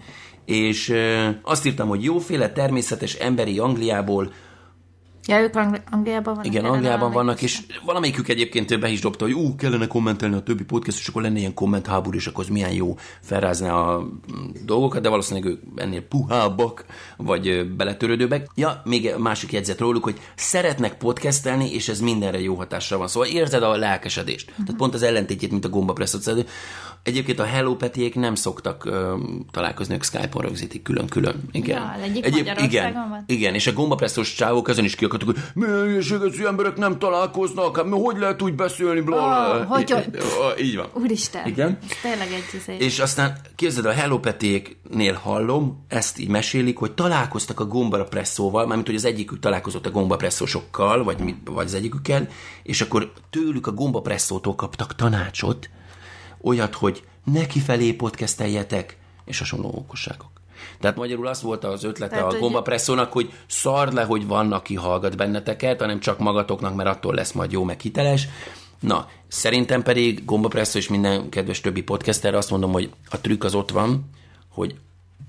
És 0.45 0.89
ö, 0.89 1.29
azt 1.41 1.65
írtam, 1.65 1.87
hogy 1.87 2.03
jóféle 2.03 2.51
természetes 2.51 3.13
emberi 3.13 3.59
Angliából, 3.59 4.31
Ja, 5.29 5.41
ők 5.41 5.55
Angli- 5.55 5.81
Angliában 5.91 6.33
vannak? 6.33 6.45
igen, 6.45 6.65
Angliában 6.65 7.11
vannak, 7.11 7.41
és 7.41 7.61
valamelyikük 7.85 8.27
egyébként 8.27 8.79
be 8.79 8.89
is 8.89 9.01
dobta, 9.01 9.25
hogy 9.25 9.33
ú, 9.33 9.55
kellene 9.55 9.87
kommentelni 9.87 10.35
a 10.35 10.41
többi 10.41 10.63
podcast, 10.63 10.99
és 10.99 11.07
akkor 11.07 11.21
lenne 11.21 11.39
ilyen 11.39 11.53
kommentháború, 11.53 12.17
és 12.17 12.27
akkor 12.27 12.43
az 12.43 12.49
milyen 12.49 12.71
jó 12.71 12.95
felrázná 13.21 13.73
a 13.73 13.99
mm, 13.99 14.49
dolgokat, 14.65 15.01
de 15.01 15.09
valószínűleg 15.09 15.49
ők 15.51 15.61
ennél 15.75 16.01
puhábbak, 16.01 16.85
vagy 17.17 17.75
beletörődőbbek. 17.75 18.47
Ja, 18.55 18.81
még 18.85 19.13
másik 19.17 19.51
jegyzet 19.51 19.79
róluk, 19.79 20.03
hogy 20.03 20.19
szeretnek 20.35 20.97
podcastelni, 20.97 21.73
és 21.73 21.89
ez 21.89 21.99
mindenre 21.99 22.41
jó 22.41 22.55
hatással 22.55 22.97
van. 22.97 23.07
Szóval 23.07 23.27
érzed 23.27 23.63
a 23.63 23.77
lelkesedést. 23.77 24.45
Mhm. 24.45 24.51
Uh-huh. 24.51 24.65
Tehát 24.65 24.81
pont 24.81 24.93
az 24.93 25.03
ellentétjét, 25.03 25.51
mint 25.51 25.65
a 25.65 25.69
gombapresszot. 25.69 26.47
Egyébként 27.03 27.39
a 27.39 27.43
Hello 27.43 27.75
Petiék 27.75 28.15
nem 28.15 28.35
szoktak 28.35 28.85
ö, 28.85 29.15
találkozni, 29.51 29.93
ők 29.93 30.03
Skype-on 30.03 30.41
rögzítik 30.41 30.81
külön-külön. 30.81 31.43
Igen. 31.51 31.77
Ja, 31.77 31.95
egyik 32.03 32.25
igen, 32.61 32.93
van? 32.93 33.23
igen, 33.27 33.53
és 33.53 33.67
a 33.67 33.73
gombapresszos 33.73 34.33
csávok 34.33 34.69
ezen 34.69 34.83
is 34.83 34.95
kiakadtak, 34.95 35.27
hogy 35.27 35.37
az 36.21 36.45
emberek 36.45 36.75
nem 36.77 36.99
találkoznak, 36.99 37.75
hát 37.75 37.85
hogy 37.89 38.17
lehet 38.17 38.41
úgy 38.41 38.53
beszélni, 38.53 39.01
bla, 39.01 39.15
bla. 39.15 39.59
Ó, 39.61 39.73
hogy- 39.73 39.89
Í- 39.89 40.61
Így 40.61 40.75
van. 40.75 40.87
Úristen, 40.93 41.47
Igen. 41.47 41.77
ez 41.89 41.95
tényleg 42.01 42.27
egy 42.31 42.59
izé. 42.59 42.75
És 42.85 42.99
aztán 42.99 43.37
képzeld, 43.55 43.85
a 43.85 43.91
Hello 43.91 44.19
Petéknél 44.19 45.13
hallom, 45.13 45.85
ezt 45.87 46.19
így 46.19 46.29
mesélik, 46.29 46.77
hogy 46.77 46.91
találkoztak 46.91 47.59
a 47.59 47.65
gombapresszóval, 47.65 48.65
mármint, 48.65 48.87
hogy 48.87 48.95
az 48.95 49.05
egyikük 49.05 49.39
találkozott 49.39 49.85
a 49.85 49.91
gombapresszósokkal, 49.91 51.03
vagy, 51.03 51.19
mit, 51.19 51.37
vagy 51.45 51.65
az 51.65 51.73
egyikükkel, 51.73 52.27
és 52.63 52.81
akkor 52.81 53.11
tőlük 53.29 53.67
a 53.67 53.71
gombapresszótól 53.71 54.55
kaptak 54.55 54.95
tanácsot, 54.95 55.69
olyat, 56.41 56.75
hogy 56.75 57.03
neki 57.23 57.59
felé 57.59 57.93
podcasteljetek, 57.93 58.97
és 59.25 59.39
hasonló 59.39 59.73
okosságok. 59.75 60.29
Tehát 60.79 60.95
magyarul 60.95 61.27
az 61.27 61.41
volt 61.41 61.63
az 61.63 61.83
ötlete 61.83 62.15
Tehát, 62.15 62.33
a 62.33 62.37
gombapresszónak, 62.37 63.11
hogy 63.11 63.33
szard 63.47 63.93
le, 63.93 64.03
hogy 64.03 64.27
van, 64.27 64.51
aki 64.51 64.75
hallgat 64.75 65.17
benneteket, 65.17 65.79
hanem 65.79 65.99
csak 65.99 66.19
magatoknak, 66.19 66.75
mert 66.75 66.89
attól 66.89 67.13
lesz 67.13 67.31
majd 67.31 67.51
jó, 67.51 67.63
meg 67.63 67.79
hiteles. 67.79 68.27
Na, 68.79 69.09
szerintem 69.27 69.83
pedig 69.83 70.25
gombapresszó 70.25 70.77
és 70.77 70.87
minden 70.87 71.29
kedves 71.29 71.61
többi 71.61 71.81
podcaster 71.81 72.33
azt 72.33 72.49
mondom, 72.49 72.71
hogy 72.71 72.89
a 73.09 73.21
trükk 73.21 73.43
az 73.43 73.55
ott 73.55 73.71
van, 73.71 74.09
hogy 74.49 74.75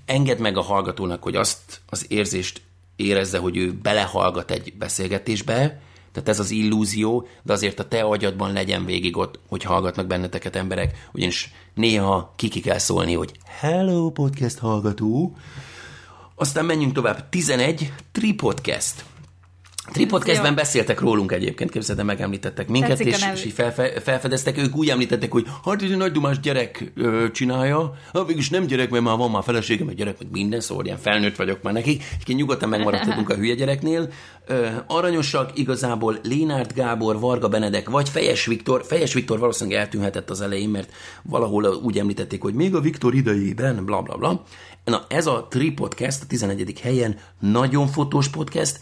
engedd 0.05 0.41
meg 0.41 0.57
a 0.57 0.61
hallgatónak, 0.61 1.23
hogy 1.23 1.35
azt 1.35 1.81
az 1.89 2.05
érzést 2.07 2.61
érezze, 2.95 3.37
hogy 3.37 3.57
ő 3.57 3.73
belehallgat 3.73 4.51
egy 4.51 4.73
beszélgetésbe, 4.77 5.79
tehát 6.11 6.29
ez 6.29 6.39
az 6.39 6.51
illúzió, 6.51 7.27
de 7.43 7.53
azért 7.53 7.79
a 7.79 7.87
te 7.87 8.01
agyadban 8.01 8.53
legyen 8.53 8.85
végig 8.85 9.17
ott, 9.17 9.39
hogy 9.47 9.63
hallgatnak 9.63 10.07
benneteket 10.07 10.55
emberek, 10.55 11.07
ugyanis 11.13 11.53
néha 11.73 12.33
kiki 12.35 12.59
kell 12.59 12.77
szólni, 12.77 13.13
hogy 13.13 13.31
Hello 13.45 14.09
podcast 14.09 14.57
hallgató, 14.57 15.35
aztán 16.35 16.65
menjünk 16.65 16.93
tovább. 16.93 17.29
11 17.29 17.93
Tripodcast. 18.11 19.10
Tripodcastben 19.85 20.55
beszéltek 20.55 20.99
rólunk 20.99 21.31
egyébként, 21.31 21.71
képzeld, 21.71 21.99
el, 21.99 22.05
megemlítettek 22.05 22.67
minket, 22.67 22.89
Tetszik 22.89 23.07
és, 23.07 23.25
és 23.33 23.45
így 23.45 23.53
felfe, 23.53 24.01
felfedeztek, 24.01 24.57
ők 24.57 24.75
úgy 24.75 24.89
említettek, 24.89 25.31
hogy 25.31 25.45
hát 25.65 25.81
ez 25.81 25.89
egy 25.89 25.97
nagy 25.97 26.11
dumás 26.11 26.39
gyerek 26.39 26.91
ö, 26.95 27.25
csinálja, 27.31 27.93
hát 28.13 28.25
végülis 28.25 28.49
nem 28.49 28.65
gyerek, 28.65 28.89
mert 28.89 29.03
már 29.03 29.17
van 29.17 29.31
már 29.31 29.43
feleségem, 29.43 29.85
meg 29.85 29.95
gyerek, 29.95 30.19
meg 30.19 30.31
minden, 30.31 30.59
szóval 30.59 30.85
ilyen 30.85 30.97
felnőtt 30.97 31.35
vagyok 31.35 31.61
már 31.61 31.73
nekik, 31.73 32.03
és 32.25 32.33
nyugodtan 32.33 32.69
megmaradhatunk 32.69 33.29
a 33.29 33.35
hülye 33.35 33.53
gyereknél. 33.53 34.09
Ö, 34.45 34.67
aranyosak 34.87 35.57
igazából 35.57 36.19
Lénárt 36.23 36.73
Gábor, 36.73 37.19
Varga 37.19 37.47
Benedek, 37.47 37.89
vagy 37.89 38.09
Fejes 38.09 38.45
Viktor, 38.45 38.83
Fejes 38.85 39.13
Viktor 39.13 39.39
valószínűleg 39.39 39.79
eltűnhetett 39.79 40.29
az 40.29 40.41
elején, 40.41 40.69
mert 40.69 40.91
valahol 41.23 41.65
úgy 41.65 41.97
említették, 41.97 42.41
hogy 42.41 42.53
még 42.53 42.75
a 42.75 42.79
Viktor 42.79 43.15
idejében, 43.15 43.85
bla 43.85 44.01
bla 44.01 44.17
bla. 44.17 44.43
Na 44.85 45.05
ez 45.07 45.25
a 45.25 45.47
Tripodcast 45.49 46.21
a 46.21 46.25
11. 46.27 46.79
helyen, 46.81 47.17
nagyon 47.39 47.87
fotós 47.87 48.29
podcast, 48.29 48.79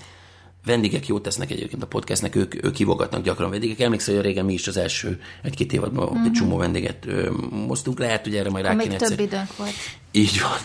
vendégek 0.65 1.07
jót 1.07 1.21
tesznek 1.23 1.51
egyébként 1.51 1.83
a 1.83 1.87
podcastnek, 1.87 2.35
ők, 2.35 2.63
ők 2.63 2.75
hívogatnak 2.75 3.23
gyakran 3.23 3.49
vendégek. 3.49 3.79
Emlékszel, 3.79 4.15
hogy 4.15 4.23
régen 4.23 4.45
mi 4.45 4.53
is 4.53 4.67
az 4.67 4.77
első 4.77 5.21
egy-két 5.43 5.73
évadban 5.73 6.07
uh-huh. 6.07 6.25
egy 6.25 6.31
csomó 6.31 6.57
vendéget 6.57 7.05
ö, 7.05 7.31
moztunk. 7.67 7.99
Lehet, 7.99 8.23
hogy 8.23 8.35
erre 8.35 8.49
majd 8.49 8.65
rá 8.65 8.73
Még 8.73 8.87
kéne 8.87 8.97
több 8.97 9.11
egyszer- 9.11 9.25
időnk 9.25 9.57
volt. 9.57 9.73
így 10.11 10.41
van. 10.41 10.59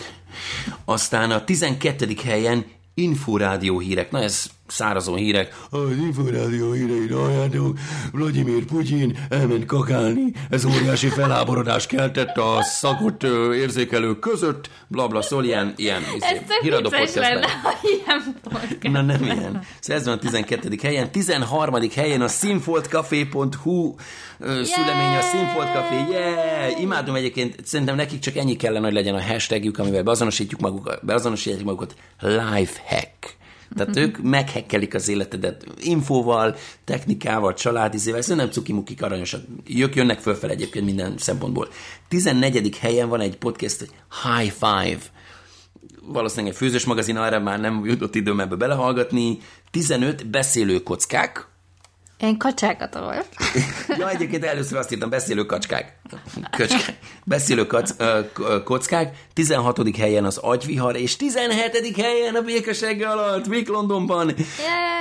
Aztán 0.85 1.31
a 1.31 1.43
12. 1.43 2.15
helyen 2.23 2.65
Inforádió 2.93 3.79
hírek. 3.79 4.11
Na 4.11 4.21
ez 4.21 4.45
szárazon 4.67 5.15
hírek. 5.15 5.55
Az 5.69 5.97
Inforádió 5.97 6.71
hírei 6.71 7.07
halljátok. 7.07 7.77
Vladimir 8.11 8.65
Putyin 8.65 9.17
elment 9.29 9.65
kakálni. 9.65 10.33
Ez 10.49 10.65
óriási 10.65 11.07
felháborodás 11.07 11.87
keltett 11.87 12.37
a 12.37 12.63
szakot 12.63 13.23
érzékelők 13.53 14.19
között. 14.19 14.69
Blabla, 14.87 15.09
bla, 15.09 15.21
szól 15.21 15.43
ilyen, 15.43 15.73
ilyen 15.75 16.03
Ez 16.03 16.15
izé, 16.15 16.41
híradó 16.61 16.89
lenne, 17.15 17.47
ha 17.63 17.71
ilyen 17.81 18.35
podcast. 18.43 18.81
Na 18.81 19.01
nem 19.01 19.23
ilyen. 19.23 19.63
Szóval 19.79 20.01
ez 20.01 20.05
van 20.05 20.17
a 20.17 20.19
12. 20.19 20.77
helyen. 20.81 21.11
13. 21.11 21.75
helyen 21.95 22.21
a 22.21 22.27
színfoltcafé.hu 22.27 23.95
szülemény 24.39 25.17
a 25.17 25.21
Színfolt 25.21 25.73
Café. 25.73 25.95
Yeah! 26.11 26.81
Imádom 26.81 27.15
egyébként, 27.15 27.55
szerintem 27.65 27.95
nekik 27.95 28.19
csak 28.19 28.35
ennyi 28.35 28.55
kellene, 28.55 28.85
hogy 28.85 28.93
legyen 28.93 29.15
a 29.15 29.21
hashtagjük, 29.21 29.79
amivel 29.79 30.03
beazonosítjuk 30.03 30.59
magukat, 30.59 31.05
beazonosítják 31.05 31.63
magukat. 31.63 31.95
Lifehack. 32.19 33.37
Tehát 33.75 33.97
ők 34.03 34.21
meghekkelik 34.21 34.93
az 34.93 35.07
életedet 35.07 35.65
infóval, 35.81 36.55
technikával, 36.83 37.53
családizével, 37.53 38.21
szerintem 38.21 38.51
cukimukik 38.51 39.03
aranyosak. 39.03 39.41
Ők 39.75 39.95
jönnek 39.95 40.19
fölfel 40.19 40.49
egyébként 40.49 40.85
minden 40.85 41.17
szempontból. 41.17 41.67
14. 42.07 42.77
helyen 42.77 43.09
van 43.09 43.21
egy 43.21 43.37
podcast, 43.37 43.79
hogy 43.79 43.89
High 44.23 44.51
Five 44.51 44.99
valószínűleg 46.07 46.51
egy 46.51 46.57
főzős 46.57 46.85
magazin, 46.85 47.17
arra 47.17 47.39
már 47.39 47.59
nem 47.59 47.85
jutott 47.85 48.15
időm 48.15 48.39
ebbe 48.39 48.55
belehallgatni. 48.55 49.37
15 49.71 50.27
beszélő 50.27 50.83
kockák. 50.83 51.47
Én 52.19 52.37
kacsákat 52.37 52.97
volt. 52.99 53.27
Ja, 53.99 54.09
egyébként 54.09 54.43
először 54.45 54.77
azt 54.77 54.91
írtam, 54.91 55.09
beszélő 55.09 55.45
kacskák. 55.45 55.97
Köcskák. 56.51 56.97
Beszélő 57.23 57.67
kac, 57.67 57.91
ö, 57.97 58.19
kockák. 58.63 59.17
16. 59.33 59.97
helyen 59.97 60.25
az 60.25 60.37
agyvihar, 60.37 60.95
és 60.95 61.15
17. 61.15 61.95
helyen 62.01 62.35
a 62.35 62.41
békeseg 62.41 63.01
alatt, 63.01 63.45
Vic 63.45 63.67
Londonban. 63.67 64.33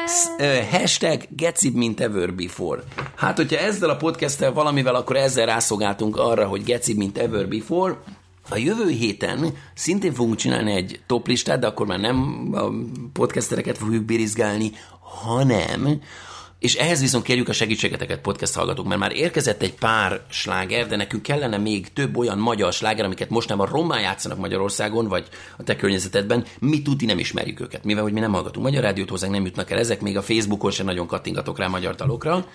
Sz- 0.07 0.41
ö, 0.41 0.59
Hashtag 0.71 1.23
gecib, 1.37 1.75
mint 1.75 2.01
ever 2.01 2.35
before. 2.35 2.83
Hát, 3.17 3.37
hogyha 3.37 3.59
ezzel 3.59 3.91
a 3.91 3.97
podcasttel 3.97 4.53
valamivel, 4.53 4.95
akkor 4.95 5.17
ezzel 5.17 5.47
rászolgáltunk 5.47 6.17
arra, 6.17 6.47
hogy 6.47 6.65
gecib, 6.65 6.97
mint 6.97 7.19
ever 7.19 7.49
before. 7.49 7.95
A 8.51 8.57
jövő 8.57 8.89
héten 8.89 9.57
szintén 9.75 10.13
fogunk 10.15 10.37
csinálni 10.37 10.73
egy 10.73 11.01
top 11.07 11.27
listát, 11.27 11.59
de 11.59 11.67
akkor 11.67 11.87
már 11.87 11.99
nem 12.01 12.49
a 12.53 12.65
podcastereket 13.13 13.79
fogjuk 13.79 14.05
birizgálni, 14.05 14.73
hanem 15.01 16.01
és 16.65 16.75
ehhez 16.75 17.01
viszont 17.01 17.25
kérjük 17.25 17.49
a 17.49 17.53
segítségeteket, 17.53 18.21
podcast 18.21 18.55
hallgatók, 18.55 18.87
mert 18.87 19.01
már 19.01 19.13
érkezett 19.13 19.63
egy 19.63 19.75
pár 19.75 20.21
sláger, 20.31 20.87
de 20.87 20.97
nekünk 20.97 21.23
kellene 21.23 21.59
még 21.59 21.93
több 21.93 22.17
olyan 22.17 22.39
magyar 22.39 22.73
sláger, 22.73 23.05
amiket 23.05 23.31
mostanában 23.31 23.73
rommá 23.73 24.01
játszanak 24.01 24.39
Magyarországon, 24.39 25.09
vagy 25.09 25.29
a 25.57 25.63
te 25.63 25.77
környezetedben, 25.77 26.45
mi 26.59 26.83
tuti 26.83 27.05
nem 27.05 27.19
ismerjük 27.19 27.61
őket, 27.61 27.85
mivel 27.85 28.03
hogy 28.03 28.13
mi 28.13 28.21
nem 28.21 28.33
hallgatunk 28.33 28.67
magyar 28.67 28.83
rádiót, 28.83 29.11
hozzánk 29.11 29.33
nem 29.33 29.45
jutnak 29.45 29.71
el 29.71 29.79
ezek, 29.79 30.01
még 30.01 30.17
a 30.17 30.23
Facebookon 30.23 30.71
sem 30.71 30.87
nagyon 30.87 31.07
kattingatok 31.07 31.59
rá 31.59 31.67
magyar 31.67 31.95
dalokra. 31.95 32.47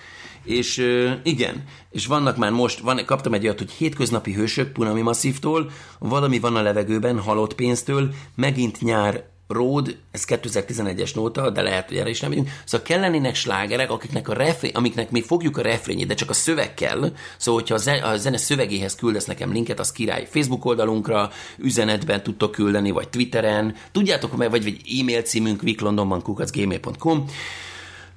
És 0.44 0.86
igen, 1.22 1.64
és 1.90 2.06
vannak 2.06 2.36
már 2.36 2.50
most, 2.50 2.78
van, 2.78 3.04
kaptam 3.06 3.34
egy 3.34 3.44
olyat, 3.44 3.58
hogy 3.58 3.70
hétköznapi 3.70 4.32
hősök 4.32 4.72
Punami 4.72 5.00
Masszívtól, 5.00 5.70
valami 5.98 6.38
van 6.38 6.56
a 6.56 6.62
levegőben, 6.62 7.18
halott 7.18 7.54
pénztől, 7.54 8.14
megint 8.34 8.80
nyár 8.80 9.24
Road, 9.52 9.96
ez 10.10 10.24
2011-es 10.26 11.14
nóta, 11.14 11.50
de 11.50 11.62
lehet, 11.62 11.88
hogy 11.88 11.96
erre 11.96 12.08
is 12.08 12.20
nem 12.20 12.30
megyünk. 12.30 12.48
Szóval 12.64 12.86
kellenének 12.86 13.34
slágerek, 13.34 13.90
akiknek 13.90 14.28
a 14.28 14.32
refré, 14.34 14.70
amiknek 14.74 15.10
mi 15.10 15.22
fogjuk 15.22 15.56
a 15.56 15.62
refrényét, 15.62 16.06
de 16.06 16.14
csak 16.14 16.30
a 16.30 16.32
szöveg 16.32 16.74
kell. 16.74 17.12
Szóval, 17.36 17.60
hogyha 17.60 17.74
a 17.74 17.78
zene, 17.78 18.02
a 18.06 18.16
zene 18.16 18.36
szövegéhez 18.36 18.94
küldesz 18.94 19.24
nekem 19.24 19.52
linket, 19.52 19.78
az 19.78 19.92
király. 19.92 20.26
Facebook 20.30 20.64
oldalunkra, 20.64 21.30
üzenetben 21.58 22.22
tudtok 22.22 22.50
küldeni, 22.50 22.90
vagy 22.90 23.08
Twitteren. 23.08 23.74
Tudjátok, 23.92 24.36
meg 24.36 24.50
vagy, 24.50 24.62
vagy 24.62 24.80
e-mail 25.00 25.22
címünk 25.22 25.62
viklondonban.gmail.com 25.62 27.24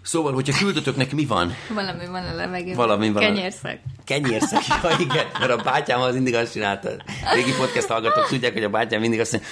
Szóval, 0.01 0.33
hogyha 0.33 0.57
küldötök 0.57 0.95
neki, 0.95 1.15
mi 1.15 1.25
van? 1.25 1.53
Valami 1.73 2.05
van 2.05 2.23
a 2.25 2.35
levegőben. 2.35 2.75
Valami 2.75 3.11
van 3.11 3.23
a- 3.23 3.49
Kenyérszek, 4.05 4.67
ja, 4.67 4.89
igen, 4.99 5.25
mert 5.39 5.51
a 5.51 5.63
bátyám 5.63 6.01
az 6.01 6.13
mindig 6.13 6.35
azt 6.35 6.51
csinálta. 6.51 6.89
Régi 7.33 7.53
podcast 7.57 7.87
hallgatók 7.87 8.27
tudják, 8.27 8.53
hogy 8.53 8.63
a 8.63 8.69
bátyám 8.69 9.01
mindig 9.01 9.19
azt 9.19 9.31
mondja, 9.31 9.49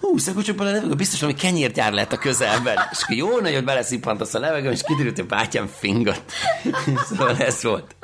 hú, 0.00 0.18
szakocsak 0.18 0.60
a 0.60 0.64
levegő, 0.64 0.94
biztos 0.94 1.20
valami 1.20 1.38
kenyérgyár 1.38 1.92
lehet 1.92 2.12
a 2.12 2.18
közelben. 2.18 2.76
És 2.90 3.02
akkor 3.02 3.16
jó 3.16 3.40
nagyot 3.40 3.64
beleszippantasz 3.64 4.34
a 4.34 4.38
levegőn, 4.38 4.72
és 4.72 4.82
kiderült, 4.82 5.16
hogy 5.16 5.26
bátyám 5.26 5.66
fingat. 5.78 6.22
szóval 7.08 7.36
ez 7.36 7.62
volt. 7.62 7.96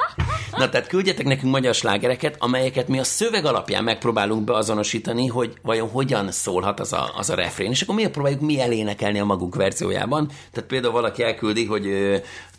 Na, 0.57 0.68
tehát 0.68 0.87
küldjetek 0.87 1.26
nekünk 1.26 1.53
magyar 1.53 1.74
slágereket, 1.74 2.37
amelyeket 2.39 2.89
mi 2.89 2.99
a 2.99 3.05
szöveg 3.05 3.45
alapján 3.45 3.85
megpróbálunk 3.85 4.45
beazonosítani, 4.45 5.26
hogy 5.26 5.53
vajon 5.62 5.89
hogyan 5.89 6.30
szólhat 6.30 6.80
az 6.80 6.93
a, 6.93 7.12
az 7.16 7.30
a 7.30 7.35
refrén, 7.35 7.70
és 7.70 7.82
akkor 7.82 7.95
mi 7.95 8.07
próbáljuk 8.07 8.41
mi 8.41 8.61
elénekelni 8.61 9.18
a 9.18 9.24
magunk 9.24 9.55
verziójában. 9.55 10.26
Tehát 10.26 10.68
például 10.68 10.93
valaki 10.93 11.22
elküldi, 11.22 11.64
hogy 11.64 11.87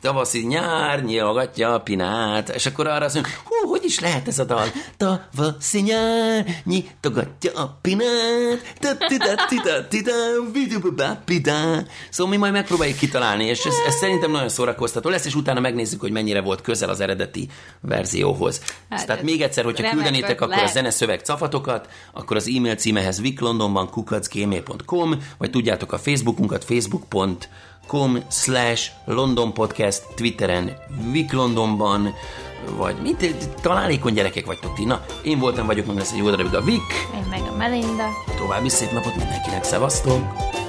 tavaszi 0.05 0.45
nyár 0.45 1.03
nyilgatja 1.03 1.73
a 1.73 1.79
pinát, 1.79 2.49
és 2.49 2.65
akkor 2.65 2.87
arra 2.87 3.05
azt 3.05 3.13
mondja, 3.13 3.33
hú, 3.43 3.69
hogy 3.69 3.83
is 3.83 3.99
lehet 3.99 4.27
ez 4.27 4.39
a 4.39 4.43
dal? 4.43 4.67
Tavaszi 4.97 5.81
nyár 5.81 6.45
nyitogatja 6.63 7.51
a 7.53 7.77
pinát, 7.81 8.77
Szóval 12.09 12.31
mi 12.33 12.37
majd 12.37 12.53
megpróbáljuk 12.53 12.97
kitalálni, 12.97 13.43
és 13.43 13.65
ez, 13.65 13.73
ez 13.87 13.95
szerintem 13.95 14.31
nagyon 14.31 14.49
szórakoztató 14.49 15.09
lesz, 15.09 15.25
és 15.25 15.35
utána 15.35 15.59
megnézzük, 15.59 15.99
hogy 15.99 16.11
mennyire 16.11 16.41
volt 16.41 16.61
közel 16.61 16.89
az 16.89 16.99
eredeti 16.99 17.49
verzióhoz. 17.81 18.61
Hát, 18.89 19.05
Tehát 19.05 19.23
még 19.23 19.41
egyszer, 19.41 19.63
hogyha 19.63 19.89
küldenétek 19.89 20.41
akkor 20.41 20.63
a 20.63 20.67
zeneszöveg 20.67 21.19
cafatokat, 21.19 21.89
akkor 22.13 22.35
az 22.35 22.51
e-mail 22.55 22.75
címehez 22.75 23.21
viklondonban 23.21 23.89
kukacgmail.com, 23.89 25.13
vagy 25.37 25.49
tudjátok 25.49 25.91
a 25.91 25.97
Facebookunkat, 25.97 26.63
facebook.com 26.63 27.37
com 27.87 28.17
slash 28.27 28.89
London 29.05 29.53
Podcast, 29.53 30.03
Twitteren 30.15 30.77
Vic 31.11 31.31
Londonban, 31.31 32.13
vagy 32.77 32.95
mint 33.01 33.49
találékony 33.61 34.13
gyerekek 34.13 34.45
vagytok 34.45 34.73
ti. 34.73 34.85
Na, 34.85 35.05
én 35.23 35.39
voltam, 35.39 35.65
vagyok, 35.65 35.85
meg 35.85 35.95
lesz 35.95 36.11
egy 36.11 36.17
jó 36.17 36.29
darabig 36.29 36.53
a 36.53 36.61
Vic. 36.61 36.81
Én 37.15 37.25
meg 37.29 37.41
a 37.53 37.55
Melinda. 37.55 38.07
További 38.37 38.69
szép 38.69 38.91
napot 38.91 39.15
mindenkinek, 39.15 39.63
szevasztok! 39.63 40.64